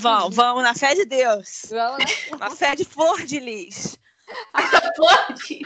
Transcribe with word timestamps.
Vão, 0.00 0.30
vão, 0.30 0.62
na 0.62 0.74
fé 0.74 0.94
de 0.94 1.04
Deus. 1.04 1.66
Vamos, 1.68 2.04
Na 2.38 2.50
fé 2.50 2.74
de 2.74 2.84
Flor 2.84 3.22
de 3.22 3.38
Lis. 3.38 3.98
Pode. 4.96 5.60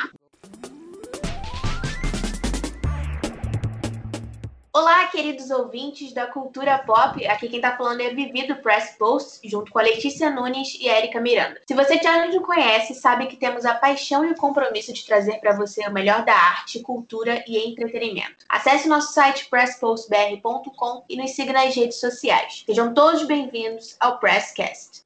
Olá, 4.76 5.06
queridos 5.06 5.52
ouvintes 5.52 6.12
da 6.12 6.26
cultura 6.26 6.76
pop. 6.78 7.24
Aqui 7.28 7.48
quem 7.48 7.60
tá 7.60 7.76
falando 7.76 8.00
é 8.00 8.12
Vivi 8.12 8.44
do 8.48 8.56
Press 8.56 8.96
Post, 8.98 9.48
junto 9.48 9.70
com 9.70 9.78
a 9.78 9.82
Letícia 9.82 10.28
Nunes 10.30 10.76
e 10.80 10.90
a 10.90 10.98
Erika 10.98 11.20
Miranda. 11.20 11.60
Se 11.64 11.74
você 11.74 11.96
já 12.02 12.26
nos 12.26 12.44
conhece, 12.44 12.92
sabe 12.92 13.28
que 13.28 13.36
temos 13.36 13.64
a 13.64 13.76
paixão 13.76 14.24
e 14.24 14.32
o 14.32 14.36
compromisso 14.36 14.92
de 14.92 15.06
trazer 15.06 15.38
para 15.38 15.56
você 15.56 15.86
o 15.86 15.92
melhor 15.92 16.24
da 16.24 16.34
arte, 16.34 16.80
cultura 16.80 17.44
e 17.46 17.56
entretenimento. 17.56 18.44
Acesse 18.48 18.88
nosso 18.88 19.12
site 19.12 19.48
presspostbr.com 19.48 21.04
e 21.08 21.16
nos 21.18 21.30
siga 21.30 21.52
nas 21.52 21.72
redes 21.72 22.00
sociais. 22.00 22.64
Sejam 22.66 22.92
todos 22.92 23.22
bem-vindos 23.22 23.94
ao 24.00 24.18
Presscast. 24.18 25.03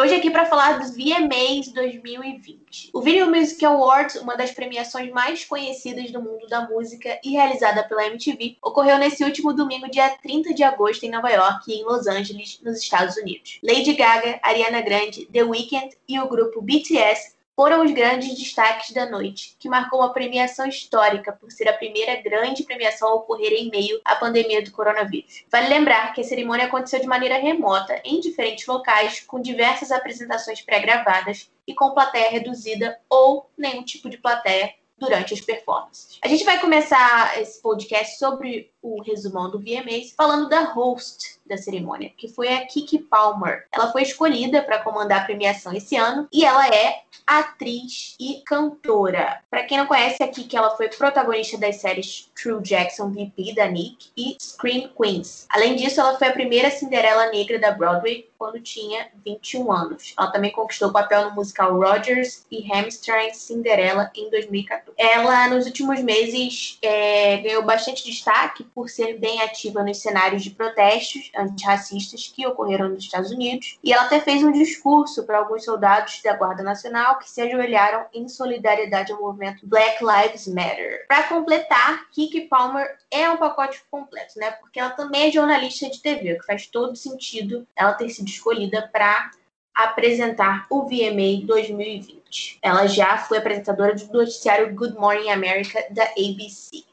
Hoje 0.00 0.14
aqui 0.14 0.30
para 0.30 0.46
falar 0.46 0.78
dos 0.78 0.96
VMAs 0.96 1.68
2020. 1.74 2.88
O 2.90 3.02
Video 3.02 3.30
Music 3.30 3.62
Awards, 3.66 4.16
uma 4.16 4.34
das 4.34 4.50
premiações 4.50 5.10
mais 5.12 5.44
conhecidas 5.44 6.10
do 6.10 6.22
mundo 6.22 6.48
da 6.48 6.66
música 6.66 7.20
e 7.22 7.32
realizada 7.32 7.84
pela 7.84 8.06
MTV, 8.06 8.56
ocorreu 8.62 8.96
nesse 8.96 9.22
último 9.22 9.52
domingo, 9.52 9.90
dia 9.90 10.08
30 10.08 10.54
de 10.54 10.62
agosto, 10.62 11.04
em 11.04 11.10
Nova 11.10 11.28
York 11.28 11.70
e 11.70 11.74
em 11.74 11.84
Los 11.84 12.06
Angeles, 12.06 12.58
nos 12.62 12.78
Estados 12.78 13.18
Unidos. 13.18 13.58
Lady 13.62 13.92
Gaga, 13.92 14.40
Ariana 14.42 14.80
Grande, 14.80 15.26
The 15.26 15.42
Weeknd 15.42 15.94
e 16.08 16.18
o 16.18 16.26
grupo 16.26 16.62
BTS 16.62 17.34
foram 17.60 17.84
os 17.84 17.92
grandes 17.92 18.38
destaques 18.38 18.90
da 18.90 19.04
noite, 19.04 19.54
que 19.58 19.68
marcou 19.68 19.98
uma 20.00 20.14
premiação 20.14 20.66
histórica 20.66 21.30
por 21.30 21.52
ser 21.52 21.68
a 21.68 21.74
primeira 21.74 22.16
grande 22.22 22.62
premiação 22.62 23.10
a 23.10 23.14
ocorrer 23.16 23.52
em 23.52 23.68
meio 23.68 24.00
à 24.02 24.16
pandemia 24.16 24.64
do 24.64 24.70
coronavírus. 24.70 25.44
Vale 25.52 25.68
lembrar 25.68 26.14
que 26.14 26.22
a 26.22 26.24
cerimônia 26.24 26.64
aconteceu 26.64 27.00
de 27.00 27.06
maneira 27.06 27.36
remota, 27.36 28.00
em 28.02 28.18
diferentes 28.18 28.66
locais, 28.66 29.20
com 29.20 29.42
diversas 29.42 29.92
apresentações 29.92 30.62
pré-gravadas 30.62 31.50
e 31.66 31.74
com 31.74 31.90
plateia 31.90 32.30
reduzida 32.30 32.98
ou 33.10 33.50
nenhum 33.58 33.84
tipo 33.84 34.08
de 34.08 34.16
plateia 34.16 34.72
durante 35.00 35.34
as 35.34 35.40
performances. 35.40 36.18
A 36.22 36.28
gente 36.28 36.44
vai 36.44 36.60
começar 36.60 37.40
esse 37.40 37.60
podcast 37.62 38.18
sobre 38.18 38.70
o 38.82 39.02
resumão 39.02 39.50
do 39.50 39.58
VMAs 39.58 40.12
falando 40.16 40.48
da 40.48 40.64
host 40.64 41.40
da 41.46 41.56
cerimônia, 41.56 42.12
que 42.16 42.28
foi 42.28 42.48
a 42.48 42.64
Kiki 42.66 42.98
Palmer. 42.98 43.66
Ela 43.72 43.90
foi 43.90 44.02
escolhida 44.02 44.62
para 44.62 44.78
comandar 44.78 45.22
a 45.22 45.24
premiação 45.24 45.72
esse 45.72 45.96
ano 45.96 46.28
e 46.32 46.44
ela 46.44 46.68
é 46.68 47.02
atriz 47.26 48.14
e 48.20 48.42
cantora. 48.46 49.42
Para 49.50 49.64
quem 49.64 49.78
não 49.78 49.86
conhece, 49.86 50.22
a 50.22 50.28
Kiki 50.28 50.56
ela 50.56 50.76
foi 50.76 50.88
protagonista 50.88 51.58
das 51.58 51.76
séries 51.76 52.30
True 52.40 52.62
Jackson 52.62 53.10
VP 53.10 53.54
da 53.54 53.66
Nick 53.66 54.10
e 54.16 54.36
Scream 54.40 54.90
Queens. 54.96 55.46
Além 55.48 55.76
disso, 55.76 56.00
ela 56.00 56.16
foi 56.16 56.28
a 56.28 56.32
primeira 56.32 56.70
Cinderela 56.70 57.30
negra 57.30 57.58
da 57.58 57.72
Broadway 57.72 58.29
quando 58.40 58.58
tinha 58.58 59.08
21 59.22 59.70
anos. 59.70 60.14
Ela 60.18 60.30
também 60.30 60.50
conquistou 60.50 60.88
o 60.88 60.92
papel 60.92 61.28
no 61.28 61.34
musical 61.34 61.78
Rogers 61.78 62.46
e 62.50 62.64
Hammerstein's 62.72 63.36
Cinderela 63.36 64.10
em 64.16 64.30
2014. 64.30 64.94
Ela, 64.96 65.48
nos 65.48 65.66
últimos 65.66 66.00
meses, 66.02 66.78
é, 66.80 67.36
ganhou 67.36 67.62
bastante 67.62 68.02
destaque 68.02 68.64
por 68.64 68.88
ser 68.88 69.18
bem 69.18 69.42
ativa 69.42 69.84
nos 69.84 69.98
cenários 69.98 70.42
de 70.42 70.48
protestos 70.52 71.30
antirracistas 71.36 72.32
que 72.34 72.46
ocorreram 72.46 72.88
nos 72.88 73.04
Estados 73.04 73.30
Unidos. 73.30 73.78
E 73.84 73.92
ela 73.92 74.04
até 74.04 74.18
fez 74.20 74.42
um 74.42 74.52
discurso 74.52 75.24
para 75.24 75.36
alguns 75.36 75.66
soldados 75.66 76.22
da 76.24 76.34
Guarda 76.34 76.62
Nacional 76.62 77.18
que 77.18 77.28
se 77.28 77.42
ajoelharam 77.42 78.06
em 78.14 78.26
solidariedade 78.26 79.12
ao 79.12 79.20
movimento 79.20 79.66
Black 79.66 80.02
Lives 80.02 80.48
Matter. 80.48 81.04
Para 81.06 81.24
completar, 81.24 82.08
Kiki 82.10 82.42
Palmer 82.42 82.96
é 83.10 83.28
um 83.28 83.36
pacote 83.36 83.82
completo, 83.90 84.38
né? 84.38 84.52
Porque 84.52 84.80
ela 84.80 84.90
também 84.90 85.28
é 85.28 85.30
jornalista 85.30 85.90
de 85.90 86.00
TV, 86.00 86.32
o 86.32 86.38
que 86.38 86.46
faz 86.46 86.66
todo 86.66 86.96
sentido 86.96 87.66
ela 87.76 87.92
ter 87.92 88.08
sido 88.08 88.29
escolhida 88.30 88.88
para 88.92 89.30
apresentar 89.74 90.66
o 90.70 90.84
VMA 90.84 91.46
2020. 91.46 92.58
Ela 92.62 92.86
já 92.86 93.18
foi 93.18 93.38
apresentadora 93.38 93.94
do 93.94 94.12
noticiário 94.12 94.74
Good 94.74 94.96
Morning 94.96 95.30
America 95.30 95.84
da 95.90 96.04
ABC. 96.04 96.84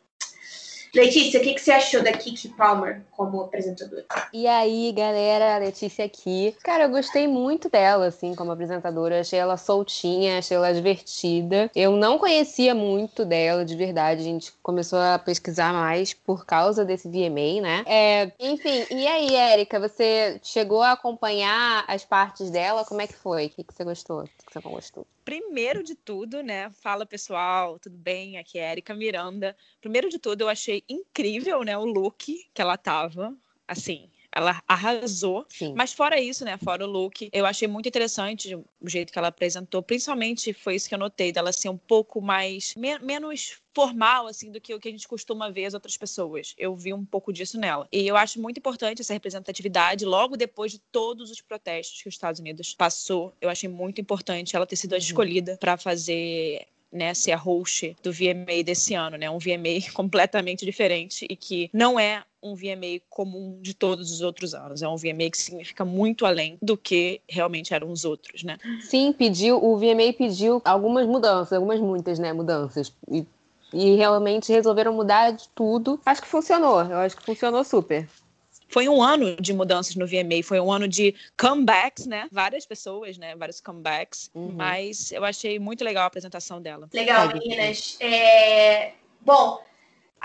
Letícia, 0.97 1.39
o 1.39 1.43
que, 1.43 1.53
que 1.53 1.61
você 1.61 1.71
achou 1.71 2.01
da 2.03 2.11
Kiki 2.11 2.49
Palmer 2.49 3.03
como 3.11 3.39
apresentadora? 3.41 4.03
E 4.33 4.47
aí, 4.47 4.91
galera, 4.91 5.59
Letícia 5.59 6.03
aqui. 6.03 6.55
Cara, 6.63 6.85
eu 6.85 6.89
gostei 6.89 7.27
muito 7.27 7.69
dela, 7.69 8.07
assim, 8.07 8.33
como 8.33 8.51
apresentadora. 8.51 9.19
Achei 9.19 9.37
ela 9.37 9.57
soltinha, 9.57 10.39
achei 10.39 10.57
ela 10.57 10.73
divertida. 10.73 11.69
Eu 11.75 11.91
não 11.91 12.17
conhecia 12.17 12.73
muito 12.73 13.23
dela, 13.23 13.63
de 13.63 13.75
verdade. 13.75 14.21
A 14.21 14.23
gente 14.23 14.51
começou 14.63 14.97
a 14.97 15.19
pesquisar 15.19 15.71
mais 15.71 16.15
por 16.15 16.47
causa 16.47 16.83
desse 16.83 17.07
VMA, 17.07 17.61
né? 17.61 17.83
É, 17.85 18.31
enfim, 18.39 18.87
e 18.89 19.05
aí, 19.05 19.35
Érica, 19.35 19.79
você 19.79 20.39
chegou 20.41 20.81
a 20.81 20.93
acompanhar 20.93 21.85
as 21.87 22.03
partes 22.03 22.49
dela? 22.49 22.83
Como 22.83 23.01
é 23.01 23.07
que 23.07 23.15
foi? 23.15 23.45
O 23.45 23.49
que, 23.51 23.63
que 23.63 23.73
você 23.73 23.83
gostou? 23.83 24.21
O 24.21 24.23
que, 24.23 24.45
que 24.47 24.53
você 24.53 24.61
não 24.65 24.71
gostou? 24.71 25.05
Primeiro 25.27 25.83
de 25.83 25.93
tudo, 25.93 26.41
né? 26.41 26.69
Fala 26.69 27.05
pessoal, 27.05 27.77
tudo 27.79 27.97
bem? 27.97 28.37
Aqui 28.37 28.57
é 28.59 28.71
Erika 28.71 28.95
Miranda. 28.95 29.57
Primeiro 29.81 30.07
de 30.07 30.17
tudo, 30.17 30.39
eu 30.43 30.47
achei 30.47 30.85
incrível, 30.87 31.63
né, 31.63 31.77
o 31.77 31.83
look 31.83 32.49
que 32.53 32.61
ela 32.61 32.77
tava. 32.77 33.37
Assim, 33.67 34.09
ela 34.37 34.61
arrasou. 34.67 35.45
Sim. 35.49 35.73
Mas 35.75 35.93
fora 35.93 36.21
isso, 36.21 36.45
né? 36.45 36.57
Fora 36.63 36.85
o 36.85 36.89
look, 36.89 37.27
eu 37.33 37.45
achei 37.45 37.67
muito 37.67 37.89
interessante 37.89 38.55
o 38.55 38.63
jeito 38.87 39.11
que 39.11 39.17
ela 39.17 39.29
apresentou. 39.29 39.81
Principalmente 39.81 40.53
foi 40.53 40.75
isso 40.75 40.87
que 40.87 40.93
eu 40.93 40.99
notei, 40.99 41.31
dela 41.31 41.51
ser 41.51 41.69
um 41.69 41.77
pouco 41.77 42.21
mais. 42.21 42.75
me- 42.75 42.99
menos 42.99 43.57
formal, 43.73 44.27
assim, 44.27 44.51
do 44.51 44.59
que 44.61 44.73
o 44.73 44.79
que 44.79 44.87
a 44.87 44.91
gente 44.91 45.07
costuma 45.07 45.49
ver 45.49 45.65
as 45.65 45.73
outras 45.73 45.95
pessoas. 45.97 46.53
Eu 46.57 46.75
vi 46.75 46.93
um 46.93 47.05
pouco 47.05 47.31
disso 47.33 47.59
nela. 47.59 47.87
E 47.91 48.07
eu 48.07 48.15
acho 48.15 48.39
muito 48.41 48.57
importante 48.57 49.01
essa 49.01 49.13
representatividade 49.13 50.05
logo 50.05 50.35
depois 50.37 50.71
de 50.71 50.79
todos 50.91 51.29
os 51.31 51.41
protestos 51.41 52.01
que 52.01 52.09
os 52.09 52.15
Estados 52.15 52.39
Unidos 52.39 52.73
passou. 52.75 53.33
Eu 53.41 53.49
achei 53.49 53.69
muito 53.69 53.99
importante 54.01 54.55
ela 54.55 54.65
ter 54.65 54.75
sido 54.75 54.93
a 54.93 54.97
escolhida 54.97 55.57
para 55.59 55.77
fazer 55.77 56.65
né, 56.91 57.13
ser 57.13 57.33
a 57.33 57.37
host 57.37 57.95
do 58.01 58.11
VMA 58.13 58.63
desse 58.63 58.93
ano, 58.93 59.17
né? 59.17 59.29
Um 59.29 59.37
VMA 59.39 59.81
completamente 59.93 60.65
diferente 60.65 61.27
e 61.29 61.35
que 61.35 61.69
não 61.73 61.99
é 61.99 62.23
um 62.51 62.55
VMA 62.55 63.01
comum 63.09 63.59
de 63.61 63.73
todos 63.73 64.11
os 64.11 64.21
outros 64.21 64.53
anos. 64.53 64.81
É 64.81 64.87
um 64.87 64.95
VMA 64.95 65.29
que 65.31 65.37
significa 65.37 65.83
muito 65.85 66.25
além 66.25 66.57
do 66.61 66.77
que 66.77 67.21
realmente 67.27 67.73
eram 67.73 67.91
os 67.91 68.05
outros, 68.05 68.43
né? 68.43 68.57
Sim, 68.81 69.13
pediu, 69.13 69.63
o 69.63 69.77
VMA 69.77 70.13
pediu 70.17 70.61
algumas 70.65 71.07
mudanças, 71.07 71.53
algumas 71.53 71.79
muitas, 71.79 72.19
né, 72.19 72.33
mudanças. 72.33 72.93
E, 73.11 73.25
e 73.73 73.95
realmente 73.95 74.51
resolveram 74.51 74.93
mudar 74.93 75.31
de 75.31 75.47
tudo. 75.49 75.99
Acho 76.05 76.21
que 76.21 76.27
funcionou, 76.27 76.81
eu 76.83 76.97
acho 76.97 77.15
que 77.17 77.23
funcionou 77.23 77.63
super. 77.63 78.07
Foi 78.69 78.89
um 78.89 79.01
ano 79.01 79.37
de 79.37 79.53
mudanças 79.53 79.95
no 79.95 80.05
VMA, 80.05 80.43
foi 80.43 80.59
um 80.59 80.69
ano 80.71 80.89
de 80.89 81.15
comebacks, 81.39 82.05
né? 82.05 82.27
Várias 82.29 82.65
pessoas, 82.65 83.17
né? 83.17 83.33
Vários 83.35 83.61
comebacks. 83.61 84.29
Uhum. 84.35 84.51
Mas 84.51 85.09
eu 85.13 85.23
achei 85.23 85.57
muito 85.57 85.85
legal 85.85 86.03
a 86.03 86.07
apresentação 86.07 86.61
dela. 86.61 86.89
Legal, 86.93 87.29
meninas. 87.29 87.95
É, 88.01 88.91
Bom, 89.27 89.59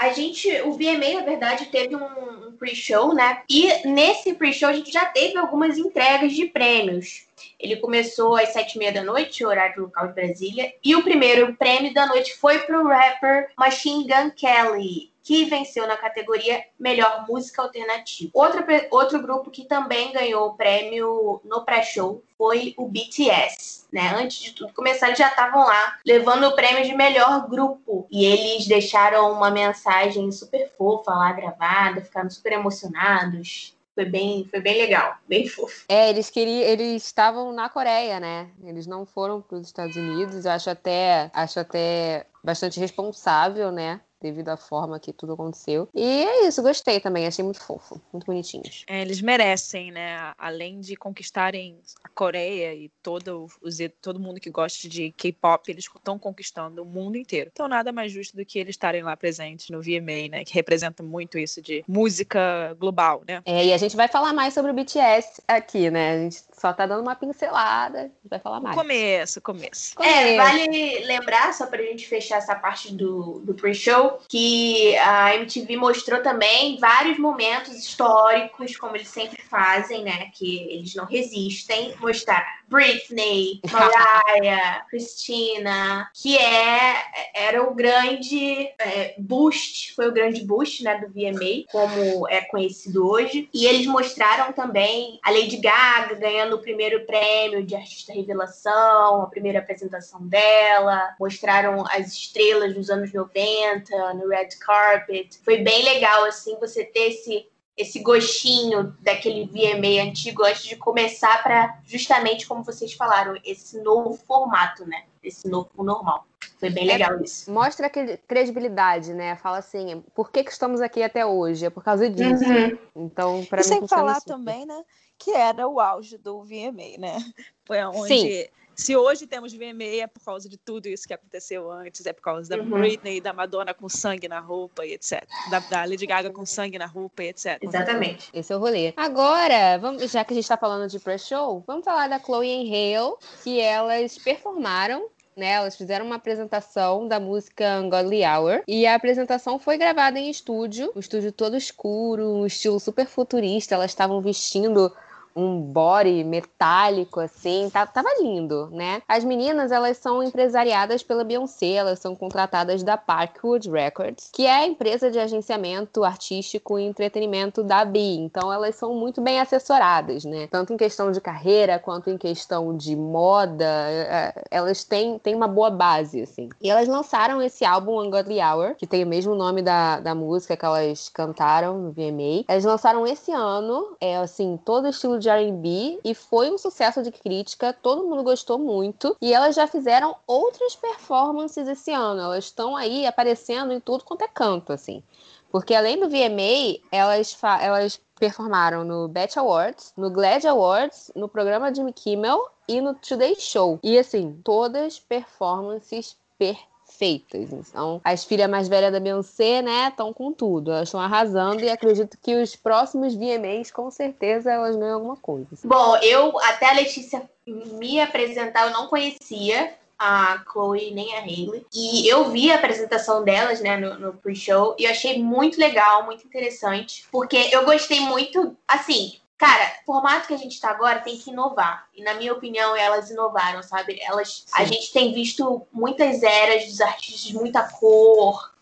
a 0.02 0.12
gente, 0.12 0.50
o 0.62 0.72
VMA, 0.72 1.20
na 1.20 1.24
verdade, 1.24 1.66
teve 1.66 1.94
um, 1.94 2.48
um 2.48 2.52
pre-show, 2.56 3.14
né? 3.14 3.42
E 3.48 3.86
nesse 3.86 4.34
pre-show 4.34 4.68
a 4.68 4.72
gente 4.72 4.90
já 4.90 5.04
teve 5.04 5.38
algumas 5.38 5.78
entregas 5.78 6.32
de 6.32 6.46
prêmios. 6.46 7.26
Ele 7.58 7.76
começou 7.76 8.34
às 8.34 8.48
sete 8.48 8.74
e 8.74 8.78
meia 8.78 8.90
da 8.90 9.04
noite, 9.04 9.46
horário 9.46 9.82
local 9.82 10.08
de 10.08 10.14
Brasília. 10.14 10.74
E 10.84 10.96
o 10.96 11.04
primeiro 11.04 11.54
prêmio 11.54 11.94
da 11.94 12.06
noite 12.06 12.34
foi 12.34 12.58
pro 12.58 12.88
rapper 12.88 13.50
Machine 13.56 14.04
Gun 14.04 14.30
Kelly, 14.30 15.11
que 15.22 15.44
venceu 15.44 15.86
na 15.86 15.96
categoria 15.96 16.64
Melhor 16.78 17.24
Música 17.28 17.62
Alternativa. 17.62 18.30
Outra, 18.34 18.62
pe- 18.62 18.88
outro 18.90 19.20
grupo 19.20 19.50
que 19.50 19.64
também 19.64 20.12
ganhou 20.12 20.48
o 20.48 20.54
prêmio 20.54 21.40
no 21.44 21.64
pré-show 21.64 22.22
foi 22.36 22.74
o 22.76 22.86
BTS. 22.88 23.86
Né? 23.92 24.14
Antes 24.16 24.38
de 24.42 24.52
tudo 24.52 24.72
começar, 24.72 25.06
eles 25.08 25.18
já 25.18 25.28
estavam 25.28 25.64
lá 25.64 25.98
levando 26.04 26.44
o 26.44 26.54
prêmio 26.56 26.84
de 26.84 26.94
melhor 26.94 27.48
grupo. 27.48 28.06
E 28.10 28.24
eles 28.24 28.66
deixaram 28.66 29.32
uma 29.32 29.50
mensagem 29.50 30.30
super 30.32 30.70
fofa 30.76 31.12
lá 31.12 31.32
gravada, 31.32 32.00
ficaram 32.02 32.28
super 32.30 32.52
emocionados. 32.52 33.76
Foi 33.94 34.06
bem, 34.06 34.46
foi 34.50 34.58
bem 34.60 34.78
legal, 34.78 35.16
bem 35.28 35.46
fofo. 35.46 35.84
É, 35.86 36.08
eles 36.08 36.30
queriam, 36.30 36.62
eles 36.66 37.04
estavam 37.04 37.52
na 37.52 37.68
Coreia, 37.68 38.18
né? 38.18 38.48
Eles 38.64 38.86
não 38.86 39.04
foram 39.04 39.42
para 39.42 39.58
os 39.58 39.66
Estados 39.66 39.94
Unidos. 39.94 40.46
Eu 40.46 40.50
acho 40.50 40.70
até, 40.70 41.30
acho 41.34 41.60
até 41.60 42.26
bastante 42.42 42.80
responsável, 42.80 43.70
né? 43.70 44.00
Devido 44.22 44.50
à 44.50 44.56
forma 44.56 45.00
que 45.00 45.12
tudo 45.12 45.32
aconteceu. 45.32 45.88
E 45.94 46.02
é 46.02 46.46
isso, 46.46 46.62
gostei 46.62 47.00
também, 47.00 47.26
achei 47.26 47.44
muito 47.44 47.60
fofo, 47.60 48.00
muito 48.12 48.24
bonitinhos. 48.24 48.84
É, 48.86 49.02
eles 49.02 49.20
merecem, 49.20 49.90
né? 49.90 50.32
Além 50.38 50.80
de 50.80 50.94
conquistarem 50.94 51.78
a 52.04 52.08
Coreia 52.08 52.74
e 52.74 52.88
todo, 53.02 53.46
os, 53.60 53.78
todo 54.00 54.20
mundo 54.20 54.40
que 54.40 54.50
gosta 54.50 54.88
de 54.88 55.10
K-pop, 55.12 55.70
eles 55.70 55.84
estão 55.84 56.18
conquistando 56.18 56.82
o 56.82 56.84
mundo 56.84 57.16
inteiro. 57.16 57.50
Então, 57.52 57.66
nada 57.66 57.90
mais 57.92 58.12
justo 58.12 58.36
do 58.36 58.44
que 58.44 58.58
eles 58.58 58.74
estarem 58.74 59.02
lá 59.02 59.16
presentes 59.16 59.70
no 59.70 59.80
VMA, 59.80 60.28
né? 60.30 60.44
Que 60.44 60.54
representa 60.54 61.02
muito 61.02 61.38
isso 61.38 61.60
de 61.60 61.84
música 61.88 62.74
global, 62.78 63.22
né? 63.26 63.42
É, 63.44 63.66
e 63.66 63.72
a 63.72 63.76
gente 63.76 63.96
vai 63.96 64.08
falar 64.08 64.32
mais 64.32 64.54
sobre 64.54 64.70
o 64.70 64.74
BTS 64.74 65.42
aqui, 65.48 65.90
né? 65.90 66.12
A 66.12 66.18
gente 66.18 66.44
só 66.52 66.72
tá 66.72 66.86
dando 66.86 67.02
uma 67.02 67.16
pincelada, 67.16 67.98
a 67.98 68.02
gente 68.02 68.28
vai 68.28 68.38
falar 68.38 68.60
mais. 68.60 68.76
Começo, 68.76 69.40
começo. 69.40 70.00
É, 70.00 70.36
Começo. 70.36 70.36
vale 70.36 71.04
lembrar, 71.06 71.52
só 71.52 71.66
pra 71.66 71.82
gente 71.82 72.06
fechar 72.06 72.36
essa 72.36 72.54
parte 72.54 72.92
do, 72.94 73.40
do 73.40 73.54
pre-show, 73.54 74.11
incrível 74.12 74.18
que 74.28 74.96
a 74.98 75.34
MTV 75.36 75.76
mostrou 75.76 76.22
também 76.22 76.78
vários 76.78 77.18
momentos 77.18 77.74
históricos, 77.74 78.76
como 78.76 78.96
eles 78.96 79.08
sempre 79.08 79.40
fazem, 79.42 80.02
né? 80.02 80.30
Que 80.34 80.58
eles 80.70 80.94
não 80.94 81.04
resistem. 81.04 81.94
Mostrar 82.00 82.44
Britney, 82.68 83.60
Mariah, 83.70 84.84
Christina, 84.88 86.10
que 86.14 86.36
é 86.36 86.94
era 87.34 87.62
o 87.62 87.74
grande 87.74 88.70
é, 88.78 89.14
boost, 89.18 89.94
foi 89.94 90.08
o 90.08 90.12
grande 90.12 90.42
boost, 90.44 90.82
né, 90.82 90.98
do 90.98 91.08
VMA, 91.08 91.64
como 91.70 92.28
é 92.28 92.40
conhecido 92.42 93.06
hoje. 93.08 93.48
E 93.52 93.66
eles 93.66 93.86
mostraram 93.86 94.52
também 94.52 95.20
a 95.22 95.30
Lady 95.30 95.58
Gaga 95.58 96.14
ganhando 96.14 96.56
o 96.56 96.60
primeiro 96.60 97.04
prêmio 97.04 97.64
de 97.64 97.74
artista 97.74 98.12
revelação, 98.12 99.22
a 99.22 99.26
primeira 99.26 99.58
apresentação 99.58 100.26
dela, 100.26 101.14
mostraram 101.20 101.84
as 101.90 102.12
estrelas 102.12 102.74
dos 102.74 102.88
anos 102.90 103.12
90 103.12 103.94
no 104.14 104.28
red 104.28 104.48
carpet. 104.60 105.38
Foi 105.44 105.58
bem 105.58 105.84
legal 105.84 106.24
assim 106.24 106.58
você 106.58 106.84
ter 106.84 107.10
esse 107.10 107.46
esse 107.76 108.00
gostinho 108.00 108.94
daquele 109.00 109.46
VMA 109.46 110.02
antigo 110.02 110.44
antes 110.44 110.64
de 110.64 110.76
começar 110.76 111.42
para 111.42 111.80
justamente 111.84 112.46
como 112.46 112.62
vocês 112.62 112.92
falaram, 112.92 113.34
esse 113.44 113.80
novo 113.80 114.14
formato, 114.14 114.86
né? 114.86 115.04
Esse 115.22 115.48
novo 115.48 115.82
normal. 115.82 116.26
Foi 116.58 116.68
bem 116.68 116.84
é, 116.84 116.92
legal 116.92 117.18
é, 117.18 117.22
isso. 117.22 117.50
Mostra 117.50 117.86
aquele 117.86 118.18
credibilidade, 118.18 119.14
né? 119.14 119.36
Fala 119.36 119.58
assim, 119.58 120.04
por 120.14 120.30
que, 120.30 120.44
que 120.44 120.52
estamos 120.52 120.82
aqui 120.82 121.02
até 121.02 121.24
hoje? 121.24 121.64
É 121.64 121.70
por 121.70 121.82
causa 121.82 122.10
disso. 122.10 122.44
Uhum. 122.44 122.78
Então, 122.94 123.44
para 123.46 123.58
mim. 123.58 123.64
Sem 123.64 123.88
falar 123.88 124.20
também, 124.20 124.66
né? 124.66 124.84
Que 125.18 125.32
era 125.32 125.66
o 125.66 125.80
auge 125.80 126.18
do 126.18 126.42
VMA, 126.42 126.98
né? 126.98 127.16
Foi 127.64 127.82
onde 127.84 128.08
Sim 128.08 128.44
se 128.74 128.96
hoje 128.96 129.26
temos 129.26 129.52
VMA 129.52 130.02
é 130.02 130.06
por 130.06 130.22
causa 130.24 130.48
de 130.48 130.56
tudo 130.56 130.86
isso 130.86 131.06
que 131.06 131.14
aconteceu 131.14 131.70
antes, 131.70 132.04
é 132.06 132.12
por 132.12 132.22
causa 132.22 132.48
da 132.48 132.62
uhum. 132.62 132.70
Britney, 132.70 133.20
da 133.20 133.32
Madonna 133.32 133.74
com 133.74 133.88
sangue 133.88 134.28
na 134.28 134.40
roupa 134.40 134.84
e 134.84 134.94
etc. 134.94 135.24
Da, 135.50 135.58
da, 135.60 135.84
Lady 135.84 136.06
Gaga 136.06 136.30
com 136.30 136.44
sangue 136.46 136.78
na 136.78 136.86
roupa 136.86 137.22
e 137.22 137.28
etc. 137.28 137.58
Exatamente. 137.62 138.30
Esse 138.32 138.52
é 138.52 138.56
o 138.56 138.58
rolê. 138.58 138.92
Agora, 138.96 139.78
vamos, 139.78 140.10
já 140.10 140.24
que 140.24 140.32
a 140.32 140.34
gente 140.34 140.44
está 140.44 140.56
falando 140.56 140.88
de 140.88 140.98
pre-show, 140.98 141.62
vamos 141.66 141.84
falar 141.84 142.08
da 142.08 142.18
Chloe 142.18 142.46
e 142.46 142.96
Hale, 142.96 143.14
que 143.42 143.60
elas 143.60 144.18
performaram 144.18 145.08
né, 145.36 145.52
elas 145.52 145.76
fizeram 145.76 146.04
uma 146.04 146.16
apresentação 146.16 147.08
da 147.08 147.18
música 147.18 147.80
Ungodly 147.80 148.22
Hour 148.22 148.62
e 148.68 148.86
a 148.86 148.94
apresentação 148.94 149.58
foi 149.58 149.78
gravada 149.78 150.18
em 150.18 150.28
estúdio, 150.28 150.92
um 150.94 151.00
estúdio 151.00 151.32
todo 151.32 151.56
escuro, 151.56 152.34
um 152.34 152.46
estilo 152.46 152.78
super 152.78 153.06
futurista. 153.06 153.74
Elas 153.74 153.90
estavam 153.90 154.20
vestindo 154.20 154.94
um 155.34 155.60
body 155.60 156.24
metálico, 156.24 157.20
assim, 157.20 157.68
tá, 157.72 157.86
tava 157.86 158.08
lindo, 158.20 158.68
né? 158.70 159.02
As 159.08 159.24
meninas, 159.24 159.72
elas 159.72 159.96
são 159.98 160.22
empresariadas 160.22 161.02
pela 161.02 161.24
Beyoncé, 161.24 161.72
elas 161.72 161.98
são 161.98 162.14
contratadas 162.14 162.82
da 162.82 162.96
Parkwood 162.96 163.70
Records, 163.70 164.30
que 164.32 164.46
é 164.46 164.54
a 164.54 164.66
empresa 164.66 165.10
de 165.10 165.18
agenciamento 165.18 166.04
artístico 166.04 166.78
e 166.78 166.84
entretenimento 166.84 167.62
da 167.62 167.84
Bee. 167.84 168.18
Então, 168.18 168.52
elas 168.52 168.74
são 168.76 168.94
muito 168.94 169.20
bem 169.20 169.40
assessoradas, 169.40 170.24
né? 170.24 170.46
Tanto 170.50 170.72
em 170.72 170.76
questão 170.76 171.10
de 171.10 171.20
carreira, 171.20 171.78
quanto 171.78 172.10
em 172.10 172.18
questão 172.18 172.76
de 172.76 172.94
moda, 172.94 173.64
é, 173.64 174.44
elas 174.50 174.84
têm, 174.84 175.18
têm 175.18 175.34
uma 175.34 175.48
boa 175.48 175.70
base, 175.70 176.22
assim. 176.22 176.48
E 176.60 176.70
elas 176.70 176.88
lançaram 176.88 177.40
esse 177.40 177.64
álbum 177.64 178.00
Ungodly 178.00 178.40
Hour, 178.40 178.74
que 178.76 178.86
tem 178.86 179.04
o 179.04 179.06
mesmo 179.06 179.34
nome 179.34 179.62
da, 179.62 180.00
da 180.00 180.14
música 180.14 180.56
que 180.56 180.64
elas 180.64 181.08
cantaram 181.08 181.78
no 181.78 181.92
VMA. 181.92 182.44
Elas 182.48 182.64
lançaram 182.64 183.06
esse 183.06 183.32
ano, 183.32 183.96
é 184.00 184.16
assim, 184.16 184.58
todo 184.64 184.88
estilo 184.88 185.18
de 185.22 185.30
R&B 185.30 186.00
e 186.04 186.14
foi 186.14 186.50
um 186.50 186.58
sucesso 186.58 187.02
de 187.02 187.10
crítica, 187.10 187.72
todo 187.72 188.04
mundo 188.04 188.22
gostou 188.22 188.58
muito 188.58 189.16
e 189.20 189.32
elas 189.32 189.54
já 189.54 189.66
fizeram 189.66 190.14
outras 190.26 190.76
performances 190.76 191.66
esse 191.66 191.92
ano. 191.92 192.20
Elas 192.20 192.44
estão 192.44 192.76
aí 192.76 193.06
aparecendo 193.06 193.72
em 193.72 193.80
tudo 193.80 194.04
quanto 194.04 194.22
é 194.22 194.28
canto, 194.28 194.72
assim. 194.72 195.02
Porque 195.50 195.74
além 195.74 196.00
do 196.00 196.08
VMA, 196.08 196.80
elas, 196.90 197.38
elas 197.60 198.00
performaram 198.18 198.84
no 198.84 199.08
Bet 199.08 199.38
Awards, 199.38 199.92
no 199.96 200.10
Glad 200.10 200.44
Awards, 200.46 201.10
no 201.14 201.28
programa 201.28 201.74
Jimmy 201.74 201.92
Kimmel 201.92 202.48
e 202.66 202.80
no 202.80 202.94
Today 202.94 203.36
Show. 203.38 203.78
E 203.82 203.98
assim, 203.98 204.40
todas 204.42 204.98
performances 204.98 206.16
perfeitas 206.38 206.71
feitas. 206.98 207.52
Então, 207.52 208.00
as 208.04 208.24
filhas 208.24 208.48
mais 208.48 208.68
velhas 208.68 208.92
da 208.92 209.00
Beyoncé, 209.00 209.62
né, 209.62 209.88
estão 209.88 210.12
com 210.12 210.32
tudo. 210.32 210.70
Elas 210.70 210.88
estão 210.88 211.00
arrasando 211.00 211.62
e 211.62 211.70
acredito 211.70 212.18
que 212.22 212.34
os 212.34 212.54
próximos 212.56 213.14
VMAs, 213.14 213.70
com 213.70 213.90
certeza, 213.90 214.52
elas 214.52 214.76
ganham 214.76 214.94
alguma 214.94 215.16
coisa. 215.16 215.48
Bom, 215.64 215.96
eu, 215.98 216.38
até 216.40 216.70
a 216.70 216.74
Letícia 216.74 217.22
me 217.46 218.00
apresentar, 218.00 218.66
eu 218.66 218.72
não 218.72 218.86
conhecia 218.86 219.74
a 219.98 220.42
Chloe 220.50 220.90
nem 220.92 221.14
a 221.14 221.20
Hailey. 221.20 221.64
E 221.72 222.08
eu 222.08 222.30
vi 222.30 222.50
a 222.50 222.56
apresentação 222.56 223.22
delas, 223.22 223.60
né, 223.60 223.76
no, 223.76 223.98
no 223.98 224.12
pre-show, 224.14 224.74
e 224.78 224.84
eu 224.84 224.90
achei 224.90 225.22
muito 225.22 225.60
legal, 225.60 226.04
muito 226.04 226.26
interessante, 226.26 227.04
porque 227.10 227.36
eu 227.52 227.64
gostei 227.64 228.00
muito, 228.00 228.56
assim, 228.66 229.14
Cara, 229.42 229.74
o 229.82 229.86
formato 229.86 230.28
que 230.28 230.34
a 230.34 230.38
gente 230.38 230.60
tá 230.60 230.70
agora 230.70 231.00
tem 231.00 231.18
que 231.18 231.30
inovar. 231.30 231.88
E 231.96 232.04
na 232.04 232.14
minha 232.14 232.32
opinião, 232.32 232.76
elas 232.76 233.10
inovaram, 233.10 233.60
sabe? 233.60 233.98
Elas, 234.00 234.46
a 234.54 234.62
gente 234.62 234.92
tem 234.92 235.12
visto 235.12 235.66
muitas 235.72 236.22
eras 236.22 236.66
dos 236.66 236.80
artistas, 236.80 237.32
muita 237.32 237.64
cor, 237.64 238.52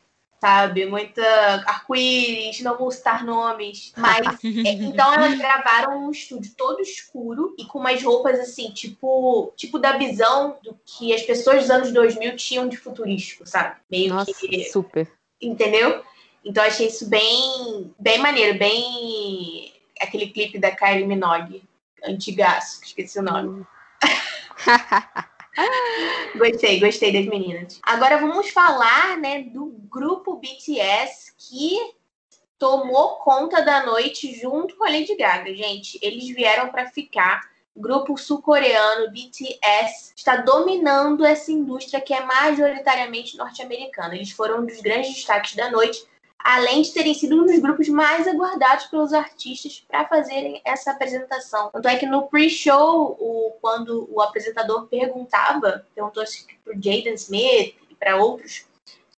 sabe? 0.40 0.86
Muita 0.86 1.22
arco-íris, 1.66 2.62
não 2.62 2.78
vou 2.78 2.90
citar 2.90 3.26
nomes. 3.26 3.92
Mas 3.94 4.26
é, 4.42 4.70
então 4.70 5.12
elas 5.12 5.36
gravaram 5.36 6.06
um 6.06 6.10
estúdio 6.10 6.54
todo 6.56 6.80
escuro 6.80 7.54
e 7.58 7.66
com 7.66 7.78
umas 7.78 8.02
roupas 8.02 8.40
assim, 8.40 8.70
tipo, 8.70 9.52
tipo 9.56 9.78
da 9.78 9.98
visão 9.98 10.56
do 10.62 10.80
que 10.86 11.12
as 11.12 11.20
pessoas 11.20 11.60
dos 11.60 11.70
anos 11.70 11.92
2000 11.92 12.36
tinham 12.36 12.66
de 12.66 12.78
futurístico, 12.78 13.46
sabe? 13.46 13.76
Meio 13.90 14.14
Nossa, 14.14 14.32
que 14.32 14.64
super. 14.70 15.12
Entendeu? 15.42 16.02
Então 16.42 16.64
achei 16.64 16.86
isso 16.86 17.06
bem 17.06 17.94
bem 17.98 18.16
maneiro, 18.16 18.58
bem 18.58 19.78
aquele 20.00 20.28
clipe 20.28 20.58
da 20.58 20.70
Kylie 20.70 21.06
Minogue, 21.06 21.62
antigaço, 22.04 22.82
esqueci 22.82 23.18
o 23.18 23.22
nome. 23.22 23.66
gostei, 26.36 26.80
gostei 26.80 27.12
das 27.12 27.26
meninas. 27.26 27.80
Agora 27.82 28.18
vamos 28.18 28.50
falar, 28.50 29.18
né, 29.18 29.42
do 29.42 29.66
grupo 29.88 30.36
BTS 30.36 31.32
que 31.36 31.94
tomou 32.58 33.16
conta 33.16 33.62
da 33.62 33.86
noite 33.86 34.38
junto 34.38 34.76
com 34.76 34.84
a 34.84 34.90
Lady 34.90 35.16
Gaga, 35.16 35.54
gente. 35.54 35.98
Eles 36.02 36.28
vieram 36.28 36.68
para 36.68 36.86
ficar. 36.86 37.48
Grupo 37.76 38.18
sul-coreano 38.18 39.10
BTS 39.10 40.12
está 40.14 40.36
dominando 40.36 41.24
essa 41.24 41.52
indústria 41.52 42.00
que 42.00 42.12
é 42.12 42.22
majoritariamente 42.22 43.38
norte-americana. 43.38 44.16
Eles 44.16 44.32
foram 44.32 44.60
um 44.60 44.66
dos 44.66 44.80
grandes 44.80 45.14
destaques 45.14 45.54
da 45.54 45.70
noite 45.70 46.04
além 46.44 46.82
de 46.82 46.92
terem 46.92 47.14
sido 47.14 47.42
um 47.42 47.46
dos 47.46 47.58
grupos 47.58 47.88
mais 47.88 48.26
aguardados 48.26 48.86
pelos 48.86 49.12
artistas 49.12 49.84
para 49.86 50.06
fazerem 50.06 50.60
essa 50.64 50.90
apresentação. 50.90 51.70
Tanto 51.70 51.88
é 51.88 51.96
que 51.96 52.06
no 52.06 52.28
pre-show, 52.28 53.58
quando 53.60 54.08
o 54.10 54.20
apresentador 54.20 54.86
perguntava, 54.86 55.86
perguntou 55.94 56.24
para 56.64 56.72
o 56.72 56.76
Jaden 56.76 57.14
Smith 57.14 57.74
e 57.88 57.94
para 57.94 58.16
outros, 58.16 58.64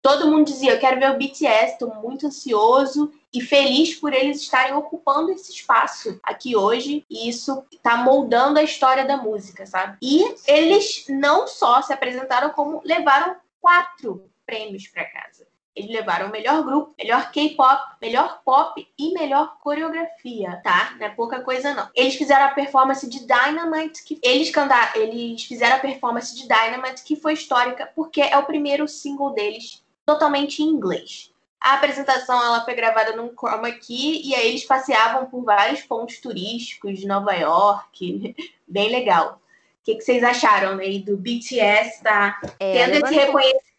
todo 0.02 0.28
mundo 0.28 0.46
dizia: 0.46 0.74
Eu 0.74 0.80
quero 0.80 1.00
ver 1.00 1.12
o 1.12 1.18
BTS, 1.18 1.74
estou 1.74 1.94
muito 1.96 2.28
ansioso 2.28 3.14
e 3.34 3.40
feliz 3.40 3.96
por 3.96 4.14
eles 4.14 4.42
estarem 4.42 4.74
ocupando 4.74 5.32
esse 5.32 5.52
espaço 5.52 6.20
aqui 6.24 6.56
hoje. 6.56 7.06
E 7.10 7.30
isso 7.30 7.64
está 7.72 7.98
moldando 7.98 8.60
a 8.60 8.64
história 8.64 9.06
da 9.06 9.18
música, 9.18 9.66
sabe? 9.66 9.98
E 10.02 10.36
eles 10.48 11.06
não 11.08 11.48
só 11.48 11.82
se 11.82 11.94
apresentaram, 11.94 12.50
como 12.50 12.82
levaram 12.84 13.36
quatro 13.60 14.30
prêmios 14.46 14.88
para 14.88 15.06
casa. 15.06 15.51
Eles 15.76 15.92
levaram 15.92 16.28
o 16.28 16.32
melhor 16.32 16.64
grupo, 16.64 16.94
melhor 16.98 17.32
K-pop, 17.32 17.96
melhor 18.02 18.42
pop 18.44 18.86
e 18.98 19.14
melhor 19.14 19.58
coreografia, 19.62 20.60
tá? 20.64 20.96
Não 21.00 21.08
é 21.08 21.10
pouca 21.10 21.42
coisa 21.42 21.74
não. 21.74 21.90
Eles 21.96 22.16
fizeram 22.16 22.46
a 22.46 22.50
performance 22.50 23.10
de 23.10 23.26
Dynamite, 23.26 24.04
que 24.04 24.20
eles 24.22 24.50
cantaram, 24.50 25.02
eles 25.02 25.44
fizeram 25.44 25.78
a 25.78 25.80
performance 25.80 26.36
de 26.36 26.48
Dynamite 26.48 27.04
que 27.04 27.16
foi 27.16 27.34
histórica 27.34 27.90
porque 27.96 28.22
é 28.22 28.38
o 28.38 28.46
primeiro 28.46 28.88
single 28.88 29.34
deles 29.34 29.82
totalmente 30.06 30.62
em 30.62 30.68
inglês. 30.68 31.32
A 31.60 31.76
apresentação 31.76 32.44
ela 32.44 32.66
foi 32.66 32.74
gravada 32.74 33.16
num 33.16 33.30
chroma 33.30 33.72
key 33.72 34.28
e 34.28 34.36
aí 34.36 34.50
eles 34.50 34.66
passeavam 34.66 35.28
por 35.28 35.44
vários 35.44 35.82
pontos 35.84 36.20
turísticos 36.20 37.00
de 37.00 37.08
Nova 37.08 37.34
York, 37.34 38.36
bem 38.68 38.90
legal. 38.90 39.40
O 39.80 39.84
que, 39.84 39.96
que 39.96 40.02
vocês 40.02 40.24
acharam 40.24 40.80
aí 40.80 41.00
do 41.00 41.16
BTS 41.16 42.04
tá 42.04 42.40
é, 42.60 42.86
tendo 42.86 43.06
esse 43.06 43.16
reconhecimento 43.16 43.71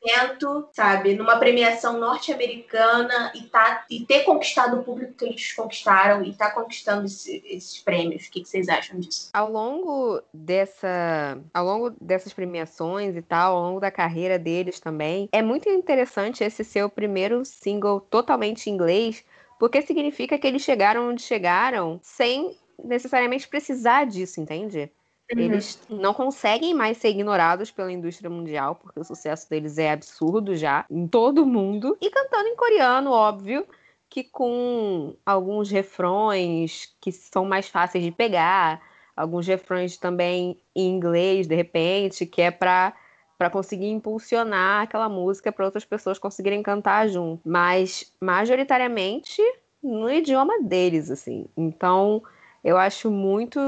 sabe, 0.72 1.14
numa 1.14 1.36
premiação 1.36 1.98
norte-americana 1.98 3.32
e, 3.34 3.42
tá, 3.42 3.84
e 3.90 4.04
ter 4.04 4.24
conquistado 4.24 4.80
o 4.80 4.82
público 4.82 5.14
que 5.14 5.24
eles 5.24 5.52
conquistaram 5.52 6.24
e 6.24 6.34
tá 6.34 6.50
conquistando 6.50 7.06
esse, 7.06 7.42
esses 7.46 7.78
prêmios. 7.78 8.26
O 8.26 8.30
que, 8.30 8.40
que, 8.40 8.48
vocês 8.48 8.68
acham 8.68 8.98
disso? 8.98 9.30
Ao 9.32 9.50
longo 9.50 10.20
dessa, 10.32 11.38
ao 11.54 11.64
longo 11.64 11.90
dessas 12.00 12.32
premiações 12.32 13.16
e 13.16 13.22
tal, 13.22 13.56
ao 13.56 13.62
longo 13.62 13.80
da 13.80 13.90
carreira 13.90 14.38
deles 14.38 14.80
também, 14.80 15.28
é 15.32 15.42
muito 15.42 15.68
interessante 15.68 16.42
esse 16.42 16.64
ser 16.64 16.84
o 16.84 16.90
primeiro 16.90 17.44
single 17.44 18.00
totalmente 18.00 18.68
em 18.68 18.74
inglês, 18.74 19.24
porque 19.58 19.82
significa 19.82 20.36
que 20.38 20.46
eles 20.46 20.62
chegaram 20.62 21.10
onde 21.10 21.22
chegaram 21.22 22.00
sem 22.02 22.56
necessariamente 22.82 23.46
precisar 23.46 24.04
disso, 24.06 24.40
entende? 24.40 24.90
Uhum. 25.30 25.40
Eles 25.44 25.80
não 25.88 26.12
conseguem 26.12 26.74
mais 26.74 26.98
ser 26.98 27.08
ignorados 27.10 27.70
pela 27.70 27.90
indústria 27.92 28.28
mundial, 28.28 28.74
porque 28.76 29.00
o 29.00 29.04
sucesso 29.04 29.48
deles 29.48 29.78
é 29.78 29.90
absurdo 29.92 30.54
já, 30.56 30.84
em 30.90 31.06
todo 31.06 31.46
mundo. 31.46 31.96
E 32.00 32.10
cantando 32.10 32.48
em 32.48 32.56
coreano, 32.56 33.10
óbvio, 33.12 33.66
que 34.10 34.24
com 34.24 35.14
alguns 35.24 35.70
refrões 35.70 36.94
que 37.00 37.10
são 37.12 37.44
mais 37.46 37.68
fáceis 37.68 38.04
de 38.04 38.10
pegar, 38.10 38.82
alguns 39.16 39.46
refrões 39.46 39.96
também 39.96 40.58
em 40.74 40.88
inglês, 40.90 41.46
de 41.46 41.54
repente, 41.54 42.26
que 42.26 42.42
é 42.42 42.50
para 42.50 42.94
para 43.38 43.50
conseguir 43.50 43.88
impulsionar 43.88 44.82
aquela 44.82 45.08
música 45.08 45.50
para 45.50 45.64
outras 45.64 45.84
pessoas 45.84 46.16
conseguirem 46.16 46.62
cantar 46.62 47.08
junto, 47.08 47.40
mas 47.44 48.12
majoritariamente 48.20 49.42
no 49.82 50.08
idioma 50.08 50.62
deles, 50.62 51.10
assim. 51.10 51.46
Então, 51.56 52.22
eu 52.64 52.76
acho 52.78 53.10
muito, 53.10 53.58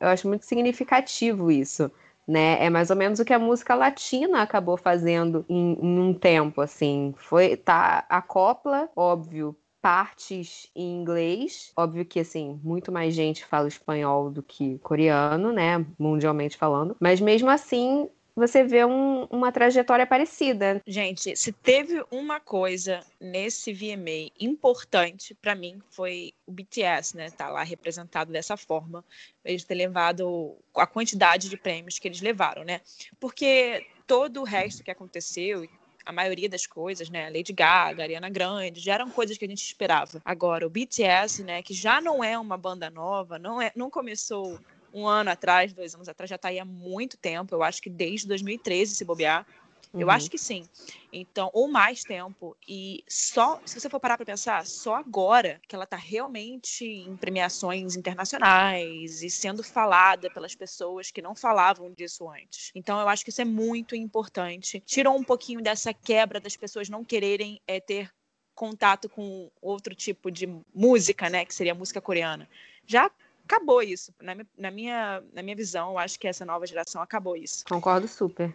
eu 0.00 0.08
acho 0.08 0.28
muito 0.28 0.44
significativo 0.44 1.50
isso. 1.50 1.90
Né? 2.26 2.62
É 2.62 2.68
mais 2.68 2.90
ou 2.90 2.96
menos 2.96 3.18
o 3.18 3.24
que 3.24 3.32
a 3.32 3.38
música 3.38 3.74
latina 3.74 4.42
acabou 4.42 4.76
fazendo 4.76 5.46
em, 5.48 5.78
em 5.80 5.98
um 5.98 6.12
tempo, 6.12 6.60
assim. 6.60 7.14
Foi, 7.16 7.56
tá, 7.56 8.04
a 8.08 8.20
copla, 8.20 8.90
óbvio, 8.94 9.56
partes 9.80 10.70
em 10.76 11.00
inglês. 11.00 11.72
Óbvio 11.74 12.04
que, 12.04 12.20
assim, 12.20 12.60
muito 12.62 12.92
mais 12.92 13.14
gente 13.14 13.46
fala 13.46 13.66
espanhol 13.66 14.30
do 14.30 14.42
que 14.42 14.78
coreano, 14.80 15.52
né? 15.52 15.84
Mundialmente 15.98 16.58
falando. 16.58 16.94
Mas 17.00 17.20
mesmo 17.20 17.48
assim, 17.48 18.10
você 18.38 18.62
vê 18.62 18.84
um, 18.84 19.24
uma 19.24 19.50
trajetória 19.50 20.06
parecida. 20.06 20.80
Gente, 20.86 21.36
se 21.36 21.52
teve 21.52 22.04
uma 22.10 22.38
coisa 22.38 23.00
nesse 23.20 23.72
VMA 23.72 24.30
importante 24.38 25.34
para 25.34 25.54
mim 25.54 25.82
foi 25.90 26.32
o 26.46 26.52
BTS, 26.52 27.16
né? 27.16 27.30
Tá 27.30 27.48
lá 27.48 27.62
representado 27.62 28.32
dessa 28.32 28.56
forma, 28.56 29.04
eles 29.44 29.64
ter 29.64 29.74
levado 29.74 30.56
a 30.76 30.86
quantidade 30.86 31.48
de 31.48 31.56
prêmios 31.56 31.98
que 31.98 32.06
eles 32.06 32.20
levaram, 32.20 32.64
né? 32.64 32.80
Porque 33.18 33.86
todo 34.06 34.40
o 34.40 34.44
resto 34.44 34.82
que 34.84 34.90
aconteceu, 34.90 35.68
a 36.06 36.12
maioria 36.12 36.48
das 36.48 36.66
coisas, 36.66 37.10
né? 37.10 37.28
Lady 37.28 37.52
Gaga, 37.52 38.02
Ariana 38.02 38.30
Grande, 38.30 38.80
já 38.80 38.94
eram 38.94 39.10
coisas 39.10 39.36
que 39.36 39.44
a 39.44 39.48
gente 39.48 39.62
esperava. 39.62 40.22
Agora, 40.24 40.66
o 40.66 40.70
BTS, 40.70 41.42
né? 41.42 41.62
Que 41.62 41.74
já 41.74 42.00
não 42.00 42.22
é 42.24 42.38
uma 42.38 42.56
banda 42.56 42.88
nova, 42.88 43.38
não, 43.38 43.60
é, 43.60 43.72
não 43.74 43.90
começou 43.90 44.58
um 44.92 45.06
ano 45.06 45.30
atrás, 45.30 45.72
dois 45.72 45.94
anos 45.94 46.08
atrás, 46.08 46.28
já 46.28 46.36
está 46.36 46.48
aí 46.48 46.58
há 46.58 46.64
muito 46.64 47.16
tempo. 47.16 47.54
Eu 47.54 47.62
acho 47.62 47.80
que 47.82 47.90
desde 47.90 48.26
2013, 48.28 48.94
se 48.94 49.04
bobear. 49.04 49.46
Uhum. 49.92 50.02
Eu 50.02 50.10
acho 50.10 50.30
que 50.30 50.38
sim. 50.38 50.68
Então, 51.12 51.50
ou 51.52 51.68
mais 51.68 52.02
tempo. 52.02 52.56
E 52.66 53.02
só, 53.08 53.60
se 53.64 53.80
você 53.80 53.88
for 53.88 53.98
parar 53.98 54.16
para 54.16 54.26
pensar, 54.26 54.66
só 54.66 54.96
agora 54.96 55.60
que 55.66 55.74
ela 55.74 55.84
está 55.84 55.96
realmente 55.96 56.84
em 56.84 57.16
premiações 57.16 57.96
internacionais 57.96 59.22
e 59.22 59.30
sendo 59.30 59.62
falada 59.62 60.30
pelas 60.30 60.54
pessoas 60.54 61.10
que 61.10 61.22
não 61.22 61.34
falavam 61.34 61.90
disso 61.92 62.28
antes. 62.28 62.70
Então, 62.74 63.00
eu 63.00 63.08
acho 63.08 63.24
que 63.24 63.30
isso 63.30 63.40
é 63.40 63.46
muito 63.46 63.94
importante. 63.96 64.80
Tirou 64.80 65.16
um 65.16 65.24
pouquinho 65.24 65.62
dessa 65.62 65.94
quebra 65.94 66.40
das 66.40 66.56
pessoas 66.56 66.88
não 66.88 67.04
quererem 67.04 67.60
é, 67.66 67.80
ter 67.80 68.10
contato 68.54 69.08
com 69.08 69.50
outro 69.62 69.94
tipo 69.94 70.30
de 70.30 70.48
música, 70.74 71.30
né? 71.30 71.44
Que 71.44 71.54
seria 71.54 71.72
a 71.72 71.76
música 71.76 72.00
coreana. 72.00 72.48
Já 72.84 73.10
acabou 73.48 73.82
isso. 73.82 74.12
Na, 74.20 74.36
na, 74.56 74.70
minha, 74.70 75.22
na 75.32 75.42
minha 75.42 75.56
visão, 75.56 75.90
eu 75.90 75.98
acho 75.98 76.20
que 76.20 76.28
essa 76.28 76.44
nova 76.44 76.66
geração 76.66 77.00
acabou 77.00 77.34
isso. 77.34 77.64
Concordo 77.64 78.06
super. 78.06 78.54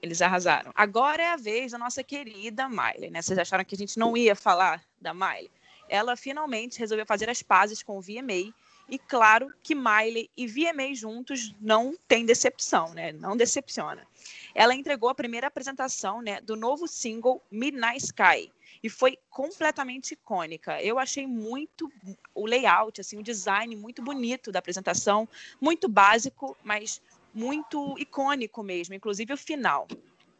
Eles 0.00 0.22
arrasaram. 0.22 0.72
Agora 0.74 1.22
é 1.22 1.32
a 1.32 1.36
vez 1.36 1.72
da 1.72 1.78
nossa 1.78 2.02
querida 2.02 2.68
Miley, 2.68 3.10
né? 3.10 3.20
Vocês 3.20 3.38
acharam 3.38 3.64
que 3.64 3.74
a 3.74 3.78
gente 3.78 3.98
não 3.98 4.16
ia 4.16 4.34
falar 4.34 4.82
da 5.00 5.12
Miley? 5.12 5.50
Ela 5.88 6.16
finalmente 6.16 6.78
resolveu 6.78 7.04
fazer 7.04 7.28
as 7.28 7.42
pazes 7.42 7.82
com 7.82 7.98
o 7.98 8.00
VMA. 8.00 8.52
E 8.88 8.98
claro 8.98 9.52
que 9.62 9.74
Miley 9.74 10.30
e 10.36 10.46
VMA 10.46 10.94
juntos 10.94 11.54
não 11.60 11.94
tem 12.08 12.26
decepção, 12.26 12.92
né? 12.94 13.12
Não 13.12 13.36
decepciona. 13.36 14.06
Ela 14.54 14.74
entregou 14.74 15.08
a 15.08 15.14
primeira 15.14 15.46
apresentação 15.46 16.20
né, 16.20 16.40
do 16.40 16.56
novo 16.56 16.88
single 16.88 17.42
Midnight 17.50 18.04
Sky, 18.04 18.52
e 18.82 18.88
foi 18.88 19.18
completamente 19.30 20.12
icônica. 20.14 20.82
Eu 20.82 20.98
achei 20.98 21.26
muito 21.26 21.90
o 22.34 22.46
layout, 22.46 23.00
assim, 23.00 23.18
o 23.18 23.22
design 23.22 23.76
muito 23.76 24.02
bonito 24.02 24.50
da 24.50 24.58
apresentação, 24.58 25.28
muito 25.60 25.88
básico, 25.88 26.56
mas 26.64 27.00
muito 27.32 27.96
icônico 27.98 28.62
mesmo, 28.62 28.94
inclusive 28.94 29.32
o 29.32 29.36
final. 29.36 29.86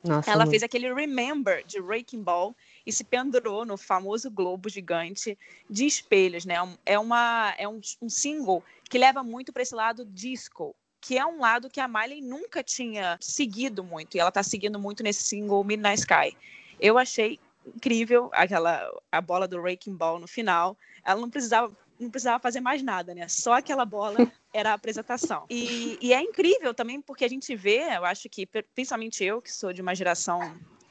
Nossa, 0.03 0.29
Ela 0.31 0.47
fez 0.47 0.65
aquele 0.65 0.93
Remember 0.93 1.65
de 1.65 1.81
Breaking 1.81 2.23
Ball 2.23 2.57
e 2.85 2.93
se 2.93 3.05
pendurou 3.05 3.65
no 3.65 3.77
famoso 3.77 4.29
globo 4.29 4.69
gigante 4.69 5.39
de 5.71 5.87
espelhos, 5.87 6.45
né? 6.45 6.57
É, 6.85 6.99
uma, 6.99 7.55
é 7.57 7.69
um, 7.69 7.81
um 8.01 8.09
single 8.09 8.65
que 8.91 8.99
leva 8.99 9.23
muito 9.23 9.53
para 9.53 9.63
esse 9.63 9.75
lado 9.75 10.05
disco, 10.05 10.75
que 11.01 11.17
é 11.17 11.25
um 11.25 11.39
lado 11.39 11.71
que 11.71 11.79
a 11.81 11.87
Miley 11.87 12.21
nunca 12.21 12.65
tinha 12.65 13.17
seguido 13.21 13.85
muito, 13.85 14.17
e 14.17 14.21
ela 14.21 14.29
está 14.29 14.43
seguindo 14.43 14.79
muito 14.79 15.05
nesse 15.05 15.23
single 15.23 15.63
Midnight 15.63 16.01
Sky. 16.01 16.37
Eu 16.81 16.99
achei 16.99 17.39
incrível 17.67 18.31
aquela 18.33 18.89
a 19.11 19.21
bola 19.21 19.47
do 19.47 19.61
Raking 19.61 19.95
Ball 19.95 20.19
no 20.19 20.27
final. 20.27 20.77
Ela 21.05 21.21
não 21.21 21.31
precisava 21.31 21.77
não 22.03 22.11
precisava 22.11 22.41
fazer 22.41 22.61
mais 22.61 22.83
nada, 22.83 23.15
né? 23.15 23.29
Só 23.29 23.55
aquela 23.55 23.85
bola 23.85 24.17
era 24.53 24.71
a 24.71 24.75
apresentação. 24.75 25.45
E, 25.49 25.99
e, 26.01 26.13
é 26.13 26.21
incrível 26.21 26.75
também 26.75 27.01
porque 27.01 27.25
a 27.25 27.29
gente 27.29 27.55
vê, 27.55 27.97
eu 27.97 28.05
acho 28.05 28.29
que, 28.29 28.47
principalmente 28.75 29.25
eu, 29.25 29.41
que 29.41 29.53
sou 29.53 29.73
de 29.73 29.81
uma 29.81 29.95
geração, 29.95 30.41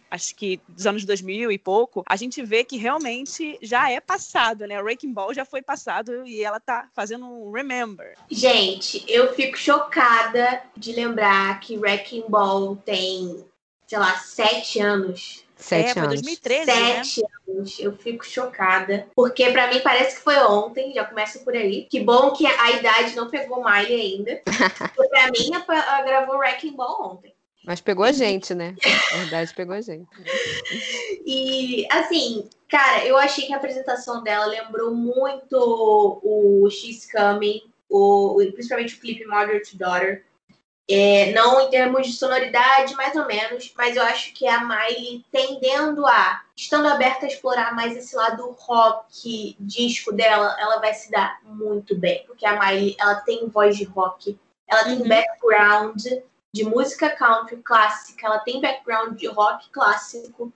acho 0.09 0.35
que 0.35 0.59
dos 0.67 0.85
anos 0.85 1.05
2000 1.05 1.51
e 1.51 1.57
pouco, 1.57 2.03
a 2.07 2.15
gente 2.15 2.43
vê 2.43 2.63
que 2.63 2.77
realmente 2.77 3.57
já 3.61 3.89
é 3.89 3.99
passado, 3.99 4.65
né? 4.65 4.79
O 4.79 4.83
Wrecking 4.83 5.13
Ball 5.13 5.33
já 5.33 5.45
foi 5.45 5.61
passado 5.61 6.25
e 6.25 6.43
ela 6.43 6.59
tá 6.59 6.89
fazendo 6.93 7.25
um 7.25 7.51
remember. 7.51 8.15
Gente, 8.29 9.03
eu 9.07 9.33
fico 9.33 9.57
chocada 9.57 10.63
de 10.75 10.93
lembrar 10.93 11.59
que 11.59 11.77
Wrecking 11.77 12.25
Ball 12.27 12.75
tem, 12.77 13.45
sei 13.87 13.99
lá, 13.99 14.17
sete 14.17 14.79
anos. 14.79 15.45
Sete 15.61 15.89
é, 15.89 15.93
foi 15.93 16.01
anos. 16.01 16.21
2013, 16.21 16.65
Sete 16.65 17.21
né? 17.21 17.27
anos. 17.47 17.79
Eu 17.79 17.95
fico 17.95 18.25
chocada. 18.25 19.07
Porque 19.15 19.49
para 19.51 19.67
mim 19.67 19.79
parece 19.81 20.17
que 20.17 20.23
foi 20.23 20.35
ontem, 20.37 20.93
já 20.93 21.05
começa 21.05 21.39
por 21.39 21.55
aí. 21.55 21.85
Que 21.89 21.99
bom 21.99 22.31
que 22.31 22.45
a 22.47 22.71
idade 22.71 23.15
não 23.15 23.29
pegou 23.29 23.63
Miley 23.63 24.01
ainda. 24.01 24.41
porque 24.95 25.09
pra 25.09 25.27
mim, 25.27 25.51
ela 25.53 26.01
gravou 26.01 26.37
Wrecking 26.37 26.75
Ball 26.75 27.13
ontem. 27.13 27.33
Mas 27.63 27.79
pegou 27.79 28.03
a 28.03 28.11
gente, 28.11 28.55
né? 28.55 28.75
A 29.13 29.17
verdade, 29.17 29.53
pegou 29.53 29.75
a 29.75 29.81
gente. 29.81 30.09
e, 31.23 31.85
assim, 31.91 32.49
cara, 32.67 33.05
eu 33.05 33.15
achei 33.17 33.45
que 33.45 33.53
a 33.53 33.57
apresentação 33.57 34.23
dela 34.23 34.47
lembrou 34.47 34.95
muito 34.95 35.55
o 36.23 36.67
She's 36.71 37.07
Coming, 37.11 37.61
o, 37.87 38.35
principalmente 38.53 38.95
o 38.95 38.99
clipe 38.99 39.27
Mother 39.27 39.61
to 39.61 39.77
Daughter. 39.77 40.23
É, 40.89 41.31
não 41.31 41.61
em 41.61 41.69
termos 41.69 42.07
de 42.07 42.13
sonoridade, 42.13 42.95
mais 42.95 43.15
ou 43.15 43.25
menos, 43.25 43.73
mas 43.77 43.95
eu 43.95 44.03
acho 44.03 44.33
que 44.33 44.45
a 44.47 44.65
Miley 44.65 45.23
tendendo 45.31 46.05
a, 46.05 46.41
estando 46.55 46.87
aberta 46.87 47.25
a 47.25 47.29
explorar 47.29 47.73
mais 47.73 47.95
esse 47.95 48.15
lado 48.15 48.55
rock 48.59 49.55
disco 49.59 50.11
dela, 50.11 50.55
ela 50.59 50.79
vai 50.79 50.93
se 50.93 51.09
dar 51.09 51.39
muito 51.43 51.95
bem, 51.95 52.25
porque 52.25 52.45
a 52.45 52.59
Miley, 52.59 52.97
ela 52.99 53.15
tem 53.15 53.47
voz 53.47 53.77
de 53.77 53.85
rock, 53.85 54.37
ela 54.67 54.83
tem 54.83 55.01
uhum. 55.01 55.07
background 55.07 56.03
de 56.53 56.63
música 56.65 57.09
country 57.09 57.57
clássica, 57.57 58.27
ela 58.27 58.39
tem 58.39 58.59
background 58.59 59.17
de 59.17 59.27
rock 59.27 59.69
clássico, 59.69 60.51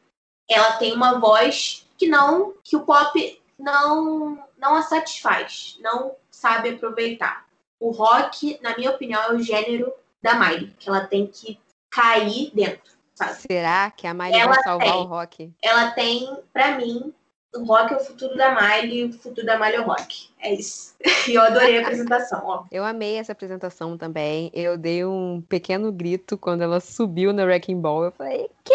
ela 0.50 0.74
tem 0.74 0.94
uma 0.94 1.20
voz 1.20 1.88
que 1.98 2.08
não, 2.08 2.53
que 2.63 2.75
o 2.75 2.82
pop 2.82 3.41
não, 3.58 4.46
não 4.58 4.75
a 4.75 4.82
satisfaz, 4.82 5.77
não 5.79 6.15
sabe 6.29 6.70
aproveitar. 6.70 7.46
O 7.79 7.91
rock, 7.91 8.60
na 8.62 8.75
minha 8.75 8.91
opinião, 8.91 9.22
é 9.24 9.34
o 9.34 9.39
gênero 9.39 9.94
da 10.25 10.34
Miley, 10.34 10.74
que 10.79 10.89
ela 10.89 11.05
tem 11.05 11.27
que 11.27 11.60
cair 11.91 12.51
dentro, 12.53 12.91
sabe? 13.13 13.36
Será 13.48 13.91
que 13.91 14.08
a 14.08 14.13
Miley 14.13 14.39
ela 14.41 14.53
vai 14.53 14.63
salvar 14.63 14.91
tem, 14.91 15.01
o 15.01 15.03
rock? 15.03 15.53
Ela 15.62 15.91
tem, 15.91 16.38
para 16.51 16.77
mim, 16.77 17.13
o 17.55 17.63
rock 17.63 17.94
é 17.94 17.98
o 17.98 18.00
futuro 18.00 18.36
da 18.36 18.53
Miley, 18.60 19.05
o 19.05 19.13
futuro 19.13 19.46
da 19.46 19.58
Miley 19.58 19.75
é 19.75 19.82
o 19.82 19.86
rock. 19.86 20.29
É 20.39 20.51
isso. 20.51 20.96
E 21.27 21.36
eu 21.36 21.44
adorei 21.44 21.77
a 21.77 21.82
apresentação, 21.82 22.41
ó. 22.44 22.63
Eu 22.74 22.84
amei 22.84 23.17
essa 23.17 23.34
apresentação 23.34 23.98
também. 23.98 24.51
Eu 24.53 24.77
dei 24.77 25.05
um 25.05 25.41
pequeno 25.48 25.91
grito 25.91 26.38
quando 26.38 26.63
ela 26.63 26.79
subiu 26.79 27.32
na 27.32 27.44
Wrecking 27.44 27.79
Ball. 27.79 28.05
Eu 28.05 28.12
falei, 28.12 28.50
quê? 28.63 28.74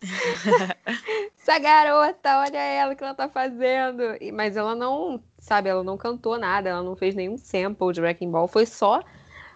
essa 1.38 1.58
garota, 1.58 2.38
olha 2.40 2.58
ela 2.58 2.94
que 2.94 3.04
ela 3.04 3.14
tá 3.14 3.28
fazendo. 3.28 4.02
Mas 4.32 4.56
ela 4.56 4.74
não, 4.74 5.22
sabe, 5.38 5.68
ela 5.68 5.84
não 5.84 5.96
cantou 5.96 6.38
nada, 6.38 6.70
ela 6.70 6.82
não 6.82 6.96
fez 6.96 7.14
nenhum 7.14 7.36
sample 7.36 7.92
de 7.92 8.00
Wrecking 8.00 8.30
Ball. 8.30 8.48
Foi 8.48 8.64
só 8.64 9.02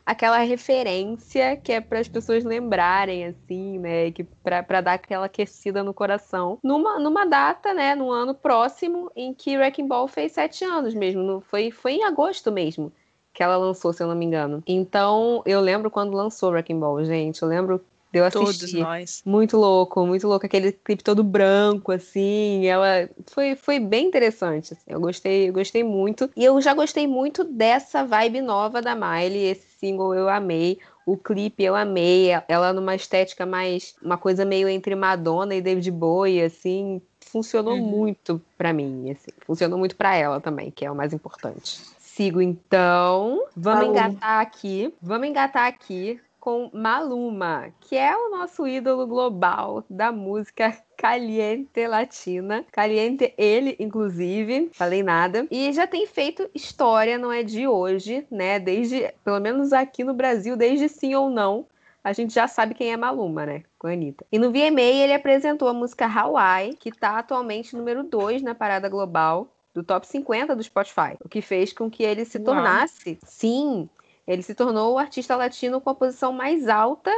aquela 0.05 0.39
referência 0.39 1.57
que 1.57 1.73
é 1.73 1.81
para 1.81 1.99
as 1.99 2.09
pessoas 2.09 2.45
lembrarem, 2.45 3.27
assim, 3.27 3.79
né? 3.79 4.11
Que 4.11 4.25
para 4.25 4.81
dar 4.81 4.95
aquela 4.95 5.27
aquecida 5.27 5.83
no 5.83 5.95
coração. 5.95 6.59
Numa, 6.63 6.99
numa 6.99 7.25
data, 7.25 7.73
né? 7.75 7.95
Num 7.95 8.11
ano 8.11 8.35
próximo 8.35 9.11
em 9.15 9.33
que 9.35 9.57
Wrecking 9.57 9.87
Ball 9.87 10.09
fez 10.09 10.33
sete 10.33 10.65
anos 10.65 10.95
mesmo. 10.95 11.23
No, 11.23 11.41
foi, 11.41 11.71
foi 11.71 11.93
em 11.95 12.05
agosto 12.05 12.51
mesmo 12.51 12.93
que 13.33 13.43
ela 13.43 13.57
lançou, 13.57 13.93
se 13.93 14.03
eu 14.03 14.09
não 14.09 14.15
me 14.15 14.27
engano. 14.27 14.63
Então, 14.67 15.43
eu 15.47 15.61
lembro 15.61 15.91
quando 15.91 16.17
lançou 16.17 16.51
Wrecking 16.51 16.81
Ball, 16.81 17.05
gente. 17.05 17.43
Eu 17.43 17.49
lembro 17.49 17.81
Deu 18.13 18.25
assistir. 18.25 18.45
Todos 18.45 18.73
nós. 18.73 19.23
Muito 19.25 19.57
louco, 19.57 20.05
muito 20.05 20.27
louco. 20.27 20.45
Aquele 20.45 20.73
clipe 20.73 21.03
todo 21.03 21.23
branco, 21.23 21.93
assim. 21.93 22.67
Ela 22.67 23.09
foi, 23.27 23.55
foi 23.55 23.79
bem 23.79 24.07
interessante. 24.07 24.75
Assim. 24.75 24.83
Eu 24.89 25.01
gostei, 25.01 25.49
eu 25.49 25.53
gostei 25.53 25.85
muito. 25.85 26.29
E 26.37 26.45
eu 26.45 26.61
já 26.61 26.75
gostei 26.75 27.07
muito 27.07 27.45
dessa 27.45 28.05
vibe 28.05 28.41
nova 28.41 28.83
da 28.83 28.95
Miley. 28.95 29.51
Esse 29.51 29.67
single 29.79 30.15
eu 30.15 30.29
amei. 30.29 30.79
O 31.07 31.17
clipe 31.17 31.65
eu 31.65 31.75
amei, 31.75 32.29
ela 32.47 32.73
numa 32.73 32.95
estética 32.95 33.45
mais 33.45 33.97
uma 34.01 34.17
coisa 34.17 34.45
meio 34.45 34.69
entre 34.69 34.95
Madonna 34.95 35.55
e 35.55 35.63
David 35.63 35.91
Bowie, 35.91 36.41
assim, 36.41 37.03
funcionou 37.19 37.75
uhum. 37.75 37.85
muito 37.85 38.41
para 38.57 38.73
mim, 38.73 39.11
assim, 39.11 39.33
funcionou 39.41 39.79
muito 39.79 39.97
para 39.97 40.15
ela 40.15 40.41
também, 40.41 40.71
que 40.71 40.85
é 40.85 40.91
o 40.91 40.95
mais 40.95 41.13
importante. 41.13 41.81
Sigo 41.99 42.41
então, 42.41 43.45
vamos 43.57 43.89
engatar 43.89 44.41
aqui, 44.41 44.95
vamos 45.03 45.27
engatar 45.27 45.67
aqui 45.67 46.21
com 46.41 46.71
Maluma, 46.73 47.73
que 47.81 47.97
é 47.97 48.17
o 48.17 48.31
nosso 48.31 48.67
ídolo 48.67 49.07
global 49.07 49.85
da 49.89 50.11
música 50.11 50.77
caliente 50.97 51.87
latina. 51.87 52.65
Caliente 52.73 53.33
ele, 53.37 53.77
inclusive, 53.79 54.71
falei 54.73 55.03
nada. 55.03 55.47
E 55.51 55.73
já 55.73 55.87
tem 55.87 56.07
feito 56.07 56.49
história, 56.55 57.19
não 57.19 57.31
é 57.31 57.43
de 57.43 57.69
hoje, 57.69 58.27
né? 58.31 58.59
Desde, 58.59 59.13
pelo 59.23 59.39
menos 59.39 59.73
aqui 59.73 60.03
no 60.03 60.15
Brasil, 60.15 60.57
desde 60.57 60.89
sim 60.89 61.15
ou 61.15 61.29
não, 61.29 61.67
a 62.03 62.13
gente 62.13 62.33
já 62.33 62.49
sabe 62.49 62.75
quem 62.75 62.93
é 62.93 62.97
Maluma, 62.97 63.45
né? 63.45 63.63
Com 63.79 63.87
a 63.87 63.93
Anitta. 63.93 64.25
E 64.33 64.39
no 64.39 64.51
VMA 64.51 64.81
ele 64.81 65.13
apresentou 65.13 65.69
a 65.69 65.75
música 65.75 66.07
Hawaii, 66.07 66.75
que 66.75 66.91
tá 66.91 67.19
atualmente 67.19 67.77
número 67.77 68.03
2 68.03 68.43
na 68.43 68.55
parada 68.55 68.89
global 68.89 69.47
do 69.75 69.85
top 69.85 70.07
50 70.07 70.57
do 70.57 70.63
Spotify, 70.63 71.17
o 71.25 71.29
que 71.29 71.41
fez 71.41 71.73
com 71.73 71.91
que 71.91 72.03
ele 72.03 72.25
se 72.25 72.41
tornasse, 72.41 73.11
Uau. 73.11 73.19
sim, 73.25 73.89
ele 74.31 74.43
se 74.43 74.55
tornou 74.55 74.95
o 74.95 74.99
artista 74.99 75.35
latino 75.35 75.81
com 75.81 75.91
a 75.91 75.95
posição 75.95 76.33
mais 76.33 76.69
alta 76.69 77.11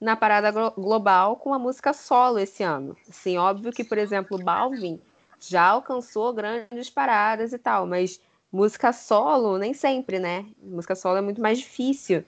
na 0.00 0.16
parada 0.16 0.50
global 0.70 1.36
com 1.36 1.54
a 1.54 1.58
música 1.60 1.92
solo 1.92 2.40
esse 2.40 2.64
ano. 2.64 2.96
Sim, 3.04 3.38
óbvio 3.38 3.70
que, 3.70 3.84
por 3.84 3.96
exemplo, 3.96 4.36
Balvin 4.36 5.00
já 5.38 5.62
alcançou 5.62 6.34
grandes 6.34 6.90
paradas 6.90 7.52
e 7.52 7.58
tal, 7.58 7.86
mas 7.86 8.20
música 8.50 8.92
solo 8.92 9.58
nem 9.58 9.72
sempre, 9.72 10.18
né? 10.18 10.44
Música 10.60 10.96
solo 10.96 11.18
é 11.18 11.20
muito 11.20 11.40
mais 11.40 11.58
difícil. 11.58 12.24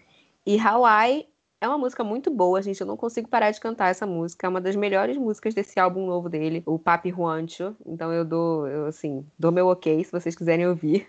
E 0.46 0.56
Hawaii 0.56 1.26
é 1.60 1.66
uma 1.66 1.76
música 1.76 2.04
muito 2.04 2.30
boa, 2.30 2.62
gente. 2.62 2.80
Eu 2.80 2.86
não 2.86 2.96
consigo 2.96 3.28
parar 3.28 3.50
de 3.50 3.58
cantar 3.58 3.88
essa 3.88 4.06
música. 4.06 4.46
É 4.46 4.50
uma 4.50 4.60
das 4.60 4.76
melhores 4.76 5.16
músicas 5.16 5.52
desse 5.52 5.80
álbum 5.80 6.06
novo 6.06 6.28
dele, 6.28 6.62
o 6.64 6.78
Papi 6.78 7.10
Juancho. 7.10 7.74
Então 7.84 8.12
eu 8.12 8.24
dou, 8.24 8.68
eu, 8.68 8.86
assim, 8.86 9.26
dou 9.36 9.50
meu 9.50 9.66
ok 9.66 10.04
se 10.04 10.12
vocês 10.12 10.36
quiserem 10.36 10.68
ouvir. 10.68 11.08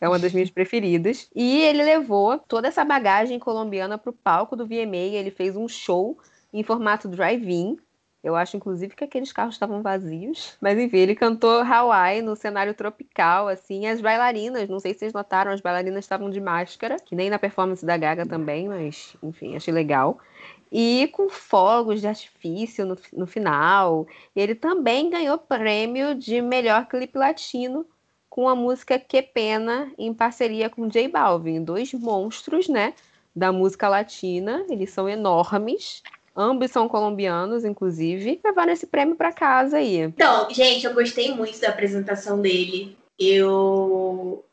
É 0.00 0.08
uma 0.08 0.18
das 0.18 0.32
minhas 0.32 0.50
preferidas. 0.50 1.28
E 1.34 1.60
ele 1.60 1.82
levou 1.82 2.38
toda 2.38 2.68
essa 2.68 2.84
bagagem 2.84 3.38
colombiana 3.38 3.98
para 3.98 4.10
o 4.10 4.12
palco 4.12 4.54
do 4.54 4.66
VMA. 4.66 4.96
Ele 4.96 5.30
fez 5.30 5.56
um 5.56 5.68
show 5.68 6.18
em 6.52 6.62
formato 6.62 7.08
drive-in. 7.08 7.78
Eu 8.22 8.34
acho, 8.34 8.56
inclusive, 8.56 8.96
que 8.96 9.04
aqueles 9.04 9.32
carros 9.32 9.54
estavam 9.54 9.80
vazios. 9.80 10.56
Mas, 10.60 10.78
enfim, 10.78 10.98
ele 10.98 11.14
cantou 11.14 11.60
Hawaii 11.60 12.20
no 12.20 12.34
cenário 12.34 12.74
tropical, 12.74 13.48
assim. 13.48 13.86
As 13.86 14.00
bailarinas, 14.00 14.68
não 14.68 14.80
sei 14.80 14.92
se 14.92 15.00
vocês 15.00 15.12
notaram, 15.12 15.52
as 15.52 15.60
bailarinas 15.60 16.04
estavam 16.04 16.28
de 16.28 16.40
máscara, 16.40 16.96
que 16.96 17.14
nem 17.14 17.30
na 17.30 17.38
performance 17.38 17.86
da 17.86 17.96
Gaga 17.96 18.26
também, 18.26 18.68
mas, 18.68 19.16
enfim, 19.22 19.56
achei 19.56 19.72
legal. 19.72 20.18
E 20.70 21.08
com 21.12 21.28
fogos 21.28 22.00
de 22.00 22.08
artifício 22.08 22.84
no, 22.84 22.98
no 23.12 23.26
final. 23.26 24.06
Ele 24.34 24.54
também 24.54 25.08
ganhou 25.08 25.38
prêmio 25.38 26.14
de 26.14 26.42
melhor 26.42 26.86
clipe 26.86 27.16
latino 27.16 27.86
com 28.38 28.48
a 28.48 28.54
música 28.54 29.00
Que 29.00 29.20
Pena, 29.20 29.92
em 29.98 30.14
parceria 30.14 30.70
com 30.70 30.86
J 30.86 31.08
Balvin. 31.08 31.60
Dois 31.60 31.92
monstros, 31.92 32.68
né? 32.68 32.94
Da 33.34 33.50
música 33.50 33.88
latina. 33.88 34.64
Eles 34.70 34.90
são 34.90 35.08
enormes. 35.08 36.04
Ambos 36.36 36.70
são 36.70 36.88
colombianos, 36.88 37.64
inclusive. 37.64 38.40
Levaram 38.44 38.72
esse 38.72 38.86
prêmio 38.86 39.16
para 39.16 39.32
casa 39.32 39.78
aí. 39.78 39.96
Então, 39.96 40.48
gente, 40.50 40.86
eu 40.86 40.94
gostei 40.94 41.34
muito 41.34 41.60
da 41.60 41.70
apresentação 41.70 42.40
dele. 42.40 42.96
Eu. 43.18 44.44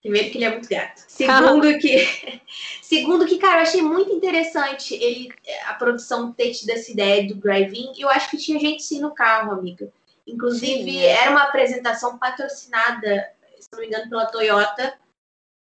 Primeiro 0.00 0.30
que 0.30 0.38
ele 0.38 0.44
é 0.46 0.50
muito 0.52 0.70
gato. 0.70 1.04
Segundo 1.06 1.66
que. 1.78 2.40
Segundo 2.80 3.26
que, 3.26 3.36
cara, 3.36 3.58
eu 3.58 3.62
achei 3.64 3.82
muito 3.82 4.14
interessante 4.14 4.94
ele, 4.94 5.28
a 5.66 5.74
produção 5.74 6.32
ter 6.32 6.52
tido 6.52 6.70
essa 6.70 6.90
ideia 6.90 7.28
do 7.28 7.34
drive-in. 7.34 7.92
Eu 7.98 8.08
acho 8.08 8.30
que 8.30 8.38
tinha 8.38 8.58
gente 8.58 8.82
sim 8.82 8.98
no 8.98 9.10
carro, 9.10 9.52
amiga. 9.52 9.92
Inclusive, 10.26 10.90
Sim. 10.90 11.04
era 11.04 11.30
uma 11.30 11.44
apresentação 11.44 12.18
patrocinada, 12.18 13.30
se 13.60 13.68
não 13.72 13.80
me 13.80 13.86
engano, 13.86 14.08
pela 14.08 14.26
Toyota. 14.26 14.98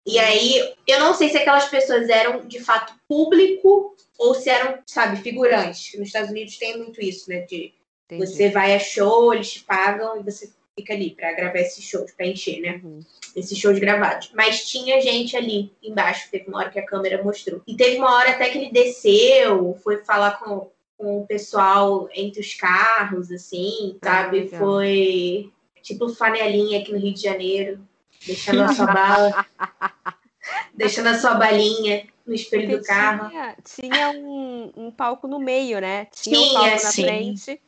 E 0.07 0.19
aí, 0.19 0.75
eu 0.87 1.01
não 1.01 1.15
sei 1.15 1.31
se 1.31 1.37
aquelas 1.37 1.67
pessoas 1.67 2.09
eram 2.09 2.47
de 2.47 2.61
fato 2.61 2.95
público 3.09 3.97
ou 4.19 4.35
se 4.35 4.49
eram, 4.49 4.79
sabe, 4.87 5.17
figurantes. 5.17 5.99
Nos 5.99 6.09
Estados 6.09 6.31
Unidos 6.31 6.57
tem 6.57 6.79
muito 6.79 7.01
isso, 7.01 7.29
né? 7.29 7.41
De 7.41 7.75
Entendi. 8.07 8.27
você 8.27 8.51
vai 8.51 8.75
a 8.75 8.79
show, 8.79 9.33
eles 9.33 9.53
te 9.53 9.61
pagam 9.65 10.21
e 10.21 10.23
você 10.23 10.51
fica 10.79 10.93
ali 10.93 11.11
para 11.11 11.33
gravar 11.33 11.59
esses 11.59 11.85
shows, 11.85 12.13
para 12.13 12.27
encher, 12.27 12.61
né? 12.61 12.81
Uhum. 12.83 13.01
Esses 13.35 13.57
shows 13.57 13.79
gravados. 13.79 14.31
Mas 14.35 14.69
tinha 14.69 15.01
gente 15.01 15.37
ali 15.37 15.73
embaixo, 15.83 16.29
teve 16.31 16.49
uma 16.49 16.59
hora 16.59 16.71
que 16.71 16.79
a 16.79 16.87
câmera 16.87 17.23
mostrou. 17.23 17.63
E 17.67 17.77
teve 17.77 17.97
uma 17.97 18.15
hora 18.15 18.31
até 18.31 18.51
que 18.51 18.59
ele 18.59 18.71
desceu, 18.71 19.79
foi 19.83 20.05
falar 20.05 20.39
com, 20.39 20.71
com 20.97 21.21
o 21.21 21.27
pessoal 21.27 22.09
entre 22.15 22.41
os 22.41 22.55
carros, 22.55 23.31
assim, 23.31 23.99
ah, 24.03 24.07
sabe? 24.07 24.51
Ah, 24.53 24.59
Foi 24.59 25.53
tipo 25.83 26.09
flanelinha 26.09 26.81
aqui 26.81 26.93
no 26.93 26.99
Rio 26.99 27.13
de 27.13 27.21
Janeiro, 27.21 27.87
deixando 28.27 28.63
a 28.63 28.73
sua 28.73 28.87
bala, 28.87 29.47
deixando 30.75 31.09
a 31.09 31.19
sua 31.19 31.35
balinha 31.35 32.07
no 32.27 32.35
espelho 32.35 32.69
Porque 32.69 32.79
do 32.79 32.85
carro. 32.85 33.29
Tinha, 33.29 33.57
tinha 33.63 34.11
um, 34.11 34.73
um, 34.77 34.91
palco 34.91 35.29
no 35.29 35.39
meio, 35.39 35.81
né? 35.81 36.07
Tinha, 36.07 36.37
tinha 36.37 36.51
um 36.51 36.55
palco 36.55 36.71
na 36.71 36.79
sim. 36.91 37.03
frente. 37.03 37.61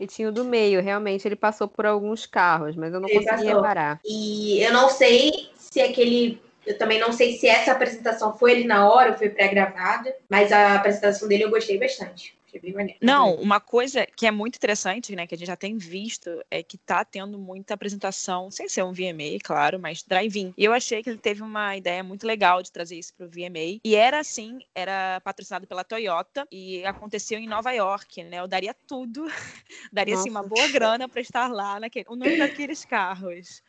E 0.00 0.06
tinha 0.06 0.28
o 0.28 0.32
do 0.32 0.44
meio, 0.44 0.80
realmente 0.80 1.26
ele 1.26 1.34
passou 1.34 1.66
por 1.66 1.84
alguns 1.84 2.24
carros, 2.24 2.76
mas 2.76 2.94
eu 2.94 3.00
não 3.00 3.08
ele 3.08 3.18
consegui 3.18 3.46
passou. 3.46 3.56
reparar. 3.56 4.00
E 4.06 4.60
eu 4.60 4.72
não 4.72 4.88
sei 4.88 5.50
se 5.56 5.80
aquele 5.80 6.40
eu 6.64 6.76
também 6.76 7.00
não 7.00 7.12
sei 7.12 7.36
se 7.36 7.48
essa 7.48 7.72
apresentação 7.72 8.36
foi 8.36 8.52
ele 8.52 8.64
na 8.64 8.88
hora 8.88 9.12
ou 9.12 9.16
foi 9.16 9.30
pré-gravada, 9.30 10.14
mas 10.28 10.52
a 10.52 10.74
apresentação 10.74 11.26
dele 11.26 11.44
eu 11.44 11.50
gostei 11.50 11.78
bastante. 11.78 12.37
Achei 12.48 12.60
bem 12.60 12.72
maneiro. 12.72 12.98
Não, 13.02 13.34
uma 13.34 13.60
coisa 13.60 14.06
que 14.06 14.26
é 14.26 14.30
muito 14.30 14.56
interessante, 14.56 15.14
né, 15.14 15.26
que 15.26 15.34
a 15.34 15.38
gente 15.38 15.46
já 15.46 15.56
tem 15.56 15.76
visto, 15.76 16.42
é 16.50 16.62
que 16.62 16.78
tá 16.78 17.04
tendo 17.04 17.38
muita 17.38 17.74
apresentação, 17.74 18.50
sem 18.50 18.68
ser 18.68 18.82
um 18.82 18.92
VMA, 18.92 19.38
claro, 19.44 19.78
mas 19.78 20.02
drive-in. 20.02 20.54
E 20.56 20.64
eu 20.64 20.72
achei 20.72 21.02
que 21.02 21.10
ele 21.10 21.18
teve 21.18 21.42
uma 21.42 21.76
ideia 21.76 22.02
muito 22.02 22.26
legal 22.26 22.62
de 22.62 22.72
trazer 22.72 22.98
isso 22.98 23.12
pro 23.14 23.28
VMA. 23.28 23.80
E 23.84 23.94
era 23.94 24.20
assim, 24.20 24.58
era 24.74 25.20
patrocinado 25.20 25.66
pela 25.66 25.84
Toyota 25.84 26.48
e 26.50 26.82
aconteceu 26.86 27.38
em 27.38 27.46
Nova 27.46 27.70
York, 27.72 28.24
né? 28.24 28.40
Eu 28.40 28.48
daria 28.48 28.74
tudo, 28.86 29.26
daria 29.92 30.14
Nossa. 30.14 30.22
assim 30.22 30.30
uma 30.30 30.42
boa 30.42 30.68
grana 30.68 31.06
para 31.06 31.20
estar 31.20 31.48
lá 31.48 31.78
naquele, 31.78 32.06
o 32.08 32.16
nome 32.16 32.38
daqueles 32.38 32.84
carros. 32.84 33.62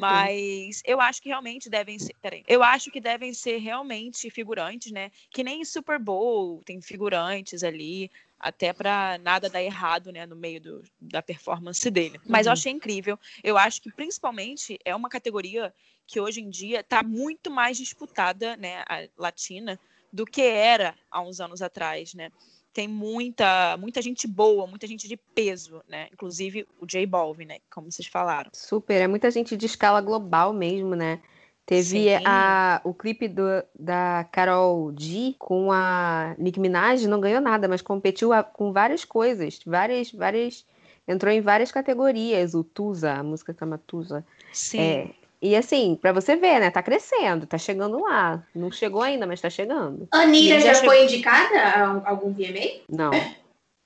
Mas 0.00 0.82
eu 0.84 1.00
acho 1.00 1.22
que 1.22 1.28
realmente 1.28 1.68
devem 1.68 1.98
ser. 1.98 2.14
Peraí. 2.20 2.42
Eu 2.46 2.62
acho 2.62 2.90
que 2.90 3.00
devem 3.00 3.32
ser 3.32 3.58
realmente 3.58 4.30
figurantes, 4.30 4.92
né? 4.92 5.10
Que 5.30 5.42
nem 5.42 5.64
Super 5.64 5.98
Bowl 5.98 6.62
tem 6.64 6.80
figurantes 6.80 7.62
ali, 7.62 8.10
até 8.38 8.72
para 8.72 9.18
nada 9.18 9.50
dar 9.50 9.62
errado, 9.62 10.10
né, 10.10 10.24
no 10.24 10.34
meio 10.34 10.60
do, 10.60 10.82
da 10.98 11.20
performance 11.20 11.90
dele. 11.90 12.18
Mas 12.26 12.46
eu 12.46 12.50
uhum. 12.50 12.54
achei 12.54 12.72
incrível. 12.72 13.18
Eu 13.44 13.58
acho 13.58 13.82
que 13.82 13.92
principalmente 13.92 14.78
é 14.82 14.96
uma 14.96 15.10
categoria 15.10 15.74
que 16.06 16.18
hoje 16.18 16.40
em 16.40 16.48
dia 16.48 16.80
está 16.80 17.02
muito 17.02 17.50
mais 17.50 17.76
disputada, 17.76 18.56
né, 18.56 18.82
a 18.88 19.06
latina, 19.16 19.78
do 20.12 20.24
que 20.24 20.42
era 20.42 20.94
há 21.10 21.20
uns 21.20 21.38
anos 21.38 21.62
atrás, 21.62 22.14
né? 22.14 22.32
Tem 22.72 22.86
muita, 22.86 23.76
muita 23.76 24.00
gente 24.00 24.26
boa, 24.26 24.66
muita 24.66 24.86
gente 24.86 25.08
de 25.08 25.16
peso, 25.16 25.82
né? 25.88 26.08
Inclusive 26.12 26.66
o 26.80 26.86
J 26.86 27.04
Balvin, 27.06 27.46
né? 27.46 27.58
Como 27.70 27.90
vocês 27.90 28.06
falaram. 28.06 28.50
Super, 28.52 29.02
é 29.02 29.06
muita 29.06 29.30
gente 29.30 29.56
de 29.56 29.66
escala 29.66 30.00
global 30.00 30.52
mesmo, 30.52 30.94
né? 30.94 31.20
Teve 31.66 32.16
a, 32.26 32.80
o 32.82 32.92
clipe 32.92 33.28
do, 33.28 33.42
da 33.78 34.26
Carol 34.32 34.92
G 34.98 35.36
com 35.38 35.70
a 35.70 36.34
Nicki 36.36 36.58
Minaj, 36.58 37.06
não 37.06 37.20
ganhou 37.20 37.40
nada, 37.40 37.68
mas 37.68 37.80
competiu 37.80 38.32
a, 38.32 38.42
com 38.42 38.72
várias 38.72 39.04
coisas, 39.04 39.60
várias, 39.64 40.10
várias, 40.10 40.66
entrou 41.06 41.32
em 41.32 41.40
várias 41.40 41.70
categorias. 41.70 42.54
O 42.54 42.64
Tusa, 42.64 43.12
a 43.12 43.22
música 43.22 43.54
chama 43.56 43.78
Tusa. 43.78 44.26
Sim. 44.52 44.80
É, 44.80 45.10
e 45.42 45.56
assim, 45.56 45.96
para 45.96 46.12
você 46.12 46.36
ver, 46.36 46.60
né? 46.60 46.70
Tá 46.70 46.82
crescendo, 46.82 47.46
tá 47.46 47.56
chegando 47.56 48.00
lá. 48.02 48.46
Não 48.54 48.70
chegou 48.70 49.02
ainda, 49.02 49.26
mas 49.26 49.40
tá 49.40 49.48
chegando. 49.48 50.06
Anitta 50.10 50.60
já, 50.60 50.74
já 50.74 50.84
foi 50.84 51.04
indicada 51.04 51.58
a 51.58 52.08
algum 52.10 52.32
VMA? 52.32 52.82
Não. 52.88 53.10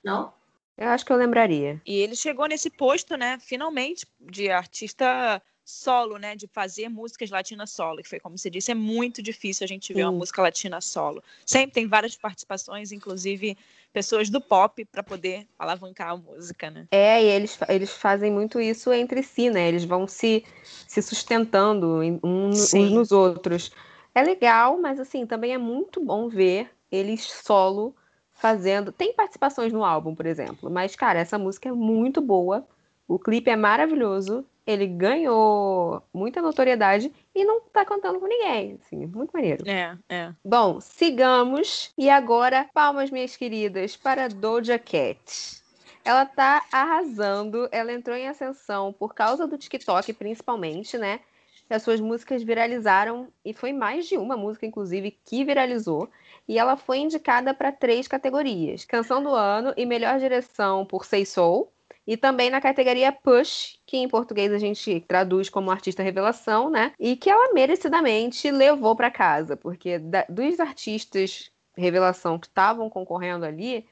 Não? 0.03 0.33
Eu 0.77 0.89
acho 0.89 1.05
que 1.05 1.11
eu 1.11 1.17
lembraria. 1.17 1.81
E 1.85 1.95
ele 1.99 2.15
chegou 2.15 2.47
nesse 2.47 2.69
posto, 2.69 3.15
né? 3.15 3.37
Finalmente, 3.39 4.05
de 4.19 4.49
artista 4.49 5.41
solo, 5.65 6.17
né, 6.17 6.35
de 6.35 6.45
fazer 6.45 6.87
músicas 6.89 7.31
latinas 7.31 7.71
solo, 7.71 8.03
que 8.03 8.07
foi 8.07 8.19
como 8.19 8.37
você 8.37 8.51
disse, 8.51 8.71
é 8.71 8.75
muito 8.75 9.19
difícil 9.21 9.63
a 9.63 9.67
gente 9.67 9.91
ver 9.91 10.01
Sim. 10.01 10.05
uma 10.05 10.11
música 10.11 10.41
latina 10.41 10.79
solo. 10.79 11.23
Sempre 11.43 11.73
tem 11.73 11.87
várias 11.87 12.15
participações, 12.15 12.91
inclusive 12.91 13.57
pessoas 13.95 14.29
do 14.29 14.41
pop 14.41 14.83
para 14.83 15.01
poder 15.01 15.47
alavancar 15.57 16.09
a 16.09 16.17
música, 16.17 16.69
né? 16.69 16.85
É, 16.91 17.23
e 17.23 17.27
eles, 17.27 17.57
eles 17.69 17.91
fazem 17.91 18.29
muito 18.29 18.59
isso 18.59 18.91
entre 18.91 19.23
si, 19.23 19.49
né? 19.49 19.69
Eles 19.69 19.85
vão 19.85 20.05
se, 20.05 20.43
se 20.85 21.01
sustentando 21.01 22.01
uns 22.21 22.73
nos 22.73 23.13
outros. 23.13 23.71
É 24.13 24.21
legal, 24.21 24.77
mas 24.77 24.99
assim, 24.99 25.25
também 25.25 25.53
é 25.53 25.57
muito 25.57 26.03
bom 26.03 26.27
ver 26.27 26.69
eles 26.91 27.23
solo 27.23 27.95
fazendo. 28.33 28.91
Tem 28.91 29.13
participações 29.13 29.71
no 29.71 29.85
álbum, 29.85 30.13
por 30.13 30.25
exemplo, 30.25 30.69
mas 30.69 30.93
cara, 30.93 31.19
essa 31.19 31.39
música 31.39 31.69
é 31.69 31.71
muito 31.71 32.19
boa. 32.19 32.67
O 33.07 33.17
clipe 33.17 33.49
é 33.49 33.55
maravilhoso 33.55 34.45
ele 34.65 34.87
ganhou 34.87 36.01
muita 36.13 36.41
notoriedade 36.41 37.11
e 37.35 37.43
não 37.43 37.59
tá 37.59 37.83
cantando 37.83 38.19
com 38.19 38.27
ninguém. 38.27 38.79
Assim, 38.81 39.05
muito 39.05 39.31
maneiro. 39.31 39.67
É, 39.69 39.97
é. 40.07 40.33
Bom, 40.43 40.79
sigamos. 40.79 41.91
E 41.97 42.09
agora, 42.09 42.69
palmas, 42.73 43.11
minhas 43.11 43.35
queridas, 43.35 43.97
para 43.97 44.29
Doja 44.29 44.79
Cat. 44.79 45.61
Ela 46.05 46.25
tá 46.25 46.63
arrasando, 46.71 47.67
ela 47.71 47.91
entrou 47.91 48.15
em 48.15 48.27
ascensão 48.27 48.93
por 48.93 49.13
causa 49.13 49.45
do 49.45 49.57
TikTok, 49.57 50.13
principalmente, 50.13 50.97
né? 50.97 51.19
As 51.67 51.81
suas 51.81 51.99
músicas 51.99 52.43
viralizaram, 52.43 53.27
e 53.43 53.51
foi 53.51 53.73
mais 53.73 54.07
de 54.07 54.15
uma 54.15 54.37
música, 54.37 54.67
inclusive, 54.67 55.17
que 55.25 55.43
viralizou. 55.43 56.07
E 56.47 56.59
ela 56.59 56.77
foi 56.77 56.99
indicada 56.99 57.55
para 57.55 57.71
três 57.71 58.07
categorias: 58.07 58.85
Canção 58.85 59.21
do 59.21 59.33
Ano 59.33 59.73
e 59.75 59.83
Melhor 59.83 60.19
Direção 60.19 60.85
por 60.85 61.05
Say 61.05 61.25
Soul, 61.25 61.71
e 62.07 62.15
também 62.15 62.49
na 62.49 62.61
categoria 62.61 63.11
Push, 63.11 63.79
que 63.85 63.97
em 63.97 64.07
português 64.07 64.51
a 64.51 64.59
gente 64.59 64.99
traduz 65.07 65.49
como 65.49 65.71
artista 65.71 66.03
revelação, 66.03 66.69
né? 66.69 66.93
E 66.99 67.15
que 67.15 67.29
ela 67.29 67.53
merecidamente 67.53 68.51
levou 68.51 68.95
para 68.95 69.11
casa, 69.11 69.57
porque 69.57 69.97
da, 69.97 70.25
dos 70.29 70.59
artistas 70.59 71.51
revelação 71.75 72.39
que 72.39 72.47
estavam 72.47 72.89
concorrendo 72.89 73.45
ali, 73.45 73.85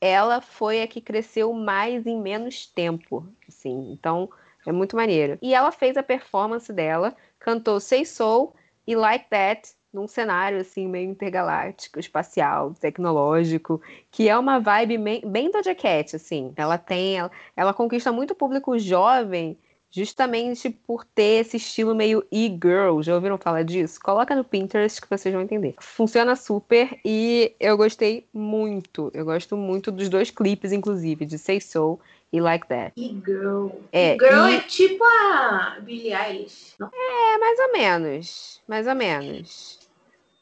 ela 0.00 0.40
foi 0.40 0.82
a 0.82 0.86
que 0.86 1.00
cresceu 1.00 1.52
mais 1.52 2.06
em 2.06 2.20
menos 2.20 2.66
tempo, 2.66 3.26
assim. 3.48 3.92
Então, 3.92 4.30
é 4.66 4.72
muito 4.72 4.96
maneiro. 4.96 5.38
E 5.40 5.54
ela 5.54 5.72
fez 5.72 5.96
a 5.96 6.02
performance 6.02 6.72
dela, 6.72 7.16
cantou 7.38 7.80
Say 7.80 8.04
Soul 8.04 8.54
e 8.86 8.94
Like 8.94 9.28
That 9.30 9.72
num 9.92 10.06
cenário 10.06 10.60
assim 10.60 10.86
meio 10.86 11.10
intergaláctico, 11.10 11.98
espacial, 11.98 12.74
tecnológico, 12.78 13.80
que 14.10 14.28
é 14.28 14.38
uma 14.38 14.58
vibe 14.58 14.98
bem, 15.26 15.50
Doja 15.50 15.74
Cat, 15.74 16.16
assim. 16.16 16.52
Ela 16.56 16.78
tem, 16.78 17.18
ela, 17.18 17.30
ela 17.56 17.74
conquista 17.74 18.12
muito 18.12 18.34
público 18.34 18.78
jovem, 18.78 19.58
justamente 19.90 20.70
por 20.70 21.04
ter 21.04 21.40
esse 21.40 21.56
estilo 21.56 21.94
meio 21.94 22.24
e-girl. 22.30 23.02
Já 23.02 23.14
ouviram 23.14 23.36
falar 23.36 23.64
disso? 23.64 23.98
Coloca 24.00 24.34
no 24.36 24.44
Pinterest 24.44 25.00
que 25.00 25.10
vocês 25.10 25.34
vão 25.34 25.42
entender. 25.42 25.74
Funciona 25.80 26.36
super 26.36 26.98
e 27.04 27.54
eu 27.58 27.76
gostei 27.76 28.26
muito. 28.32 29.10
Eu 29.12 29.24
gosto 29.24 29.56
muito 29.56 29.90
dos 29.90 30.08
dois 30.08 30.30
clipes, 30.30 30.72
inclusive, 30.72 31.26
de 31.26 31.38
Say 31.38 31.60
Soul 31.60 32.00
e 32.32 32.40
Like 32.40 32.66
That. 32.68 32.92
E-girl. 32.96 33.70
É, 33.92 34.14
e-girl 34.14 34.48
e... 34.48 34.56
é 34.56 34.60
tipo 34.60 35.04
a 35.04 35.78
Billie 35.80 36.14
Eilish. 36.14 36.74
Não? 36.78 36.88
É, 36.88 37.38
mais 37.38 37.58
ou 37.58 37.72
menos. 37.72 38.62
Mais 38.68 38.86
ou 38.86 38.94
menos. 38.94 39.80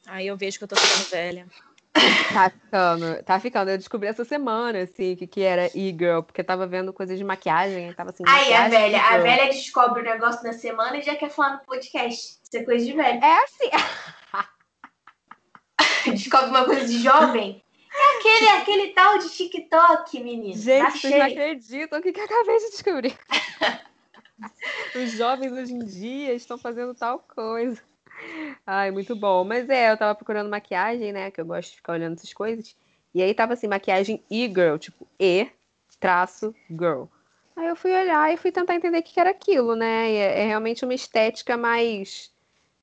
Aí 0.07 0.27
eu 0.27 0.37
vejo 0.37 0.59
que 0.59 0.65
eu 0.65 0.69
tô 0.69 0.77
ficando 0.77 1.11
velha. 1.11 1.47
Tá 2.33 2.51
ficando, 2.51 3.23
tá 3.25 3.41
ficando. 3.41 3.71
Eu 3.71 3.79
descobri 3.79 4.09
essa 4.09 4.25
semana, 4.25 4.81
assim, 4.81 5.17
que, 5.17 5.27
que 5.27 5.43
era 5.43 5.67
e-girl, 5.75 6.23
porque 6.23 6.45
tava 6.45 6.67
vendo 6.67 6.93
coisas 6.93 7.19
de 7.19 7.25
maquiagem, 7.25 7.93
tava 7.95 8.11
assim. 8.11 8.23
Aí 8.27 8.53
a 8.53 8.69
velha, 8.69 9.03
a 9.03 9.19
velha 9.19 9.47
descobre 9.47 10.01
o 10.01 10.05
negócio 10.05 10.43
na 10.45 10.53
semana 10.53 10.99
e 10.99 11.03
já 11.03 11.17
quer 11.17 11.31
falar 11.31 11.55
no 11.55 11.61
podcast. 11.61 12.39
Isso 12.43 12.57
é 12.57 12.63
coisa 12.63 12.85
de 12.85 12.93
velho. 12.93 13.25
É 13.25 13.45
assim. 13.45 13.71
descobre 16.15 16.51
uma 16.51 16.65
coisa 16.65 16.87
de 16.87 16.99
jovem. 16.99 17.63
É 17.99 18.19
aquele, 18.19 18.49
aquele 18.51 18.89
tal 18.93 19.19
de 19.19 19.29
TikTok, 19.31 20.23
menino. 20.23 20.57
Gente, 20.57 20.85
tá 20.85 20.91
vocês 20.91 21.15
não 21.15 21.27
acreditam 21.27 21.99
o 21.99 22.03
que, 22.03 22.13
que 22.13 22.21
eu 22.21 22.25
acabei 22.25 22.59
de 22.59 22.71
descobrir. 22.71 23.19
Os 24.95 25.13
jovens 25.13 25.53
hoje 25.53 25.75
em 25.75 25.85
dia 25.85 26.33
estão 26.33 26.57
fazendo 26.57 26.95
tal 26.95 27.19
coisa. 27.19 27.83
Ai, 28.67 28.91
muito 28.91 29.17
bom. 29.17 29.45
Mas 29.45 29.69
é, 29.69 29.91
eu 29.91 29.97
tava 29.97 30.15
procurando 30.15 30.49
maquiagem, 30.49 31.13
né? 31.13 31.31
Que 31.31 31.41
eu 31.41 31.47
gosto 31.47 31.71
de 31.71 31.77
ficar 31.77 31.95
olhando 31.95 32.15
essas 32.15 32.33
coisas. 32.33 32.77
E 33.15 33.23
aí 33.23 33.35
tava 33.35 33.55
assim, 33.55 33.67
maquiagem 33.67 34.23
e-girl, 34.31 34.77
tipo 34.77 35.07
E 35.19 35.49
traço 35.99 36.55
girl. 36.71 37.05
Aí 37.57 37.67
eu 37.67 37.77
fui 37.77 37.93
olhar 37.93 38.33
e 38.33 38.37
fui 38.37 38.53
tentar 38.53 38.75
entender 38.75 38.99
o 38.99 39.03
que 39.03 39.19
era 39.19 39.31
aquilo, 39.31 39.75
né? 39.75 40.13
É, 40.13 40.43
é, 40.43 40.47
realmente 40.47 40.85
uma 40.85 40.95
estética 40.95 41.57
mais 41.57 42.33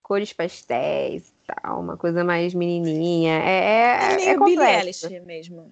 cores 0.04 0.34
pastéis 0.34 1.30
e 1.30 1.35
tal, 1.46 1.80
uma 1.80 1.98
coisa 1.98 2.24
mais 2.24 2.54
menininha. 2.54 3.40
É, 3.40 3.60
é, 3.60 4.14
é 4.14 4.16
meio 4.16 4.30
é 4.30 4.38
Billie 4.38 4.66
Eilish 4.66 5.20
mesmo. 5.22 5.72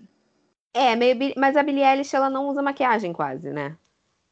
É, 0.73 0.95
meio, 0.95 1.15
mas 1.38 1.55
a 1.55 1.63
Billie 1.63 1.83
Eilish 1.83 2.15
ela 2.15 2.29
não 2.29 2.49
usa 2.49 2.62
maquiagem 2.62 3.13
quase, 3.13 3.51
né? 3.51 3.77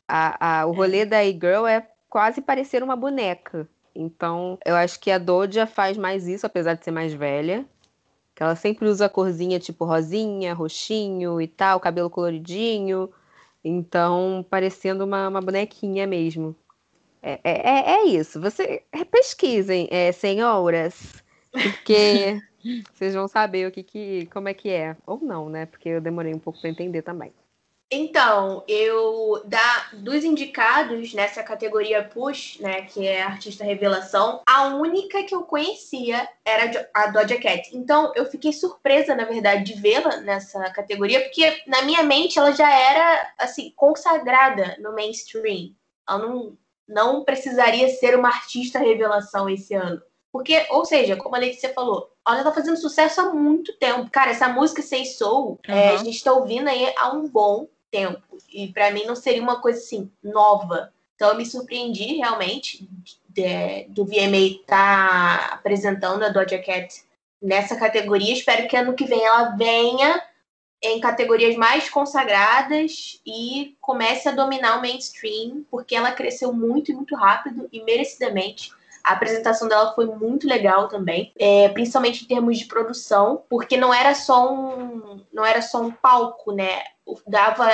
A, 0.07 0.61
a, 0.61 0.65
o 0.65 0.71
rolê 0.71 0.99
é. 0.99 1.05
da 1.05 1.23
e-girl 1.23 1.65
é 1.65 1.87
quase 2.09 2.41
parecer 2.41 2.83
uma 2.83 2.95
boneca. 2.95 3.67
Então, 3.95 4.57
eu 4.65 4.75
acho 4.75 4.99
que 4.99 5.11
a 5.11 5.17
Doja 5.17 5.67
faz 5.67 5.97
mais 5.97 6.27
isso, 6.27 6.45
apesar 6.45 6.73
de 6.73 6.83
ser 6.83 6.91
mais 6.91 7.13
velha. 7.13 7.65
Que 8.33 8.43
ela 8.43 8.55
sempre 8.55 8.87
usa 8.87 9.05
a 9.05 9.09
corzinha 9.09 9.59
tipo 9.59 9.85
rosinha, 9.85 10.53
roxinho 10.53 11.39
e 11.41 11.47
tal, 11.47 11.79
cabelo 11.79 12.09
coloridinho. 12.09 13.09
Então, 13.63 14.45
parecendo 14.49 15.05
uma, 15.05 15.27
uma 15.27 15.41
bonequinha 15.41 16.07
mesmo. 16.07 16.55
É, 17.21 17.39
é, 17.43 17.69
é, 17.69 17.91
é 17.91 18.05
isso. 18.05 18.41
Você 18.41 18.83
pesquisem, 19.11 19.87
é, 19.91 20.11
senhoras, 20.11 21.23
porque 21.51 22.41
vocês 22.93 23.13
vão 23.13 23.27
saber 23.27 23.67
o 23.67 23.71
que, 23.71 23.83
que 23.83 24.25
como 24.27 24.49
é 24.49 24.53
que 24.53 24.69
é. 24.69 24.95
Ou 25.05 25.19
não, 25.19 25.49
né? 25.49 25.65
Porque 25.65 25.89
eu 25.89 26.01
demorei 26.01 26.33
um 26.33 26.39
pouco 26.39 26.59
para 26.59 26.69
entender 26.69 27.01
também. 27.01 27.33
Então, 27.93 28.63
eu 28.69 29.41
da 29.43 29.89
dos 29.91 30.23
indicados 30.23 31.13
nessa 31.13 31.43
categoria 31.43 32.01
Push, 32.01 32.57
né, 32.61 32.83
que 32.83 33.05
é 33.05 33.21
artista 33.21 33.65
revelação, 33.65 34.41
a 34.47 34.67
única 34.67 35.25
que 35.25 35.35
eu 35.35 35.43
conhecia 35.43 36.25
era 36.45 36.89
a 36.93 37.07
Doja 37.07 37.37
Cat. 37.37 37.69
Então, 37.75 38.13
eu 38.15 38.25
fiquei 38.27 38.53
surpresa, 38.53 39.13
na 39.13 39.25
verdade, 39.25 39.65
de 39.65 39.81
vê-la 39.81 40.21
nessa 40.21 40.69
categoria, 40.71 41.19
porque 41.19 41.61
na 41.67 41.81
minha 41.81 42.01
mente 42.01 42.39
ela 42.39 42.53
já 42.53 42.73
era 42.73 43.33
assim 43.37 43.73
consagrada 43.75 44.77
no 44.79 44.95
mainstream. 44.95 45.75
Ela 46.07 46.19
não 46.19 46.57
não 46.87 47.23
precisaria 47.23 47.87
ser 47.87 48.17
uma 48.17 48.27
artista 48.27 48.77
revelação 48.77 49.49
esse 49.49 49.73
ano. 49.73 50.01
Porque, 50.31 50.65
ou 50.69 50.85
seja, 50.85 51.17
como 51.17 51.35
a 51.35 51.39
Letícia 51.39 51.73
falou, 51.73 52.09
ela 52.25 52.43
tá 52.43 52.51
fazendo 52.53 52.77
sucesso 52.77 53.19
há 53.19 53.33
muito 53.33 53.73
tempo. 53.77 54.09
Cara, 54.09 54.31
essa 54.31 54.47
música 54.47 54.81
Sei 54.81 55.05
Soul, 55.05 55.59
uhum. 55.67 55.75
é, 55.75 55.89
a 55.89 55.97
gente 55.97 56.23
tá 56.23 56.31
ouvindo 56.31 56.69
aí 56.69 56.93
há 56.97 57.11
um 57.11 57.27
bom 57.27 57.67
tempo. 57.91 58.21
E 58.49 58.69
para 58.69 58.91
mim 58.91 59.05
não 59.05 59.15
seria 59.15 59.41
uma 59.41 59.61
coisa 59.61 59.79
assim, 59.79 60.09
nova. 60.23 60.93
Então 61.15 61.29
eu 61.29 61.37
me 61.37 61.45
surpreendi 61.45 62.15
realmente 62.15 62.87
de, 63.29 63.83
do 63.89 64.05
VMA 64.05 64.37
estar 64.37 65.49
tá 65.49 65.53
apresentando 65.53 66.23
a 66.23 66.29
Doja 66.29 66.57
Cat 66.57 67.03
nessa 67.41 67.75
categoria. 67.75 68.33
Espero 68.33 68.67
que 68.67 68.77
ano 68.77 68.93
que 68.93 69.05
vem 69.05 69.23
ela 69.23 69.49
venha 69.55 70.23
em 70.81 70.99
categorias 70.99 71.55
mais 71.55 71.89
consagradas 71.89 73.21
e 73.25 73.77
comece 73.79 74.27
a 74.29 74.31
dominar 74.31 74.79
o 74.79 74.81
mainstream, 74.81 75.63
porque 75.69 75.95
ela 75.95 76.11
cresceu 76.11 76.51
muito 76.51 76.91
e 76.91 76.95
muito 76.95 77.15
rápido 77.15 77.69
e 77.71 77.83
merecidamente. 77.83 78.71
A 79.03 79.13
apresentação 79.13 79.67
dela 79.67 79.93
foi 79.93 80.05
muito 80.05 80.47
legal 80.47 80.87
também, 80.87 81.31
é, 81.37 81.69
principalmente 81.69 82.23
em 82.23 82.27
termos 82.27 82.57
de 82.59 82.65
produção, 82.65 83.43
porque 83.49 83.77
não 83.77 83.93
era 83.93 84.13
só 84.13 84.53
um, 84.53 85.21
não 85.33 85.45
era 85.45 85.61
só 85.61 85.81
um 85.81 85.91
palco, 85.91 86.51
né? 86.51 86.83
Dava, 87.27 87.69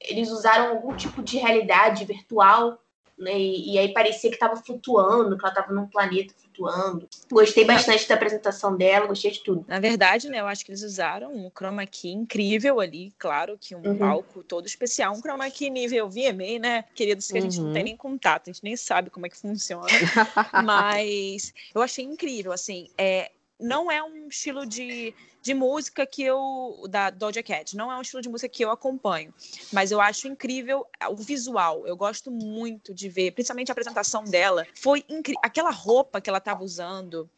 eles 0.00 0.30
usaram 0.30 0.70
algum 0.70 0.94
tipo 0.96 1.22
de 1.22 1.38
realidade 1.38 2.04
virtual 2.04 2.78
né? 3.18 3.38
E, 3.38 3.74
e, 3.74 3.78
aí 3.78 3.92
parecia 3.92 4.30
que 4.30 4.36
estava 4.36 4.56
flutuando, 4.56 5.36
que 5.36 5.44
ela 5.44 5.52
estava 5.52 5.72
num 5.72 5.86
planeta 5.86 6.34
flutuando. 6.36 7.08
Gostei 7.30 7.64
bastante 7.64 8.08
da 8.08 8.14
apresentação 8.14 8.76
dela, 8.76 9.06
gostei 9.06 9.30
de 9.30 9.42
tudo. 9.42 9.64
Na 9.66 9.80
verdade, 9.80 10.28
né, 10.28 10.40
eu 10.40 10.46
acho 10.46 10.64
que 10.64 10.70
eles 10.70 10.82
usaram 10.82 11.32
um 11.32 11.50
chroma 11.50 11.86
key 11.86 12.10
incrível 12.10 12.80
ali, 12.80 13.12
claro 13.18 13.58
que 13.58 13.74
um 13.74 13.82
uhum. 13.82 13.98
palco 13.98 14.42
todo 14.42 14.66
especial, 14.66 15.14
um 15.14 15.20
chroma 15.20 15.48
key 15.50 15.70
nível 15.70 16.08
VMA, 16.08 16.58
né, 16.60 16.84
queridos, 16.94 17.26
que 17.26 17.34
uhum. 17.34 17.38
a 17.38 17.42
gente 17.42 17.60
não 17.60 17.72
tem 17.72 17.82
uhum. 17.82 17.88
nem 17.88 17.96
contato, 17.96 18.50
a 18.50 18.52
gente 18.52 18.64
nem 18.64 18.76
sabe 18.76 19.10
como 19.10 19.26
é 19.26 19.28
que 19.28 19.36
funciona, 19.36 19.86
mas 20.64 21.54
eu 21.74 21.82
achei 21.82 22.04
incrível, 22.04 22.52
assim, 22.52 22.88
é, 22.98 23.30
não 23.58 23.90
é 23.90 24.02
um 24.02 24.28
estilo 24.28 24.66
de, 24.66 25.14
de 25.42 25.54
música 25.54 26.06
que 26.06 26.22
eu. 26.22 26.84
da 26.88 27.10
Doja 27.10 27.42
Cat. 27.42 27.76
Não 27.76 27.90
é 27.90 27.96
um 27.96 28.02
estilo 28.02 28.22
de 28.22 28.28
música 28.28 28.48
que 28.48 28.64
eu 28.64 28.70
acompanho. 28.70 29.32
Mas 29.72 29.90
eu 29.90 30.00
acho 30.00 30.28
incrível 30.28 30.86
o 31.08 31.16
visual. 31.16 31.86
Eu 31.86 31.96
gosto 31.96 32.30
muito 32.30 32.94
de 32.94 33.08
ver, 33.08 33.32
principalmente 33.32 33.70
a 33.70 33.72
apresentação 33.72 34.24
dela. 34.24 34.66
Foi 34.74 35.04
incrível. 35.08 35.40
Aquela 35.42 35.70
roupa 35.70 36.20
que 36.20 36.28
ela 36.28 36.38
estava 36.38 36.62
usando 36.62 37.28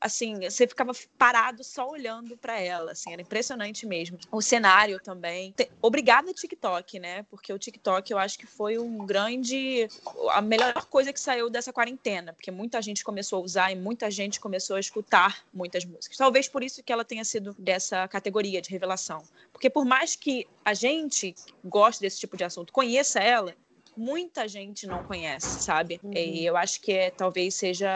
assim, 0.00 0.40
você 0.40 0.66
ficava 0.66 0.92
parado 1.18 1.62
só 1.64 1.88
olhando 1.88 2.36
para 2.36 2.60
ela, 2.60 2.92
assim, 2.92 3.12
era 3.12 3.22
impressionante 3.22 3.86
mesmo. 3.86 4.18
O 4.30 4.40
cenário 4.42 5.00
também. 5.00 5.54
Obrigada 5.80 6.32
TikTok, 6.32 6.98
né? 6.98 7.24
Porque 7.24 7.52
o 7.52 7.58
TikTok 7.58 8.10
eu 8.10 8.18
acho 8.18 8.38
que 8.38 8.46
foi 8.46 8.78
um 8.78 9.04
grande 9.06 9.88
a 10.30 10.40
melhor 10.40 10.86
coisa 10.86 11.12
que 11.12 11.20
saiu 11.20 11.48
dessa 11.48 11.72
quarentena, 11.72 12.32
porque 12.32 12.50
muita 12.50 12.80
gente 12.82 13.04
começou 13.04 13.40
a 13.40 13.42
usar 13.42 13.72
e 13.72 13.76
muita 13.76 14.10
gente 14.10 14.40
começou 14.40 14.76
a 14.76 14.80
escutar 14.80 15.44
muitas 15.52 15.84
músicas. 15.84 16.16
Talvez 16.16 16.48
por 16.48 16.62
isso 16.62 16.82
que 16.82 16.92
ela 16.92 17.04
tenha 17.04 17.24
sido 17.24 17.54
dessa 17.58 18.06
categoria 18.08 18.60
de 18.60 18.70
revelação. 18.70 19.22
Porque 19.52 19.70
por 19.70 19.84
mais 19.84 20.16
que 20.16 20.46
a 20.64 20.74
gente 20.74 21.34
goste 21.64 22.00
desse 22.00 22.18
tipo 22.18 22.36
de 22.36 22.44
assunto, 22.44 22.72
conheça 22.72 23.20
ela, 23.20 23.54
muita 23.96 24.48
gente 24.48 24.86
não 24.86 25.02
conhece, 25.02 25.62
sabe? 25.62 26.00
Uhum. 26.02 26.12
E 26.12 26.44
eu 26.44 26.56
acho 26.56 26.80
que 26.80 26.92
é, 26.92 27.10
talvez 27.10 27.54
seja 27.54 27.88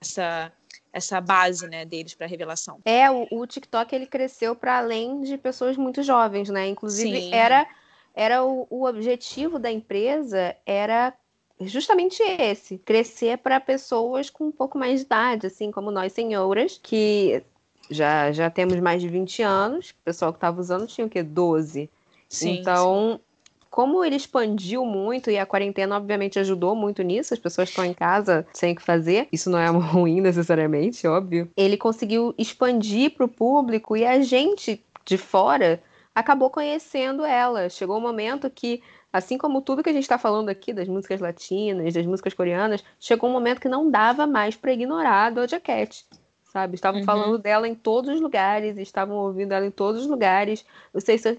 essa 0.00 0.52
essa 0.94 1.20
base 1.20 1.66
né, 1.66 1.84
deles 1.84 2.14
para 2.14 2.26
revelação. 2.26 2.78
É, 2.84 3.10
o, 3.10 3.26
o, 3.32 3.46
TikTok 3.46 3.92
ele 3.92 4.06
cresceu 4.06 4.54
para 4.54 4.78
além 4.78 5.22
de 5.22 5.36
pessoas 5.36 5.76
muito 5.76 6.02
jovens, 6.04 6.48
né? 6.48 6.68
Inclusive 6.68 7.20
Sim. 7.20 7.34
era 7.34 7.66
era 8.14 8.44
o, 8.44 8.64
o 8.70 8.86
objetivo 8.86 9.58
da 9.58 9.72
empresa 9.72 10.54
era 10.64 11.12
justamente 11.60 12.22
esse, 12.22 12.78
crescer 12.78 13.38
para 13.38 13.58
pessoas 13.58 14.30
com 14.30 14.44
um 14.44 14.52
pouco 14.52 14.78
mais 14.78 15.00
de 15.00 15.06
idade, 15.06 15.46
assim 15.48 15.72
como 15.72 15.90
nós 15.90 16.12
senhoras, 16.12 16.78
que 16.80 17.42
já, 17.90 18.30
já 18.30 18.48
temos 18.48 18.78
mais 18.78 19.02
de 19.02 19.08
20 19.08 19.42
anos, 19.42 19.90
o 19.90 20.04
pessoal 20.04 20.32
que 20.32 20.36
estava 20.36 20.60
usando 20.60 20.86
tinha 20.86 21.06
o 21.06 21.10
quê? 21.10 21.24
12. 21.24 21.90
Sim, 22.28 22.60
então, 22.60 23.14
sim. 23.14 23.23
Como 23.74 24.04
ele 24.04 24.14
expandiu 24.14 24.86
muito 24.86 25.32
e 25.32 25.36
a 25.36 25.44
quarentena 25.44 25.96
obviamente 25.96 26.38
ajudou 26.38 26.76
muito 26.76 27.02
nisso, 27.02 27.34
as 27.34 27.40
pessoas 27.40 27.70
estão 27.70 27.84
em 27.84 27.92
casa 27.92 28.46
sem 28.52 28.72
o 28.72 28.76
que 28.76 28.80
fazer, 28.80 29.26
isso 29.32 29.50
não 29.50 29.58
é 29.58 29.66
ruim 29.66 30.20
necessariamente, 30.20 31.04
óbvio. 31.08 31.50
Ele 31.56 31.76
conseguiu 31.76 32.32
expandir 32.38 33.16
para 33.16 33.26
o 33.26 33.28
público 33.28 33.96
e 33.96 34.06
a 34.06 34.22
gente 34.22 34.80
de 35.04 35.18
fora 35.18 35.82
acabou 36.14 36.50
conhecendo 36.50 37.24
ela. 37.24 37.68
Chegou 37.68 37.98
um 37.98 38.00
momento 38.00 38.48
que 38.48 38.80
assim 39.12 39.36
como 39.36 39.60
tudo 39.60 39.82
que 39.82 39.90
a 39.90 39.92
gente 39.92 40.04
está 40.04 40.18
falando 40.18 40.50
aqui 40.50 40.72
das 40.72 40.86
músicas 40.86 41.20
latinas, 41.20 41.92
das 41.92 42.06
músicas 42.06 42.32
coreanas, 42.32 42.84
chegou 43.00 43.28
um 43.28 43.32
momento 43.32 43.60
que 43.60 43.68
não 43.68 43.90
dava 43.90 44.24
mais 44.24 44.54
para 44.54 44.72
ignorar 44.72 45.26
a 45.26 45.30
Doja 45.30 45.58
Cat 45.58 46.06
sabe? 46.54 46.76
Estavam 46.76 47.00
uhum. 47.00 47.06
falando 47.06 47.36
dela 47.36 47.66
em 47.66 47.74
todos 47.74 48.14
os 48.14 48.20
lugares, 48.20 48.78
estavam 48.78 49.16
ouvindo 49.16 49.52
ela 49.52 49.66
em 49.66 49.72
todos 49.72 50.02
os 50.02 50.06
lugares. 50.06 50.64
Você, 50.92 51.18
você 51.18 51.36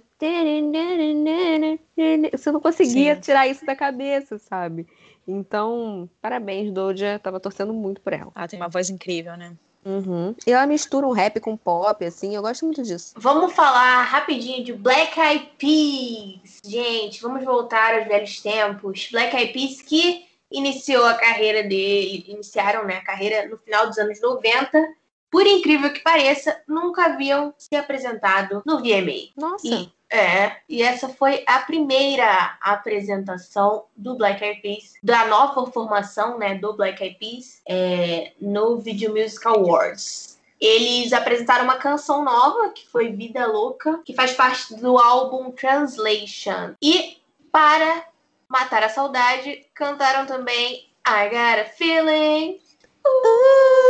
não 2.51 2.59
conseguia 2.59 3.15
Sim. 3.15 3.21
tirar 3.21 3.47
isso 3.47 3.65
da 3.65 3.77
cabeça, 3.77 4.37
sabe? 4.37 4.85
Então, 5.25 6.09
parabéns, 6.21 6.69
Doja. 6.69 7.17
Tava 7.23 7.39
torcendo 7.39 7.73
muito 7.73 8.01
por 8.01 8.11
ela. 8.11 8.29
Ela 8.35 8.47
tem 8.47 8.59
uma 8.59 8.67
voz 8.67 8.89
incrível, 8.89 9.37
né? 9.37 9.55
Uhum. 9.85 10.35
E 10.45 10.51
ela 10.51 10.67
mistura 10.67 11.07
um 11.07 11.13
rap 11.13 11.39
com 11.39 11.55
pop, 11.55 12.03
assim, 12.03 12.35
eu 12.35 12.41
gosto 12.41 12.65
muito 12.65 12.83
disso. 12.83 13.13
Vamos 13.15 13.53
falar 13.53 14.03
rapidinho 14.03 14.65
de 14.65 14.73
Black 14.73 15.17
Eyed 15.17 15.49
Peas. 15.57 16.59
Gente, 16.65 17.21
vamos 17.21 17.45
voltar 17.45 17.95
aos 17.95 18.07
velhos 18.07 18.41
tempos. 18.41 19.07
Black 19.11 19.33
Eyed 19.33 19.53
Peas 19.53 19.81
que 19.81 20.25
iniciou 20.51 21.05
a 21.05 21.13
carreira 21.13 21.63
dele, 21.63 22.25
iniciaram 22.27 22.83
né, 22.83 22.97
a 22.97 23.03
carreira 23.03 23.47
no 23.47 23.57
final 23.57 23.87
dos 23.87 23.97
anos 23.97 24.19
90 24.19 25.04
por 25.35 25.45
incrível 25.45 25.91
que 25.91 25.99
pareça, 25.99 26.61
nunca 26.65 27.07
haviam 27.07 27.53
se 27.57 27.75
apresentado 27.75 28.63
no 28.65 28.77
VMA. 28.77 29.33
Nossa. 29.35 29.67
E, 29.67 29.91
é, 30.09 30.59
e 30.69 30.81
essa 30.81 31.09
foi 31.09 31.43
a 31.45 31.59
primeira 31.59 32.57
apresentação 32.61 33.83
do 33.97 34.15
Black 34.15 34.41
Eyed 34.41 34.61
Peas, 34.61 34.93
da 35.03 35.27
nova 35.27 35.69
formação 35.69 36.37
né, 36.37 36.55
do 36.55 36.71
Black 36.71 37.03
Eyed 37.03 37.17
Peas 37.19 37.61
é, 37.67 38.31
no 38.39 38.77
Video 38.77 39.11
Music 39.11 39.45
Awards. 39.45 40.39
Eles 40.57 41.11
apresentaram 41.11 41.65
uma 41.65 41.75
canção 41.75 42.23
nova, 42.23 42.69
que 42.69 42.87
foi 42.87 43.11
Vida 43.11 43.45
Louca, 43.45 43.99
que 44.05 44.13
faz 44.13 44.31
parte 44.31 44.73
do 44.75 44.97
álbum 44.97 45.51
Translation. 45.51 46.75
E, 46.81 47.17
para 47.51 48.05
matar 48.47 48.83
a 48.83 48.89
saudade, 48.89 49.65
cantaram 49.73 50.25
também 50.25 50.89
I 51.05 51.27
Got 51.27 51.59
a 51.59 51.65
Feeling. 51.65 52.57
Uh! 53.05 53.84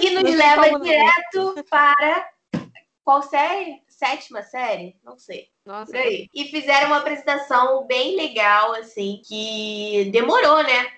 Que 0.00 0.10
nos 0.10 0.34
leva 0.34 0.78
direto 0.80 1.64
para 1.68 2.30
qual 3.08 3.22
série? 3.22 3.82
Sétima 3.88 4.42
série? 4.42 4.94
Não 5.02 5.18
sei. 5.18 5.48
Nossa. 5.64 5.90
Por 5.90 5.96
aí. 5.96 6.28
E 6.34 6.44
fizeram 6.44 6.88
uma 6.88 6.98
apresentação 6.98 7.86
bem 7.86 8.14
legal, 8.16 8.74
assim, 8.74 9.22
que 9.24 10.10
demorou, 10.12 10.62
né? 10.62 10.92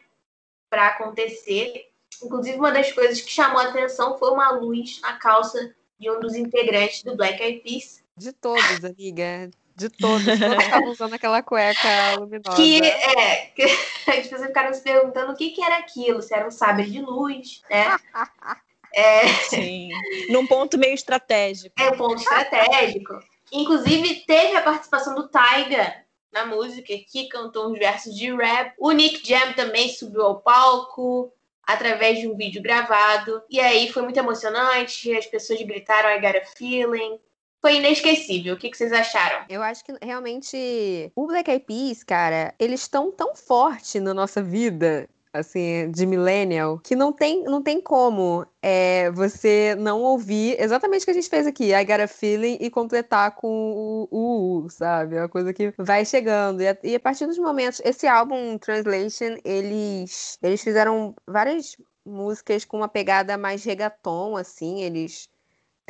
Pra 0.68 0.88
acontecer. 0.88 1.88
Inclusive, 2.22 2.58
uma 2.58 2.72
das 2.72 2.92
coisas 2.92 3.20
que 3.20 3.30
chamou 3.30 3.60
a 3.60 3.68
atenção 3.68 4.18
foi 4.18 4.32
uma 4.32 4.50
luz 4.50 5.00
na 5.00 5.18
calça 5.18 5.74
de 6.00 6.10
um 6.10 6.18
dos 6.18 6.34
integrantes 6.34 7.04
do 7.04 7.16
Black 7.16 7.40
Eyed 7.40 7.60
Peas. 7.60 8.02
De 8.16 8.32
todos, 8.32 8.84
amiga. 8.84 9.48
De 9.80 9.88
todos. 9.88 10.26
Todos 10.26 10.28
estavam 10.62 10.90
usando 10.90 11.14
aquela 11.14 11.42
cueca 11.42 12.16
luminosa. 12.18 12.54
Que, 12.54 12.84
é, 12.84 13.36
que 13.56 13.62
as 14.10 14.26
pessoas 14.26 14.48
ficaram 14.48 14.74
se 14.74 14.82
perguntando 14.82 15.32
o 15.32 15.36
que, 15.36 15.50
que 15.50 15.62
era 15.62 15.78
aquilo, 15.78 16.20
se 16.20 16.34
era 16.34 16.46
um 16.46 16.50
sabre 16.50 16.84
de 16.84 17.00
luz, 17.00 17.62
né? 17.70 17.96
É... 18.92 19.28
Sim, 19.44 19.88
num 20.30 20.44
ponto 20.48 20.76
meio 20.76 20.94
estratégico. 20.94 21.76
É 21.78 21.90
um 21.90 21.96
ponto 21.96 22.20
estratégico. 22.20 23.20
Inclusive, 23.52 24.24
teve 24.26 24.56
a 24.56 24.62
participação 24.62 25.14
do 25.14 25.28
Taiga 25.28 25.94
na 26.32 26.44
música, 26.44 26.92
que 27.08 27.28
cantou 27.28 27.70
uns 27.70 27.78
versos 27.78 28.12
de 28.12 28.34
rap. 28.34 28.74
O 28.76 28.90
Nick 28.90 29.24
Jam 29.24 29.52
também 29.52 29.88
subiu 29.90 30.22
ao 30.22 30.40
palco 30.40 31.32
através 31.62 32.18
de 32.18 32.26
um 32.26 32.36
vídeo 32.36 32.60
gravado. 32.60 33.40
E 33.48 33.60
aí 33.60 33.92
foi 33.92 34.02
muito 34.02 34.18
emocionante, 34.18 35.16
as 35.16 35.26
pessoas 35.26 35.62
gritaram 35.62 36.08
I 36.08 36.18
got 36.18 36.36
a 36.36 36.44
feeling 36.58 37.20
foi 37.60 37.76
inesquecível. 37.76 38.54
O 38.54 38.58
que, 38.58 38.70
que 38.70 38.76
vocês 38.76 38.92
acharam? 38.92 39.44
Eu 39.48 39.62
acho 39.62 39.84
que 39.84 39.92
realmente 40.02 41.12
o 41.14 41.26
Black 41.26 41.50
Eyed 41.50 41.64
Peas, 41.64 42.02
cara, 42.02 42.54
eles 42.58 42.80
estão 42.80 43.12
tão 43.12 43.34
forte 43.34 44.00
na 44.00 44.14
nossa 44.14 44.42
vida 44.42 45.08
assim, 45.32 45.90
de 45.92 46.06
millennial, 46.06 46.78
que 46.78 46.96
não 46.96 47.12
tem, 47.12 47.44
não 47.44 47.62
tem 47.62 47.80
como 47.80 48.44
é, 48.60 49.10
você 49.12 49.76
não 49.78 50.02
ouvir 50.02 50.56
exatamente 50.60 51.02
o 51.02 51.04
que 51.04 51.10
a 51.12 51.14
gente 51.14 51.28
fez 51.28 51.46
aqui, 51.46 51.72
I 51.72 51.84
Got 51.84 52.00
a 52.00 52.08
Feeling, 52.08 52.58
e 52.60 52.68
completar 52.68 53.34
com 53.36 54.08
o 54.10 54.64
U, 54.64 54.68
sabe? 54.68 55.16
É 55.16 55.20
uma 55.20 55.28
coisa 55.28 55.52
que 55.52 55.72
vai 55.78 56.04
chegando. 56.04 56.62
E 56.62 56.68
a, 56.68 56.76
e 56.82 56.94
a, 56.96 57.00
partir 57.00 57.26
dos 57.26 57.38
momentos, 57.38 57.80
esse 57.84 58.06
álbum 58.06 58.58
Translation, 58.58 59.38
eles, 59.44 60.38
eles 60.42 60.62
fizeram 60.62 61.14
várias 61.26 61.76
músicas 62.04 62.64
com 62.64 62.78
uma 62.78 62.88
pegada 62.88 63.38
mais 63.38 63.62
regaton, 63.62 64.36
assim, 64.36 64.82
eles 64.82 65.28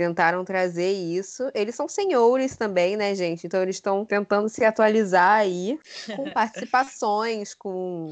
tentaram 0.00 0.46
trazer 0.46 0.92
isso. 0.92 1.50
Eles 1.52 1.74
são 1.74 1.86
senhores 1.86 2.56
também, 2.56 2.96
né, 2.96 3.14
gente? 3.14 3.46
Então 3.46 3.60
eles 3.60 3.76
estão 3.76 4.02
tentando 4.02 4.48
se 4.48 4.64
atualizar 4.64 5.40
aí 5.40 5.78
com 6.16 6.24
participações, 6.32 7.52
com, 7.52 8.10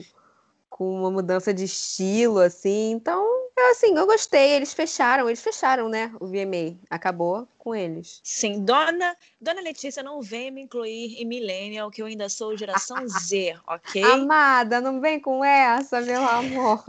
com 0.68 1.00
uma 1.00 1.10
mudança 1.10 1.54
de 1.54 1.64
estilo, 1.64 2.40
assim. 2.40 2.90
Então, 2.90 3.24
eu, 3.56 3.70
assim, 3.70 3.96
eu 3.96 4.06
gostei. 4.06 4.50
Eles 4.50 4.74
fecharam, 4.74 5.30
eles 5.30 5.40
fecharam, 5.40 5.88
né? 5.88 6.12
O 6.20 6.26
VMA. 6.26 6.76
Acabou 6.90 7.48
com 7.56 7.74
eles. 7.74 8.20
Sim, 8.22 8.62
dona, 8.62 9.16
dona 9.40 9.62
Letícia, 9.62 10.02
não 10.02 10.20
vem 10.20 10.50
me 10.50 10.60
incluir 10.60 11.14
em 11.18 11.24
Millennial, 11.24 11.90
que 11.90 12.02
eu 12.02 12.06
ainda 12.06 12.28
sou 12.28 12.54
geração 12.54 13.08
Z, 13.08 13.56
ok? 13.66 14.04
Amada, 14.04 14.78
não 14.78 15.00
vem 15.00 15.18
com 15.18 15.42
essa, 15.42 16.02
meu 16.02 16.22
amor. 16.22 16.84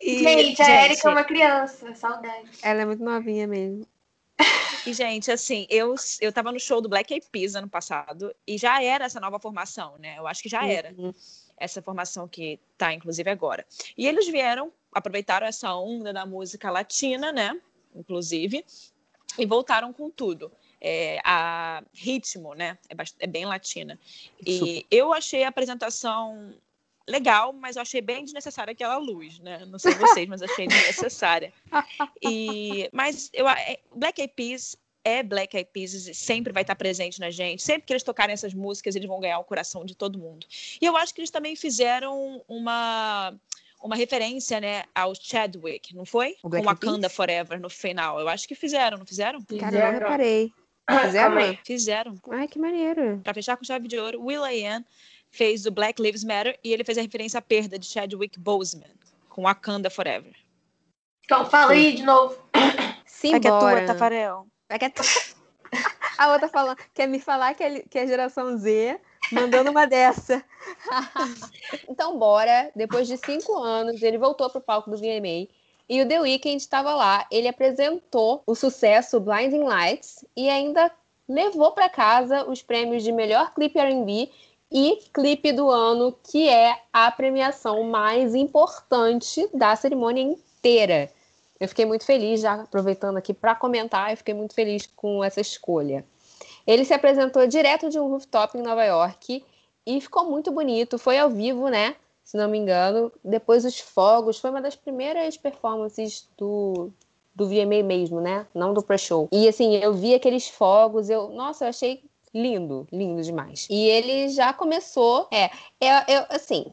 E, 0.00 0.18
gente, 0.18 0.62
a 0.62 0.84
Erika 0.84 1.08
é 1.08 1.10
uma 1.10 1.24
criança, 1.24 1.94
saudade. 1.94 2.50
Ela 2.62 2.82
é 2.82 2.84
muito 2.84 3.02
novinha 3.02 3.46
mesmo. 3.46 3.86
E, 4.86 4.92
gente, 4.92 5.30
assim, 5.30 5.66
eu, 5.68 5.94
eu 6.20 6.32
tava 6.32 6.52
no 6.52 6.60
show 6.60 6.80
do 6.80 6.88
Black 6.88 7.12
Eyed 7.12 7.26
Peas 7.30 7.54
ano 7.54 7.68
passado 7.68 8.34
e 8.46 8.56
já 8.56 8.82
era 8.82 9.06
essa 9.06 9.18
nova 9.18 9.40
formação, 9.40 9.96
né? 9.98 10.18
Eu 10.18 10.26
acho 10.26 10.42
que 10.42 10.48
já 10.48 10.64
era. 10.66 10.94
Uhum. 10.96 11.12
Essa 11.56 11.80
formação 11.80 12.28
que 12.28 12.60
tá, 12.76 12.92
inclusive, 12.92 13.28
agora. 13.30 13.66
E 13.96 14.06
eles 14.06 14.28
vieram, 14.28 14.70
aproveitaram 14.92 15.46
essa 15.46 15.74
onda 15.74 16.12
da 16.12 16.26
música 16.26 16.70
latina, 16.70 17.32
né? 17.32 17.58
Inclusive, 17.94 18.64
e 19.38 19.46
voltaram 19.46 19.92
com 19.92 20.10
tudo. 20.10 20.52
É, 20.78 21.18
a 21.24 21.82
ritmo, 21.92 22.54
né? 22.54 22.78
É, 22.88 23.24
é 23.24 23.26
bem 23.26 23.46
latina. 23.46 23.98
E 24.46 24.86
eu 24.90 25.12
achei 25.12 25.42
a 25.42 25.48
apresentação 25.48 26.54
legal, 27.08 27.52
mas 27.52 27.76
eu 27.76 27.82
achei 27.82 28.00
bem 28.00 28.24
desnecessária 28.24 28.72
aquela 28.72 28.96
luz, 28.96 29.38
né? 29.38 29.64
Não 29.66 29.78
sei 29.78 29.94
vocês, 29.94 30.28
mas 30.28 30.42
achei 30.42 30.66
desnecessária. 30.66 31.52
E, 32.22 32.88
mas 32.92 33.30
eu, 33.32 33.48
é, 33.48 33.78
Black 33.94 34.20
Eyed 34.20 34.32
Peas 34.34 34.76
é 35.04 35.22
Black 35.22 35.56
Eyed 35.56 35.70
Peas, 35.72 35.92
sempre 36.16 36.52
vai 36.52 36.62
estar 36.62 36.74
presente 36.74 37.20
na 37.20 37.30
gente. 37.30 37.62
Sempre 37.62 37.86
que 37.86 37.92
eles 37.92 38.02
tocarem 38.02 38.32
essas 38.32 38.52
músicas, 38.52 38.96
eles 38.96 39.06
vão 39.06 39.20
ganhar 39.20 39.38
o 39.38 39.44
coração 39.44 39.84
de 39.84 39.94
todo 39.94 40.18
mundo. 40.18 40.46
E 40.80 40.84
eu 40.84 40.96
acho 40.96 41.14
que 41.14 41.20
eles 41.20 41.30
também 41.30 41.54
fizeram 41.54 42.42
uma 42.48 43.32
uma 43.82 43.94
referência, 43.94 44.58
né, 44.58 44.84
ao 44.92 45.14
Chadwick, 45.14 45.94
não 45.94 46.04
foi? 46.04 46.34
Com 46.42 46.62
Wakanda 46.62 47.08
Forever 47.08 47.60
no 47.60 47.70
final. 47.70 48.18
Eu 48.18 48.28
acho 48.28 48.48
que 48.48 48.54
fizeram, 48.54 48.98
não 48.98 49.06
fizeram? 49.06 49.40
Cara, 49.60 49.76
eu 49.76 49.92
não 49.92 50.00
reparei. 50.00 50.52
Fizeram? 51.04 51.58
Fizeram. 51.64 52.14
Ai, 52.30 52.48
que 52.48 52.58
maneiro. 52.58 53.20
Pra 53.22 53.34
fechar 53.34 53.56
com 53.56 53.64
chave 53.64 53.86
de 53.86 53.98
ouro, 53.98 54.20
Will.i.am 54.24 54.84
fez 55.36 55.66
o 55.66 55.70
Black 55.70 56.00
Lives 56.00 56.24
Matter 56.24 56.58
e 56.64 56.72
ele 56.72 56.82
fez 56.82 56.96
a 56.96 57.02
referência 57.02 57.38
à 57.38 57.42
perda 57.42 57.78
de 57.78 57.86
Chadwick 57.86 58.40
Boseman 58.40 58.90
com 59.28 59.42
Wakanda 59.42 59.90
Forever. 59.90 60.34
Então, 61.24 61.44
fala 61.44 61.72
aí 61.72 61.92
de 61.92 62.02
novo. 62.02 62.38
Sim, 63.04 63.34
é 63.34 63.40
que 63.40 63.46
é 63.46 63.50
tua, 63.50 63.86
Tafarel. 63.86 64.46
É 64.68 64.78
que 64.78 64.84
é 64.86 64.88
tua. 64.88 65.04
A 66.16 66.32
outra 66.32 66.48
falando, 66.48 66.78
quer 66.94 67.06
me 67.06 67.20
falar 67.20 67.52
que 67.52 67.62
é, 67.62 67.80
que 67.80 67.98
é 67.98 68.06
geração 68.06 68.56
Z, 68.56 68.98
mandando 69.30 69.70
uma 69.70 69.86
dessa. 69.86 70.42
então, 71.90 72.18
bora. 72.18 72.70
Depois 72.74 73.06
de 73.06 73.18
cinco 73.18 73.58
anos, 73.62 74.02
ele 74.02 74.16
voltou 74.16 74.48
pro 74.48 74.60
palco 74.60 74.90
do 74.90 74.96
VMA. 74.96 75.48
E 75.88 76.00
o 76.00 76.08
The 76.08 76.20
Weeknd 76.20 76.56
estava 76.56 76.94
lá. 76.94 77.26
Ele 77.30 77.48
apresentou 77.48 78.42
o 78.46 78.54
sucesso 78.54 79.20
Blinding 79.20 79.64
Lights 79.64 80.24
e 80.34 80.48
ainda 80.48 80.90
levou 81.28 81.72
para 81.72 81.88
casa 81.88 82.48
os 82.48 82.62
prêmios 82.62 83.02
de 83.02 83.12
melhor 83.12 83.52
clipe 83.52 83.78
R&B 83.78 84.30
e 84.70 84.98
clipe 85.12 85.52
do 85.52 85.70
ano, 85.70 86.14
que 86.30 86.48
é 86.48 86.76
a 86.92 87.10
premiação 87.10 87.84
mais 87.84 88.34
importante 88.34 89.48
da 89.54 89.74
cerimônia 89.76 90.22
inteira. 90.22 91.10
Eu 91.58 91.68
fiquei 91.68 91.86
muito 91.86 92.04
feliz, 92.04 92.40
já 92.40 92.54
aproveitando 92.54 93.16
aqui 93.16 93.32
para 93.32 93.54
comentar, 93.54 94.10
eu 94.10 94.16
fiquei 94.16 94.34
muito 94.34 94.54
feliz 94.54 94.86
com 94.86 95.24
essa 95.24 95.40
escolha. 95.40 96.04
Ele 96.66 96.84
se 96.84 96.92
apresentou 96.92 97.46
direto 97.46 97.88
de 97.88 97.98
um 97.98 98.08
rooftop 98.08 98.58
em 98.58 98.62
Nova 98.62 98.84
York 98.84 99.44
e 99.86 100.00
ficou 100.00 100.24
muito 100.28 100.50
bonito. 100.50 100.98
Foi 100.98 101.16
ao 101.16 101.30
vivo, 101.30 101.68
né? 101.68 101.94
Se 102.24 102.36
não 102.36 102.48
me 102.48 102.58
engano. 102.58 103.12
Depois 103.24 103.64
os 103.64 103.78
fogos. 103.78 104.38
Foi 104.38 104.50
uma 104.50 104.60
das 104.60 104.74
primeiras 104.74 105.36
performances 105.36 106.28
do, 106.36 106.90
do 107.34 107.46
VMA 107.46 107.84
mesmo, 107.84 108.20
né? 108.20 108.46
Não 108.52 108.74
do 108.74 108.82
pre-show. 108.82 109.28
E 109.30 109.48
assim, 109.48 109.76
eu 109.76 109.94
vi 109.94 110.12
aqueles 110.12 110.48
fogos, 110.48 111.08
eu, 111.08 111.28
nossa, 111.28 111.64
eu 111.64 111.68
achei 111.68 112.02
lindo, 112.36 112.86
lindo 112.92 113.22
demais. 113.22 113.66
E 113.70 113.88
ele 113.88 114.28
já 114.28 114.52
começou, 114.52 115.26
é, 115.32 115.44
é, 115.80 116.14
é 116.14 116.26
assim, 116.28 116.66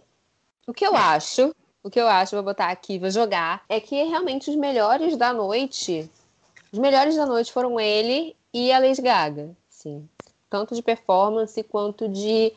o 0.67 0.73
que 0.73 0.85
eu 0.85 0.95
acho, 0.95 1.55
o 1.81 1.89
que 1.89 1.99
eu 1.99 2.07
acho, 2.07 2.35
vou 2.35 2.43
botar 2.43 2.69
aqui, 2.69 2.99
vou 2.99 3.09
jogar, 3.09 3.63
é 3.69 3.79
que 3.79 4.03
realmente 4.03 4.49
os 4.49 4.55
melhores 4.55 5.15
da 5.15 5.31
noite, 5.31 6.09
os 6.71 6.79
melhores 6.79 7.15
da 7.15 7.25
noite 7.25 7.51
foram 7.51 7.79
ele 7.79 8.35
e 8.53 8.71
a 8.71 8.79
Lady 8.79 9.01
Gaga, 9.01 9.55
sim. 9.69 10.07
Tanto 10.49 10.75
de 10.75 10.83
performance 10.83 11.63
quanto 11.63 12.07
de 12.07 12.53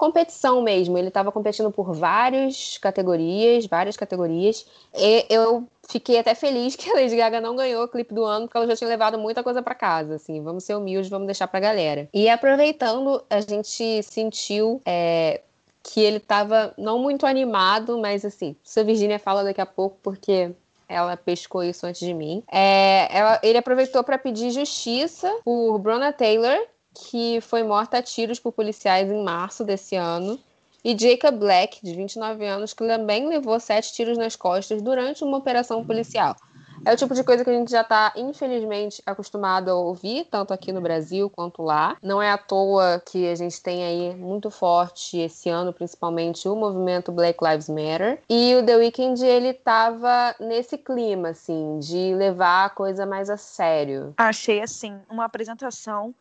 competição 0.00 0.62
mesmo. 0.62 0.96
Ele 0.96 1.08
estava 1.08 1.30
competindo 1.30 1.70
por 1.70 1.92
várias 1.92 2.78
categorias, 2.78 3.66
várias 3.66 3.98
categorias. 3.98 4.66
E 4.96 5.26
eu 5.28 5.68
fiquei 5.90 6.18
até 6.18 6.34
feliz 6.34 6.74
que 6.74 6.90
a 6.90 6.94
Lady 6.94 7.14
Gaga 7.14 7.38
não 7.38 7.54
ganhou 7.54 7.84
o 7.84 7.88
clipe 7.88 8.14
do 8.14 8.24
ano, 8.24 8.46
porque 8.46 8.56
ela 8.56 8.66
já 8.66 8.76
tinha 8.76 8.88
levado 8.88 9.18
muita 9.18 9.42
coisa 9.42 9.62
para 9.62 9.74
casa, 9.74 10.14
assim. 10.14 10.42
Vamos 10.42 10.64
ser 10.64 10.74
humildes, 10.74 11.10
vamos 11.10 11.26
deixar 11.26 11.46
pra 11.48 11.60
galera. 11.60 12.08
E 12.14 12.30
aproveitando, 12.30 13.22
a 13.28 13.42
gente 13.42 14.02
sentiu 14.02 14.80
é, 14.86 15.42
que 15.82 16.00
ele 16.00 16.16
estava 16.16 16.72
não 16.78 16.98
muito 16.98 17.26
animado, 17.26 17.98
mas 17.98 18.24
assim, 18.24 18.56
se 18.64 18.80
a 18.80 18.82
Virginia 18.82 19.18
fala 19.18 19.44
daqui 19.44 19.60
a 19.60 19.66
pouco, 19.66 19.98
porque 20.02 20.50
ela 20.88 21.14
pescou 21.14 21.62
isso 21.62 21.86
antes 21.86 22.00
de 22.00 22.14
mim. 22.14 22.42
É, 22.50 23.06
ela, 23.14 23.38
ele 23.42 23.58
aproveitou 23.58 24.02
para 24.02 24.16
pedir 24.16 24.50
justiça 24.50 25.30
por 25.44 25.78
Brona 25.78 26.10
Taylor, 26.10 26.56
que 26.94 27.40
foi 27.40 27.62
morta 27.62 27.98
a 27.98 28.02
tiros 28.02 28.38
por 28.38 28.52
policiais 28.52 29.10
em 29.10 29.22
março 29.22 29.64
desse 29.64 29.96
ano, 29.96 30.38
e 30.84 30.96
Jacob 30.98 31.38
Black, 31.38 31.78
de 31.82 31.94
29 31.94 32.46
anos, 32.46 32.72
que 32.72 32.86
também 32.86 33.28
levou 33.28 33.60
sete 33.60 33.92
tiros 33.92 34.16
nas 34.16 34.34
costas 34.34 34.80
durante 34.80 35.22
uma 35.22 35.36
operação 35.36 35.84
policial. 35.84 36.34
É 36.82 36.94
o 36.94 36.96
tipo 36.96 37.14
de 37.14 37.22
coisa 37.22 37.44
que 37.44 37.50
a 37.50 37.52
gente 37.52 37.70
já 37.70 37.82
está, 37.82 38.10
infelizmente, 38.16 39.02
acostumado 39.04 39.70
a 39.70 39.74
ouvir, 39.74 40.26
tanto 40.30 40.54
aqui 40.54 40.72
no 40.72 40.80
Brasil 40.80 41.28
quanto 41.28 41.62
lá. 41.62 41.98
Não 42.02 42.22
é 42.22 42.30
à 42.30 42.38
toa 42.38 43.02
que 43.04 43.28
a 43.28 43.34
gente 43.34 43.62
tem 43.62 43.84
aí 43.84 44.16
muito 44.16 44.50
forte 44.50 45.18
esse 45.18 45.50
ano, 45.50 45.74
principalmente, 45.74 46.48
o 46.48 46.56
movimento 46.56 47.12
Black 47.12 47.38
Lives 47.44 47.68
Matter. 47.68 48.22
E 48.30 48.54
o 48.54 48.64
The 48.64 48.76
Weeknd, 48.76 49.22
ele 49.22 49.52
tava 49.52 50.34
nesse 50.40 50.78
clima, 50.78 51.30
assim, 51.30 51.78
de 51.80 52.14
levar 52.14 52.64
a 52.64 52.70
coisa 52.70 53.04
mais 53.04 53.28
a 53.28 53.36
sério. 53.36 54.14
Achei, 54.16 54.62
assim, 54.62 54.98
uma 55.10 55.26
apresentação 55.26 56.14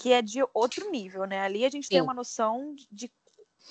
que 0.00 0.14
é 0.14 0.22
de 0.22 0.42
outro 0.54 0.90
nível, 0.90 1.26
né? 1.26 1.42
Ali 1.42 1.62
a 1.62 1.68
gente 1.68 1.86
Sim. 1.86 1.96
tem 1.96 2.00
uma 2.00 2.14
noção 2.14 2.74
de 2.90 3.12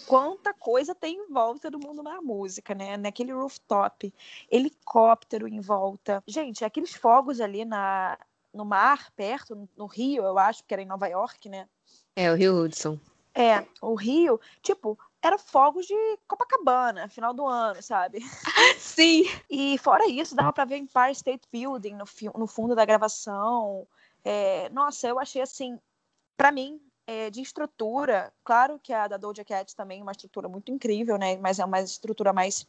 quanta 0.05 0.53
coisa 0.53 0.93
tem 0.93 1.15
em 1.15 1.33
volta 1.33 1.71
do 1.71 1.79
mundo 1.79 2.03
da 2.03 2.21
música, 2.21 2.75
né? 2.75 2.97
Naquele 2.97 3.33
rooftop, 3.33 4.13
helicóptero 4.51 5.47
em 5.47 5.59
volta. 5.59 6.23
Gente, 6.27 6.63
aqueles 6.63 6.93
fogos 6.93 7.41
ali 7.41 7.65
na, 7.65 8.15
no 8.53 8.63
mar, 8.63 9.11
perto, 9.15 9.67
no 9.75 9.87
Rio, 9.87 10.23
eu 10.23 10.37
acho, 10.37 10.63
que 10.63 10.71
era 10.71 10.83
em 10.83 10.85
Nova 10.85 11.07
York, 11.07 11.49
né? 11.49 11.67
É, 12.15 12.31
o 12.31 12.35
Rio 12.35 12.63
Hudson. 12.63 12.99
É, 13.33 13.65
o 13.81 13.95
Rio, 13.95 14.39
tipo, 14.61 14.99
era 15.23 15.39
fogos 15.39 15.87
de 15.87 15.95
Copacabana, 16.27 17.09
final 17.09 17.33
do 17.33 17.47
ano, 17.47 17.81
sabe? 17.81 18.19
Sim. 18.77 19.23
E 19.49 19.79
fora 19.79 20.07
isso, 20.07 20.35
dava 20.35 20.53
para 20.53 20.65
ver 20.65 20.77
Empire 20.77 21.11
State 21.13 21.47
Building 21.51 21.95
no, 21.95 22.05
no 22.37 22.45
fundo 22.45 22.75
da 22.75 22.85
gravação. 22.85 23.87
É, 24.23 24.69
nossa, 24.69 25.07
eu 25.07 25.17
achei 25.17 25.41
assim 25.41 25.79
para 26.39 26.53
mim, 26.53 26.79
é, 27.05 27.29
de 27.29 27.41
estrutura, 27.41 28.31
claro 28.45 28.79
que 28.81 28.93
a 28.93 29.09
da 29.09 29.17
Doja 29.17 29.43
Cat 29.43 29.75
também 29.75 29.99
é 29.99 30.03
uma 30.03 30.13
estrutura 30.13 30.47
muito 30.47 30.71
incrível, 30.71 31.17
né? 31.17 31.35
Mas 31.35 31.59
é 31.59 31.65
uma 31.65 31.81
estrutura 31.81 32.31
mais 32.31 32.65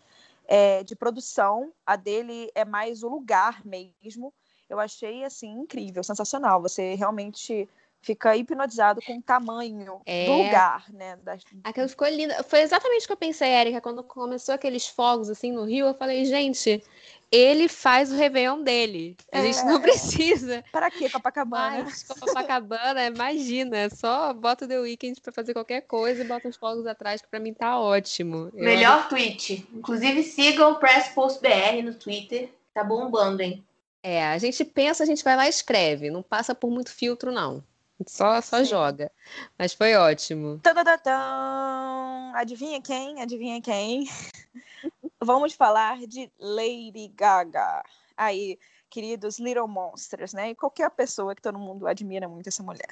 é, 0.48 0.82
de 0.82 0.96
produção. 0.96 1.72
A 1.86 1.94
dele 1.94 2.50
é 2.52 2.64
mais 2.64 3.04
o 3.04 3.08
lugar 3.08 3.64
mesmo. 3.64 4.34
Eu 4.68 4.80
achei 4.80 5.22
assim 5.22 5.52
incrível, 5.52 6.02
sensacional. 6.02 6.60
Você 6.60 6.96
realmente 6.96 7.68
fica 8.02 8.36
hipnotizado 8.36 9.00
com 9.02 9.18
o 9.18 9.22
tamanho 9.22 10.00
é... 10.06 10.26
do 10.26 10.32
lugar, 10.32 10.84
né? 10.92 11.16
Das... 11.22 11.42
Aquilo 11.64 11.88
ficou 11.88 12.08
lindo. 12.08 12.32
Foi 12.44 12.60
exatamente 12.60 13.04
o 13.04 13.06
que 13.06 13.12
eu 13.12 13.16
pensei, 13.16 13.50
Erika, 13.50 13.80
quando 13.80 14.02
começou 14.02 14.54
aqueles 14.54 14.86
fogos 14.86 15.28
assim 15.28 15.52
no 15.52 15.64
Rio, 15.64 15.86
eu 15.86 15.94
falei, 15.94 16.24
gente, 16.24 16.82
ele 17.30 17.68
faz 17.68 18.10
o 18.10 18.16
Réveillon 18.16 18.62
dele. 18.62 19.16
A 19.32 19.38
é. 19.38 19.44
gente 19.44 19.64
não 19.64 19.80
precisa. 19.82 20.64
Para 20.72 20.90
que 20.90 21.08
Copacabana? 21.08 21.84
Mas, 21.84 22.02
Copacabana, 22.02 23.06
imagina, 23.06 23.88
só 23.90 24.32
bota 24.32 24.64
o 24.64 24.68
The 24.68 24.78
Weeknd 24.80 25.20
para 25.20 25.32
fazer 25.32 25.52
qualquer 25.52 25.82
coisa 25.82 26.22
e 26.22 26.26
bota 26.26 26.48
os 26.48 26.56
fogos 26.56 26.86
atrás, 26.86 27.20
que 27.20 27.28
para 27.28 27.40
mim 27.40 27.54
tá 27.54 27.78
ótimo. 27.78 28.50
Melhor 28.52 29.04
Eu... 29.04 29.08
tweet. 29.08 29.68
Inclusive 29.72 30.22
sigam 30.22 30.72
o 30.72 30.76
Press 30.76 31.08
Post 31.08 31.40
BR 31.40 31.82
no 31.84 31.94
Twitter. 31.94 32.50
Tá 32.74 32.82
bombando, 32.82 33.42
hein? 33.42 33.64
É, 34.02 34.24
a 34.26 34.38
gente 34.38 34.64
pensa, 34.64 35.02
a 35.02 35.06
gente 35.06 35.22
vai 35.22 35.36
lá 35.36 35.46
e 35.46 35.50
escreve. 35.50 36.10
Não 36.10 36.22
passa 36.22 36.54
por 36.54 36.70
muito 36.70 36.90
filtro, 36.90 37.30
não. 37.30 37.62
Só, 38.06 38.40
só 38.40 38.64
joga. 38.64 39.10
Mas 39.58 39.74
foi 39.74 39.94
ótimo. 39.94 40.58
Tadadadam. 40.58 42.32
Adivinha 42.34 42.80
quem? 42.80 43.20
Adivinha 43.20 43.60
quem? 43.60 44.08
Vamos 45.22 45.52
falar 45.52 45.98
de 46.06 46.30
Lady 46.38 47.08
Gaga. 47.08 47.82
Aí, 48.16 48.58
queridos 48.88 49.38
Little 49.38 49.68
Monsters, 49.68 50.32
né? 50.32 50.50
E 50.50 50.54
qualquer 50.54 50.90
pessoa 50.90 51.34
que 51.34 51.42
todo 51.42 51.58
mundo 51.58 51.86
admira 51.86 52.28
muito 52.28 52.48
essa 52.48 52.62
mulher. 52.62 52.88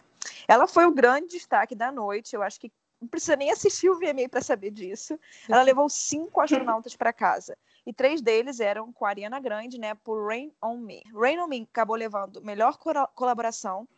Ela 0.47 0.67
foi 0.67 0.85
o 0.85 0.93
grande 0.93 1.29
destaque 1.29 1.75
da 1.75 1.91
noite. 1.91 2.35
Eu 2.35 2.43
acho 2.43 2.61
que 2.61 2.71
não 3.01 3.09
precisa 3.09 3.37
nem 3.37 3.51
assistir 3.51 3.89
o 3.89 3.99
VMA 3.99 4.29
para 4.31 4.43
saber 4.43 4.71
disso. 4.71 5.19
Ela 5.49 5.63
levou 5.63 5.89
cinco 5.89 6.41
astronautas 6.41 6.97
para 6.97 7.13
casa. 7.13 7.57
E 7.87 7.93
três 7.93 8.21
deles 8.21 8.61
eram 8.61 8.93
com 8.93 9.07
a 9.07 9.09
Ariana 9.09 9.41
Grande, 9.41 9.79
né? 9.79 9.95
Por 9.95 10.27
Rain 10.27 10.53
on 10.63 10.77
Me. 10.77 11.03
Rain 11.15 11.39
on 11.39 11.47
Me 11.47 11.63
acabou 11.63 11.97
levando 11.97 12.43
melhor 12.43 12.77
colaboração 13.15 13.89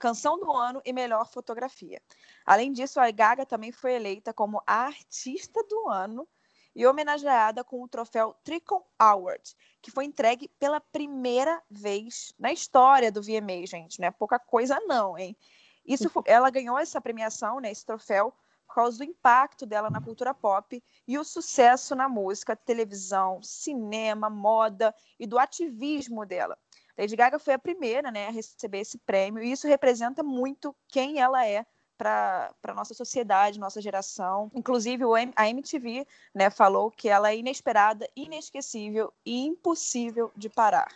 Canção 0.00 0.40
do 0.40 0.50
Ano 0.50 0.80
e 0.82 0.94
Melhor 0.94 1.28
Fotografia. 1.28 2.00
Além 2.46 2.72
disso, 2.72 2.98
a 2.98 3.10
Gaga 3.10 3.44
também 3.44 3.70
foi 3.70 3.92
eleita 3.92 4.32
como 4.32 4.62
a 4.66 4.86
Artista 4.86 5.62
do 5.64 5.90
Ano 5.90 6.26
e 6.74 6.86
homenageada 6.86 7.62
com 7.62 7.82
o 7.82 7.88
troféu 7.88 8.34
Tricon 8.42 8.82
Award, 8.98 9.54
que 9.82 9.90
foi 9.90 10.06
entregue 10.06 10.48
pela 10.58 10.80
primeira 10.80 11.62
vez 11.70 12.32
na 12.38 12.50
história 12.50 13.12
do 13.12 13.20
VMA, 13.20 13.66
gente. 13.66 14.00
Não 14.00 14.08
é 14.08 14.10
pouca 14.10 14.38
coisa 14.38 14.80
não, 14.86 15.18
hein? 15.18 15.36
Isso, 15.84 16.10
ela 16.24 16.48
ganhou 16.48 16.78
essa 16.78 16.98
premiação, 16.98 17.60
né, 17.60 17.70
esse 17.70 17.84
troféu, 17.84 18.32
por 18.66 18.74
causa 18.76 18.98
do 18.98 19.04
impacto 19.04 19.66
dela 19.66 19.90
na 19.90 20.00
cultura 20.00 20.32
pop 20.32 20.82
e 21.06 21.18
o 21.18 21.24
sucesso 21.24 21.94
na 21.94 22.08
música, 22.08 22.56
televisão, 22.56 23.42
cinema, 23.42 24.30
moda 24.30 24.94
e 25.18 25.26
do 25.26 25.38
ativismo 25.38 26.24
dela. 26.24 26.56
Lady 27.00 27.16
Gaga 27.16 27.38
foi 27.38 27.54
a 27.54 27.58
primeira 27.58 28.10
né, 28.10 28.26
a 28.26 28.30
receber 28.30 28.80
esse 28.80 28.98
prêmio, 28.98 29.42
e 29.42 29.50
isso 29.50 29.66
representa 29.66 30.22
muito 30.22 30.76
quem 30.86 31.18
ela 31.18 31.46
é 31.46 31.64
para 31.96 32.52
a 32.62 32.74
nossa 32.74 32.92
sociedade, 32.92 33.58
nossa 33.58 33.80
geração. 33.80 34.50
Inclusive, 34.54 35.04
a 35.34 35.48
MTV 35.48 36.06
né, 36.34 36.50
falou 36.50 36.90
que 36.90 37.08
ela 37.08 37.30
é 37.30 37.38
inesperada, 37.38 38.06
inesquecível 38.14 39.10
e 39.24 39.46
impossível 39.46 40.30
de 40.36 40.50
parar. 40.50 40.88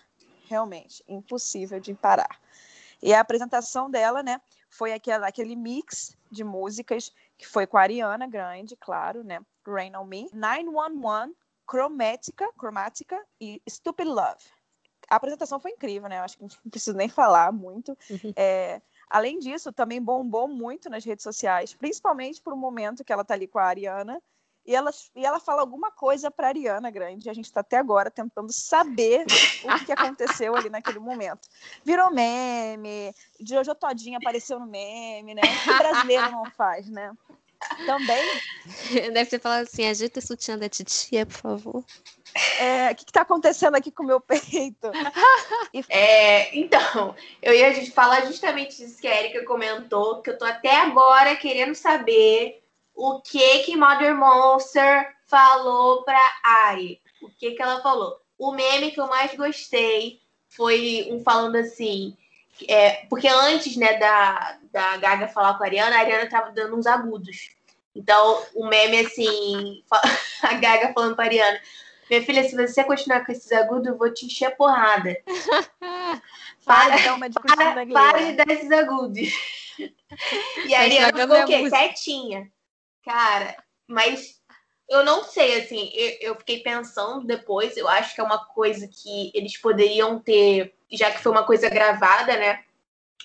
Realmente, 0.47 1.03
impossível 1.09 1.81
de 1.81 1.95
parar. 1.95 2.39
E 3.03 3.15
a 3.15 3.21
apresentação 3.21 3.91
dela 3.91 4.23
né, 4.23 4.39
foi 4.69 4.93
aquela, 4.93 5.27
aquele 5.27 5.57
mix 5.57 6.15
de 6.31 6.45
músicas 6.45 7.11
que 7.39 7.47
foi 7.47 7.67
com 7.67 7.79
a 7.79 7.83
Ariana 7.83 8.27
Grande, 8.27 8.77
claro, 8.77 9.25
né? 9.25 9.41
Rain 9.67 9.97
on 9.97 10.05
Me, 10.05 10.29
911, 10.35 11.35
Chromatica, 11.67 12.51
Chromatica 12.59 13.25
e 13.41 13.63
Stupid 13.67 14.07
Love 14.07 14.54
a 15.09 15.17
apresentação 15.17 15.61
foi 15.61 15.73
incrível, 15.73 16.09
né? 16.09 16.19
Eu 16.19 16.23
acho 16.23 16.37
que 16.37 16.43
não 16.43 16.51
preciso 16.71 16.97
nem 16.97 17.09
falar 17.09 17.53
muito. 17.53 17.97
Uhum. 18.11 18.33
É, 18.37 18.81
além 19.09 19.39
disso, 19.39 19.73
também 19.73 20.01
bombou 20.01 20.49
muito 20.49 20.89
nas 20.89 21.05
redes 21.05 21.23
sociais, 21.23 21.75
principalmente 21.75 22.41
por 22.41 22.53
um 22.53 22.57
momento 22.57 23.05
que 23.05 23.13
ela 23.13 23.25
tá 23.25 23.35
ali 23.35 23.47
com 23.47 23.59
a 23.59 23.65
Ariana. 23.65 24.21
E 24.67 24.75
ela, 24.75 24.91
e 25.15 25.27
ela 25.27 25.39
fala 25.39 25.61
alguma 25.61 25.91
coisa 25.91 26.31
para 26.31 26.49
Ariana 26.49 26.91
Grande. 26.91 27.29
A 27.29 27.35
gente 27.35 27.45
está 27.45 27.61
até 27.61 27.77
agora 27.77 28.11
tentando 28.11 28.51
saber 28.51 29.27
o 29.63 29.85
que 29.85 29.93
aconteceu 29.93 30.57
ali 30.57 30.71
naquele 30.71 30.99
momento. 30.99 31.47
Virou 31.85 32.11
meme, 32.11 33.15
Jojo 33.39 33.75
Todinha 33.75 34.17
apareceu 34.17 34.59
no 34.59 34.67
meme, 34.67 35.35
né? 35.35 35.43
O 35.43 35.65
que 35.65 35.79
brasileiro 35.79 36.31
não 36.31 36.51
faz, 36.53 36.89
né? 36.89 37.13
Também. 37.87 38.23
Deve 39.13 39.31
ter 39.31 39.41
falado 39.41 39.63
assim: 39.63 39.87
agita 39.87 40.21
o 40.21 40.23
sutiã 40.23 40.59
da 40.59 40.69
titia, 40.69 41.27
por 41.27 41.37
favor. 41.37 41.85
É, 42.59 42.91
o 42.91 42.95
que 42.97 43.05
está 43.05 43.21
acontecendo 43.21 43.77
aqui 43.77 43.91
com 43.91 44.03
o 44.03 44.07
meu 44.07 44.21
peito? 44.21 44.91
É, 45.89 46.57
então, 46.57 47.17
eu 47.43 47.53
ia 47.53 47.91
falar 47.91 48.27
justamente 48.27 48.77
disso 48.77 49.01
que 49.01 49.09
a 49.09 49.21
Erika 49.21 49.45
comentou, 49.45 50.23
que 50.23 50.31
eu 50.31 50.39
tô 50.39 50.45
até 50.45 50.71
agora 50.77 51.35
querendo 51.35 51.75
saber 51.75 52.63
o 52.95 53.21
que 53.21 53.61
que 53.61 53.77
Mother 53.77 54.15
Monster 54.15 55.13
falou 55.27 56.05
pra 56.05 56.21
Ari. 56.45 57.01
O 57.21 57.29
que 57.29 57.53
que 57.53 57.63
ela 57.63 57.83
falou? 57.83 58.21
O 58.39 58.53
meme 58.53 58.93
que 58.93 59.01
eu 59.01 59.09
mais 59.09 59.35
gostei 59.35 60.21
foi 60.49 61.09
um 61.11 61.23
falando 61.25 61.57
assim, 61.57 62.17
é, 62.69 63.07
porque 63.09 63.29
antes, 63.29 63.77
né, 63.77 63.99
da, 63.99 64.59
da 64.73 64.97
Gaga 64.97 65.29
falar 65.29 65.55
com 65.55 65.65
a 65.65 65.67
Ariana, 65.67 65.97
a 65.97 66.01
Ariana 66.01 66.29
tava 66.29 66.53
dando 66.53 66.77
uns 66.77 66.87
agudos. 66.87 67.51
Então, 67.95 68.43
o 68.55 68.67
meme, 68.67 69.01
assim, 69.01 69.83
a 70.43 70.55
Gaga 70.55 70.93
falando 70.93 71.17
pra 71.17 71.25
Ariana, 71.25 71.61
minha 72.11 72.23
filha, 72.23 72.45
se 72.45 72.55
você 72.55 72.85
continuar 72.85 73.25
com 73.25 73.33
esses 73.33 73.51
agudos, 73.53 73.87
eu 73.87 73.97
vou 73.97 74.13
te 74.13 74.27
encher 74.27 74.47
a 74.47 74.51
porrada. 74.51 75.17
para, 76.65 76.99
para, 76.99 77.15
uma 77.15 77.31
para, 77.31 77.87
para 77.87 78.19
de 78.25 78.33
dar 78.33 78.51
esses 78.51 78.71
agudos. 78.71 79.29
E 80.65 80.73
a 80.73 80.83
Ariana 80.83 81.09
ficou 81.09 81.43
o 81.43 81.47
quê? 81.47 81.69
Quietinha. 81.69 82.49
Cara, 83.05 83.57
mas 83.89 84.41
eu 84.89 85.05
não 85.05 85.25
sei, 85.25 85.61
assim, 85.61 85.91
eu, 85.95 86.31
eu, 86.31 86.35
fiquei 86.37 86.61
pensando 86.61 87.27
depois, 87.27 87.77
eu 87.77 87.89
acho 87.89 88.15
que 88.15 88.21
é 88.21 88.25
uma 88.25 88.45
coisa 88.47 88.87
que 88.87 89.31
eles 89.35 89.57
poderiam 89.57 90.19
ter, 90.19 90.75
já 90.91 91.11
que 91.11 91.23
foi 91.23 91.33
uma 91.33 91.45
coisa 91.45 91.69
gravada, 91.69 92.37
né? 92.37 92.63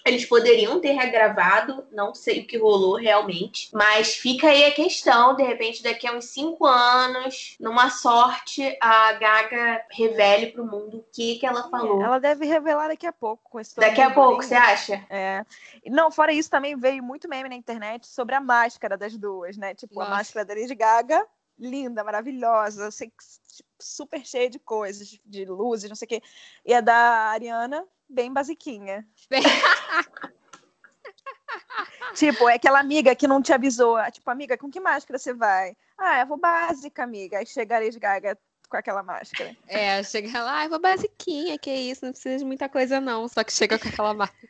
Eles 0.05 0.25
poderiam 0.25 0.79
ter 0.79 0.93
regravado, 0.93 1.85
não 1.91 2.15
sei 2.15 2.39
o 2.39 2.47
que 2.47 2.57
rolou 2.57 2.95
realmente, 2.95 3.69
mas 3.73 4.15
fica 4.15 4.47
aí 4.47 4.63
a 4.63 4.71
questão, 4.71 5.35
de 5.35 5.43
repente, 5.43 5.83
daqui 5.83 6.07
a 6.07 6.13
uns 6.13 6.25
cinco 6.25 6.65
anos, 6.65 7.57
numa 7.59 7.89
sorte, 7.89 8.77
a 8.79 9.11
Gaga 9.13 9.85
revele 9.91 10.47
pro 10.47 10.65
mundo 10.65 10.99
o 10.99 11.05
que, 11.13 11.35
que 11.35 11.45
ela 11.45 11.69
falou. 11.69 12.01
Ela 12.01 12.17
deve 12.17 12.45
revelar 12.45 12.87
daqui 12.87 13.05
a 13.05 13.11
pouco. 13.11 13.43
Com 13.49 13.59
esse 13.59 13.75
daqui 13.75 14.01
a 14.01 14.09
pouco, 14.09 14.41
você 14.41 14.55
acha? 14.55 15.05
É. 15.09 15.43
Não, 15.85 16.09
fora 16.09 16.31
isso, 16.31 16.49
também 16.49 16.77
veio 16.77 17.03
muito 17.03 17.27
meme 17.27 17.49
na 17.49 17.55
internet 17.55 18.07
sobre 18.07 18.35
a 18.35 18.41
máscara 18.41 18.97
das 18.97 19.17
duas, 19.17 19.57
né? 19.57 19.75
Tipo, 19.75 19.95
Nossa. 19.95 20.07
a 20.07 20.15
máscara 20.15 20.45
da 20.45 20.53
Lady 20.53 20.75
Gaga 20.75 21.27
linda, 21.59 22.03
maravilhosa, 22.03 22.89
sei, 22.89 23.11
tipo, 23.55 23.69
super 23.79 24.25
cheia 24.25 24.49
de 24.49 24.59
coisas, 24.59 25.19
de 25.25 25.45
luzes, 25.45 25.89
não 25.89 25.95
sei 25.95 26.05
o 26.05 26.09
quê. 26.09 26.21
E 26.65 26.73
a 26.73 26.81
da 26.81 26.95
Ariana, 26.95 27.85
bem 28.07 28.31
basiquinha. 28.31 29.07
tipo, 32.15 32.49
é 32.49 32.55
aquela 32.55 32.79
amiga 32.79 33.15
que 33.15 33.27
não 33.27 33.41
te 33.41 33.53
avisou. 33.53 33.97
Tipo, 34.11 34.29
amiga, 34.31 34.57
com 34.57 34.69
que 34.69 34.79
máscara 34.79 35.19
você 35.19 35.33
vai? 35.33 35.75
Ah, 35.97 36.21
eu 36.21 36.27
vou 36.27 36.37
básica, 36.37 37.03
amiga. 37.03 37.39
Aí 37.39 37.45
chega 37.45 37.77
a 37.77 37.99
Gaga 37.99 38.37
com 38.69 38.77
aquela 38.77 39.03
máscara. 39.03 39.55
É, 39.67 40.01
chega 40.03 40.43
lá, 40.43 40.63
eu 40.63 40.69
vou 40.69 40.79
basiquinha, 40.79 41.57
que 41.57 41.71
isso, 41.71 42.05
não 42.05 42.11
precisa 42.11 42.37
de 42.37 42.45
muita 42.45 42.69
coisa 42.69 43.01
não, 43.01 43.27
só 43.27 43.43
que 43.43 43.51
chega 43.51 43.77
com 43.77 43.89
aquela 43.89 44.13
máscara. 44.13 44.49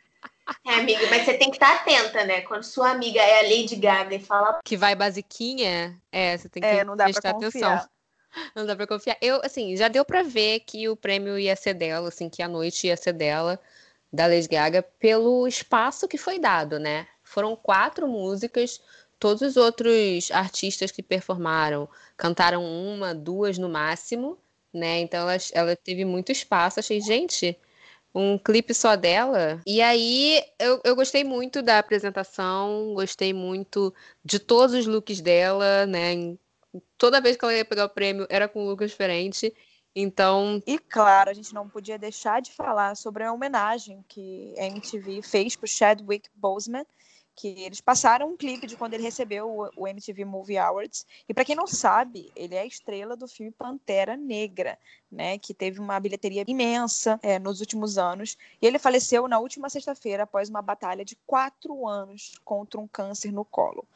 É, 0.65 0.75
amiga, 0.75 1.07
mas 1.09 1.25
você 1.25 1.33
tem 1.35 1.49
que 1.49 1.57
estar 1.57 1.75
atenta, 1.75 2.23
né? 2.25 2.41
Quando 2.41 2.63
sua 2.63 2.91
amiga 2.91 3.19
é 3.19 3.39
a 3.39 3.43
Lady 3.43 3.75
Gaga 3.75 4.15
e 4.15 4.19
fala. 4.19 4.59
Que 4.63 4.77
vai 4.77 4.95
basiquinha, 4.95 5.99
é, 6.11 6.37
você 6.37 6.49
tem 6.49 6.61
que 6.61 6.67
é, 6.67 6.83
não 6.83 6.95
dá 6.95 7.05
prestar 7.05 7.31
atenção. 7.31 7.87
Não 8.55 8.63
dá 8.63 8.75
pra 8.75 8.85
confiar. 8.85 9.17
Eu, 9.19 9.41
assim, 9.43 9.75
já 9.75 9.87
deu 9.87 10.05
pra 10.05 10.21
ver 10.21 10.59
que 10.59 10.87
o 10.87 10.95
prêmio 10.95 11.39
ia 11.39 11.55
ser 11.55 11.73
dela, 11.73 12.09
assim, 12.09 12.29
que 12.29 12.43
a 12.43 12.47
noite 12.47 12.85
ia 12.85 12.95
ser 12.95 13.11
dela, 13.11 13.59
da 14.13 14.27
Lady 14.27 14.47
Gaga, 14.47 14.83
pelo 14.83 15.47
espaço 15.47 16.07
que 16.07 16.15
foi 16.15 16.37
dado, 16.37 16.77
né? 16.77 17.07
Foram 17.23 17.55
quatro 17.55 18.07
músicas, 18.07 18.79
todos 19.19 19.41
os 19.41 19.57
outros 19.57 20.29
artistas 20.31 20.91
que 20.91 21.01
performaram 21.01 21.89
cantaram 22.15 22.63
uma, 22.63 23.15
duas 23.15 23.57
no 23.57 23.67
máximo, 23.67 24.37
né? 24.73 24.99
Então 24.99 25.21
ela, 25.21 25.41
ela 25.51 25.75
teve 25.75 26.05
muito 26.05 26.31
espaço. 26.31 26.79
Achei, 26.79 27.01
gente, 27.01 27.57
um 28.13 28.37
clipe 28.37 28.73
só 28.73 28.95
dela. 28.95 29.61
E 29.65 29.81
aí 29.81 30.43
eu, 30.59 30.81
eu 30.83 30.95
gostei 30.95 31.23
muito 31.23 31.61
da 31.61 31.79
apresentação, 31.79 32.93
gostei 32.93 33.33
muito 33.33 33.93
de 34.23 34.39
todos 34.39 34.75
os 34.75 34.85
looks 34.85 35.21
dela, 35.21 35.85
né? 35.85 36.35
Toda 36.97 37.21
vez 37.21 37.35
que 37.37 37.45
ela 37.45 37.53
ia 37.53 37.65
pegar 37.65 37.85
o 37.85 37.89
prêmio 37.89 38.27
era 38.29 38.47
com 38.47 38.63
um 38.63 38.69
look 38.69 38.85
diferente. 38.85 39.53
Então. 39.95 40.61
E 40.67 40.77
claro, 40.77 41.29
a 41.29 41.33
gente 41.33 41.53
não 41.53 41.67
podia 41.67 41.97
deixar 41.97 42.41
de 42.41 42.51
falar 42.51 42.95
sobre 42.95 43.23
a 43.23 43.33
homenagem 43.33 44.03
que 44.07 44.53
a 44.57 44.65
MTV 44.65 45.21
fez 45.21 45.55
para 45.55 45.67
Chadwick 45.67 46.29
Boseman 46.35 46.85
que 47.39 47.47
eles 47.63 47.79
passaram 47.79 48.27
um 48.27 48.35
clipe 48.35 48.67
de 48.67 48.75
quando 48.75 48.95
ele 48.95 49.03
recebeu 49.03 49.71
o, 49.77 49.87
MTV 49.87 50.25
Movie 50.25 50.57
Awards. 50.57 51.05
E 51.27 51.33
para 51.33 51.45
quem 51.45 51.55
não 51.55 51.65
sabe, 51.65 52.29
ele 52.35 52.53
é 52.53 52.59
a 52.59 52.65
estrela 52.65 53.15
do 53.15 53.29
filme 53.29 53.49
Pantera 53.49 54.17
Negra, 54.17 54.77
né, 55.09 55.37
que 55.37 55.53
teve 55.53 55.79
uma 55.79 55.97
bilheteria 56.01 56.43
imensa 56.45 57.17
é, 57.23 57.39
nos 57.39 57.61
últimos 57.61 57.97
anos. 57.97 58.37
E 58.61 58.67
ele 58.67 58.77
faleceu 58.77 59.25
na 59.25 59.39
última 59.39 59.69
sexta-feira 59.69 60.23
após 60.23 60.49
uma 60.49 60.61
batalha 60.61 61.05
de 61.05 61.15
quatro 61.25 61.87
anos 61.87 62.37
contra 62.43 62.77
um 62.77 62.87
câncer 62.89 63.31
no 63.31 63.45
colo. 63.45 63.87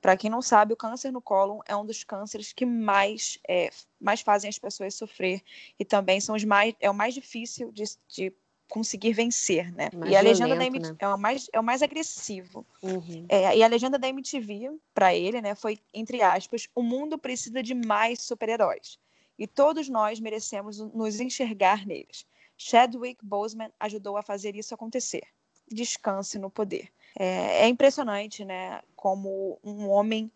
Para 0.00 0.16
quem 0.16 0.30
não 0.30 0.40
sabe, 0.40 0.72
o 0.72 0.76
câncer 0.76 1.12
no 1.12 1.20
colo 1.20 1.62
é 1.66 1.76
um 1.76 1.84
dos 1.84 2.02
cânceres 2.04 2.54
que 2.54 2.64
mais, 2.64 3.38
é, 3.46 3.68
mais 4.00 4.22
fazem 4.22 4.48
as 4.48 4.58
pessoas 4.58 4.94
sofrer 4.94 5.42
e 5.78 5.84
também 5.84 6.22
são 6.22 6.34
os 6.34 6.44
mais, 6.44 6.74
é 6.80 6.88
o 6.88 6.94
mais 6.94 7.12
difícil 7.12 7.70
de, 7.70 7.84
de 8.08 8.32
conseguir 8.68 9.12
vencer, 9.12 9.72
né? 9.72 9.90
Mais 9.94 10.12
e 10.12 10.16
a 10.16 10.20
legenda 10.20 10.54
da 10.54 10.66
MTV 10.66 10.92
né? 10.92 10.96
é, 11.00 11.08
o 11.08 11.18
mais, 11.18 11.50
é 11.52 11.60
o 11.60 11.64
mais 11.64 11.82
agressivo. 11.82 12.66
Uhum. 12.82 13.26
É, 13.28 13.56
e 13.56 13.62
a 13.62 13.66
legenda 13.66 13.98
da 13.98 14.08
MTV, 14.08 14.78
para 14.94 15.14
ele, 15.14 15.40
né, 15.40 15.54
foi, 15.54 15.78
entre 15.92 16.22
aspas, 16.22 16.68
o 16.74 16.82
mundo 16.82 17.18
precisa 17.18 17.62
de 17.62 17.74
mais 17.74 18.20
super-heróis. 18.22 18.98
E 19.38 19.46
todos 19.46 19.88
nós 19.88 20.20
merecemos 20.20 20.78
nos 20.78 21.20
enxergar 21.20 21.86
neles. 21.86 22.26
Chadwick 22.56 23.24
Boseman 23.24 23.70
ajudou 23.78 24.16
a 24.16 24.22
fazer 24.22 24.56
isso 24.56 24.74
acontecer. 24.74 25.22
Descanse 25.70 26.38
no 26.38 26.50
poder. 26.50 26.88
É, 27.16 27.64
é 27.64 27.68
impressionante, 27.68 28.44
né? 28.44 28.82
Como 28.96 29.58
um 29.62 29.88
homem 29.88 30.30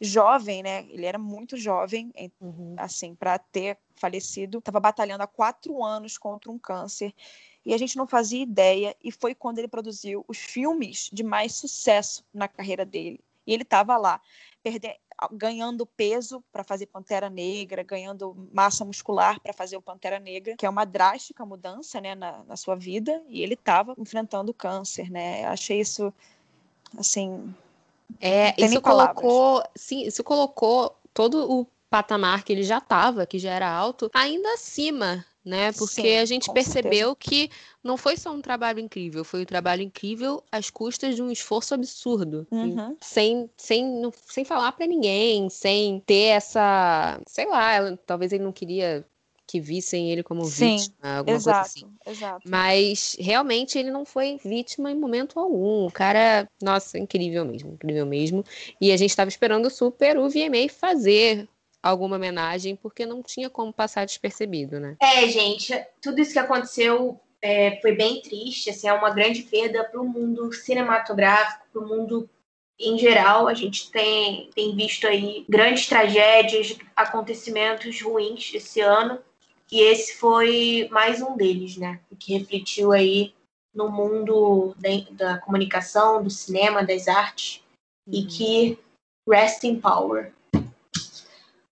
jovem, 0.00 0.62
né? 0.62 0.86
Ele 0.90 1.06
era 1.06 1.18
muito 1.18 1.56
jovem, 1.56 2.12
uhum. 2.40 2.74
assim, 2.76 3.14
para 3.14 3.38
ter 3.38 3.78
falecido. 4.00 4.58
Estava 4.58 4.80
batalhando 4.80 5.22
há 5.22 5.26
quatro 5.26 5.84
anos 5.84 6.16
contra 6.18 6.50
um 6.50 6.58
câncer 6.58 7.14
e 7.64 7.74
a 7.74 7.78
gente 7.78 7.96
não 7.96 8.06
fazia 8.06 8.42
ideia, 8.42 8.96
e 9.04 9.12
foi 9.12 9.34
quando 9.34 9.58
ele 9.58 9.68
produziu 9.68 10.24
os 10.26 10.38
filmes 10.38 11.10
de 11.12 11.22
mais 11.22 11.52
sucesso 11.54 12.24
na 12.32 12.48
carreira 12.48 12.86
dele. 12.86 13.20
E 13.46 13.52
ele 13.52 13.64
estava 13.64 13.96
lá, 13.98 14.20
perde... 14.62 14.98
ganhando 15.32 15.84
peso 15.84 16.42
para 16.50 16.64
fazer 16.64 16.86
Pantera 16.86 17.28
Negra, 17.28 17.82
ganhando 17.82 18.48
massa 18.52 18.84
muscular 18.84 19.38
para 19.40 19.52
fazer 19.52 19.76
o 19.76 19.82
Pantera 19.82 20.18
Negra, 20.18 20.56
que 20.56 20.64
é 20.64 20.70
uma 20.70 20.86
drástica 20.86 21.44
mudança 21.44 22.00
né, 22.00 22.14
na, 22.14 22.42
na 22.44 22.56
sua 22.56 22.76
vida, 22.76 23.22
e 23.28 23.42
ele 23.42 23.54
estava 23.54 23.94
enfrentando 23.98 24.54
câncer, 24.54 25.10
né? 25.10 25.44
Achei 25.44 25.80
isso, 25.80 26.12
assim... 26.96 27.54
É, 28.20 28.54
isso 28.60 28.80
colocou, 28.80 29.62
sim, 29.76 30.02
isso 30.02 30.24
colocou 30.24 30.96
todo 31.14 31.48
o 31.48 31.66
patamar 31.90 32.44
que 32.44 32.52
ele 32.52 32.62
já 32.62 32.78
estava, 32.78 33.26
que 33.26 33.38
já 33.38 33.50
era 33.52 33.68
alto, 33.68 34.08
ainda 34.14 34.54
acima 34.54 35.26
né? 35.44 35.72
Porque 35.72 36.02
Sim, 36.02 36.16
a 36.18 36.24
gente 36.24 36.52
percebeu 36.52 37.08
certeza. 37.10 37.16
que 37.18 37.50
não 37.82 37.96
foi 37.96 38.16
só 38.16 38.32
um 38.32 38.40
trabalho 38.40 38.80
incrível, 38.80 39.24
foi 39.24 39.42
um 39.42 39.46
trabalho 39.46 39.82
incrível 39.82 40.42
às 40.50 40.70
custas 40.70 41.16
de 41.16 41.22
um 41.22 41.30
esforço 41.30 41.74
absurdo. 41.74 42.46
Uhum. 42.50 42.96
Sem, 43.00 43.50
sem, 43.56 44.10
sem 44.26 44.44
falar 44.44 44.72
para 44.72 44.86
ninguém, 44.86 45.48
sem 45.48 46.00
ter 46.00 46.36
essa. 46.36 47.20
Sei 47.26 47.46
lá, 47.46 47.72
ela, 47.72 47.98
talvez 48.06 48.32
ele 48.32 48.44
não 48.44 48.52
queria 48.52 49.04
que 49.46 49.60
vissem 49.60 50.12
ele 50.12 50.22
como 50.22 50.44
Sim, 50.44 50.76
vítima, 50.76 51.16
alguma 51.16 51.36
exato, 51.36 51.58
coisa 51.58 51.60
assim. 51.60 51.96
Exato. 52.06 52.48
Mas 52.48 53.16
realmente 53.18 53.76
ele 53.76 53.90
não 53.90 54.04
foi 54.04 54.38
vítima 54.44 54.92
em 54.92 54.94
momento 54.94 55.40
algum. 55.40 55.86
O 55.86 55.90
cara, 55.90 56.48
nossa, 56.62 56.98
incrível 56.98 57.44
mesmo, 57.44 57.72
incrível 57.72 58.06
mesmo. 58.06 58.44
E 58.80 58.92
a 58.92 58.96
gente 58.96 59.10
estava 59.10 59.28
esperando 59.28 59.68
super 59.68 60.18
o 60.18 60.28
VMA 60.28 60.68
fazer 60.70 61.48
alguma 61.82 62.16
homenagem, 62.16 62.76
porque 62.76 63.06
não 63.06 63.22
tinha 63.22 63.48
como 63.48 63.72
passar 63.72 64.04
despercebido, 64.04 64.78
né? 64.78 64.96
É, 65.00 65.26
gente, 65.28 65.72
tudo 66.00 66.20
isso 66.20 66.32
que 66.32 66.38
aconteceu 66.38 67.18
é, 67.42 67.80
foi 67.80 67.92
bem 67.92 68.20
triste, 68.20 68.70
assim, 68.70 68.88
é 68.88 68.92
uma 68.92 69.10
grande 69.10 69.42
perda 69.42 69.84
para 69.84 70.00
o 70.00 70.08
mundo 70.08 70.52
cinematográfico, 70.52 71.66
para 71.72 71.82
o 71.82 71.88
mundo 71.88 72.28
em 72.78 72.98
geral. 72.98 73.48
A 73.48 73.54
gente 73.54 73.90
tem, 73.90 74.50
tem 74.54 74.74
visto 74.74 75.06
aí 75.06 75.44
grandes 75.48 75.86
tragédias, 75.86 76.76
acontecimentos 76.94 78.00
ruins 78.02 78.52
esse 78.54 78.80
ano, 78.80 79.18
e 79.70 79.80
esse 79.80 80.16
foi 80.16 80.88
mais 80.90 81.22
um 81.22 81.36
deles, 81.36 81.76
né? 81.76 82.00
Que 82.18 82.36
refletiu 82.36 82.92
aí 82.92 83.32
no 83.72 83.88
mundo 83.88 84.74
da, 84.78 84.90
da 85.34 85.38
comunicação, 85.38 86.22
do 86.22 86.28
cinema, 86.28 86.84
das 86.84 87.06
artes, 87.06 87.62
uhum. 88.06 88.14
e 88.14 88.26
que 88.26 88.78
rest 89.28 89.62
in 89.64 89.80
power. 89.80 90.32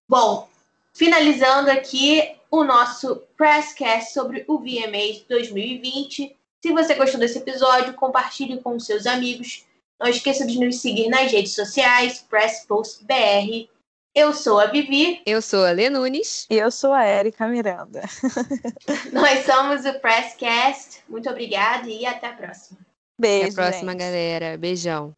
Bom, 0.08 0.48
finalizando 0.94 1.70
aqui 1.70 2.34
o 2.50 2.64
nosso 2.64 3.22
Presscast 3.36 4.14
sobre 4.14 4.42
o 4.48 4.58
VMA 4.58 5.22
2020. 5.28 6.34
Se 6.62 6.72
você 6.72 6.94
gostou 6.94 7.20
desse 7.20 7.38
episódio, 7.38 7.92
compartilhe 7.92 8.58
com 8.62 8.80
seus 8.80 9.06
amigos. 9.06 9.66
Não 10.00 10.08
esqueça 10.08 10.46
de 10.46 10.58
nos 10.58 10.80
seguir 10.80 11.08
nas 11.08 11.30
redes 11.30 11.54
sociais, 11.54 12.24
PressPostBR. 12.28 13.68
Eu 14.14 14.32
sou 14.32 14.58
a 14.58 14.66
Vivi. 14.66 15.20
Eu 15.26 15.42
sou 15.42 15.64
a 15.64 15.72
Lê 15.72 15.90
Nunes. 15.90 16.46
E 16.48 16.56
eu 16.56 16.70
sou 16.70 16.92
a 16.94 17.04
Érica 17.04 17.46
Miranda. 17.46 18.00
Nós 19.12 19.44
somos 19.44 19.84
o 19.84 20.00
Presscast. 20.00 21.02
Muito 21.06 21.28
obrigada 21.28 21.86
e 21.86 22.06
até 22.06 22.28
a 22.28 22.32
próxima. 22.32 22.78
Beijo. 23.20 23.52
Até 23.52 23.52
a 23.52 23.54
próxima, 23.54 23.92
gente. 23.92 24.00
galera. 24.00 24.56
Beijão. 24.56 25.14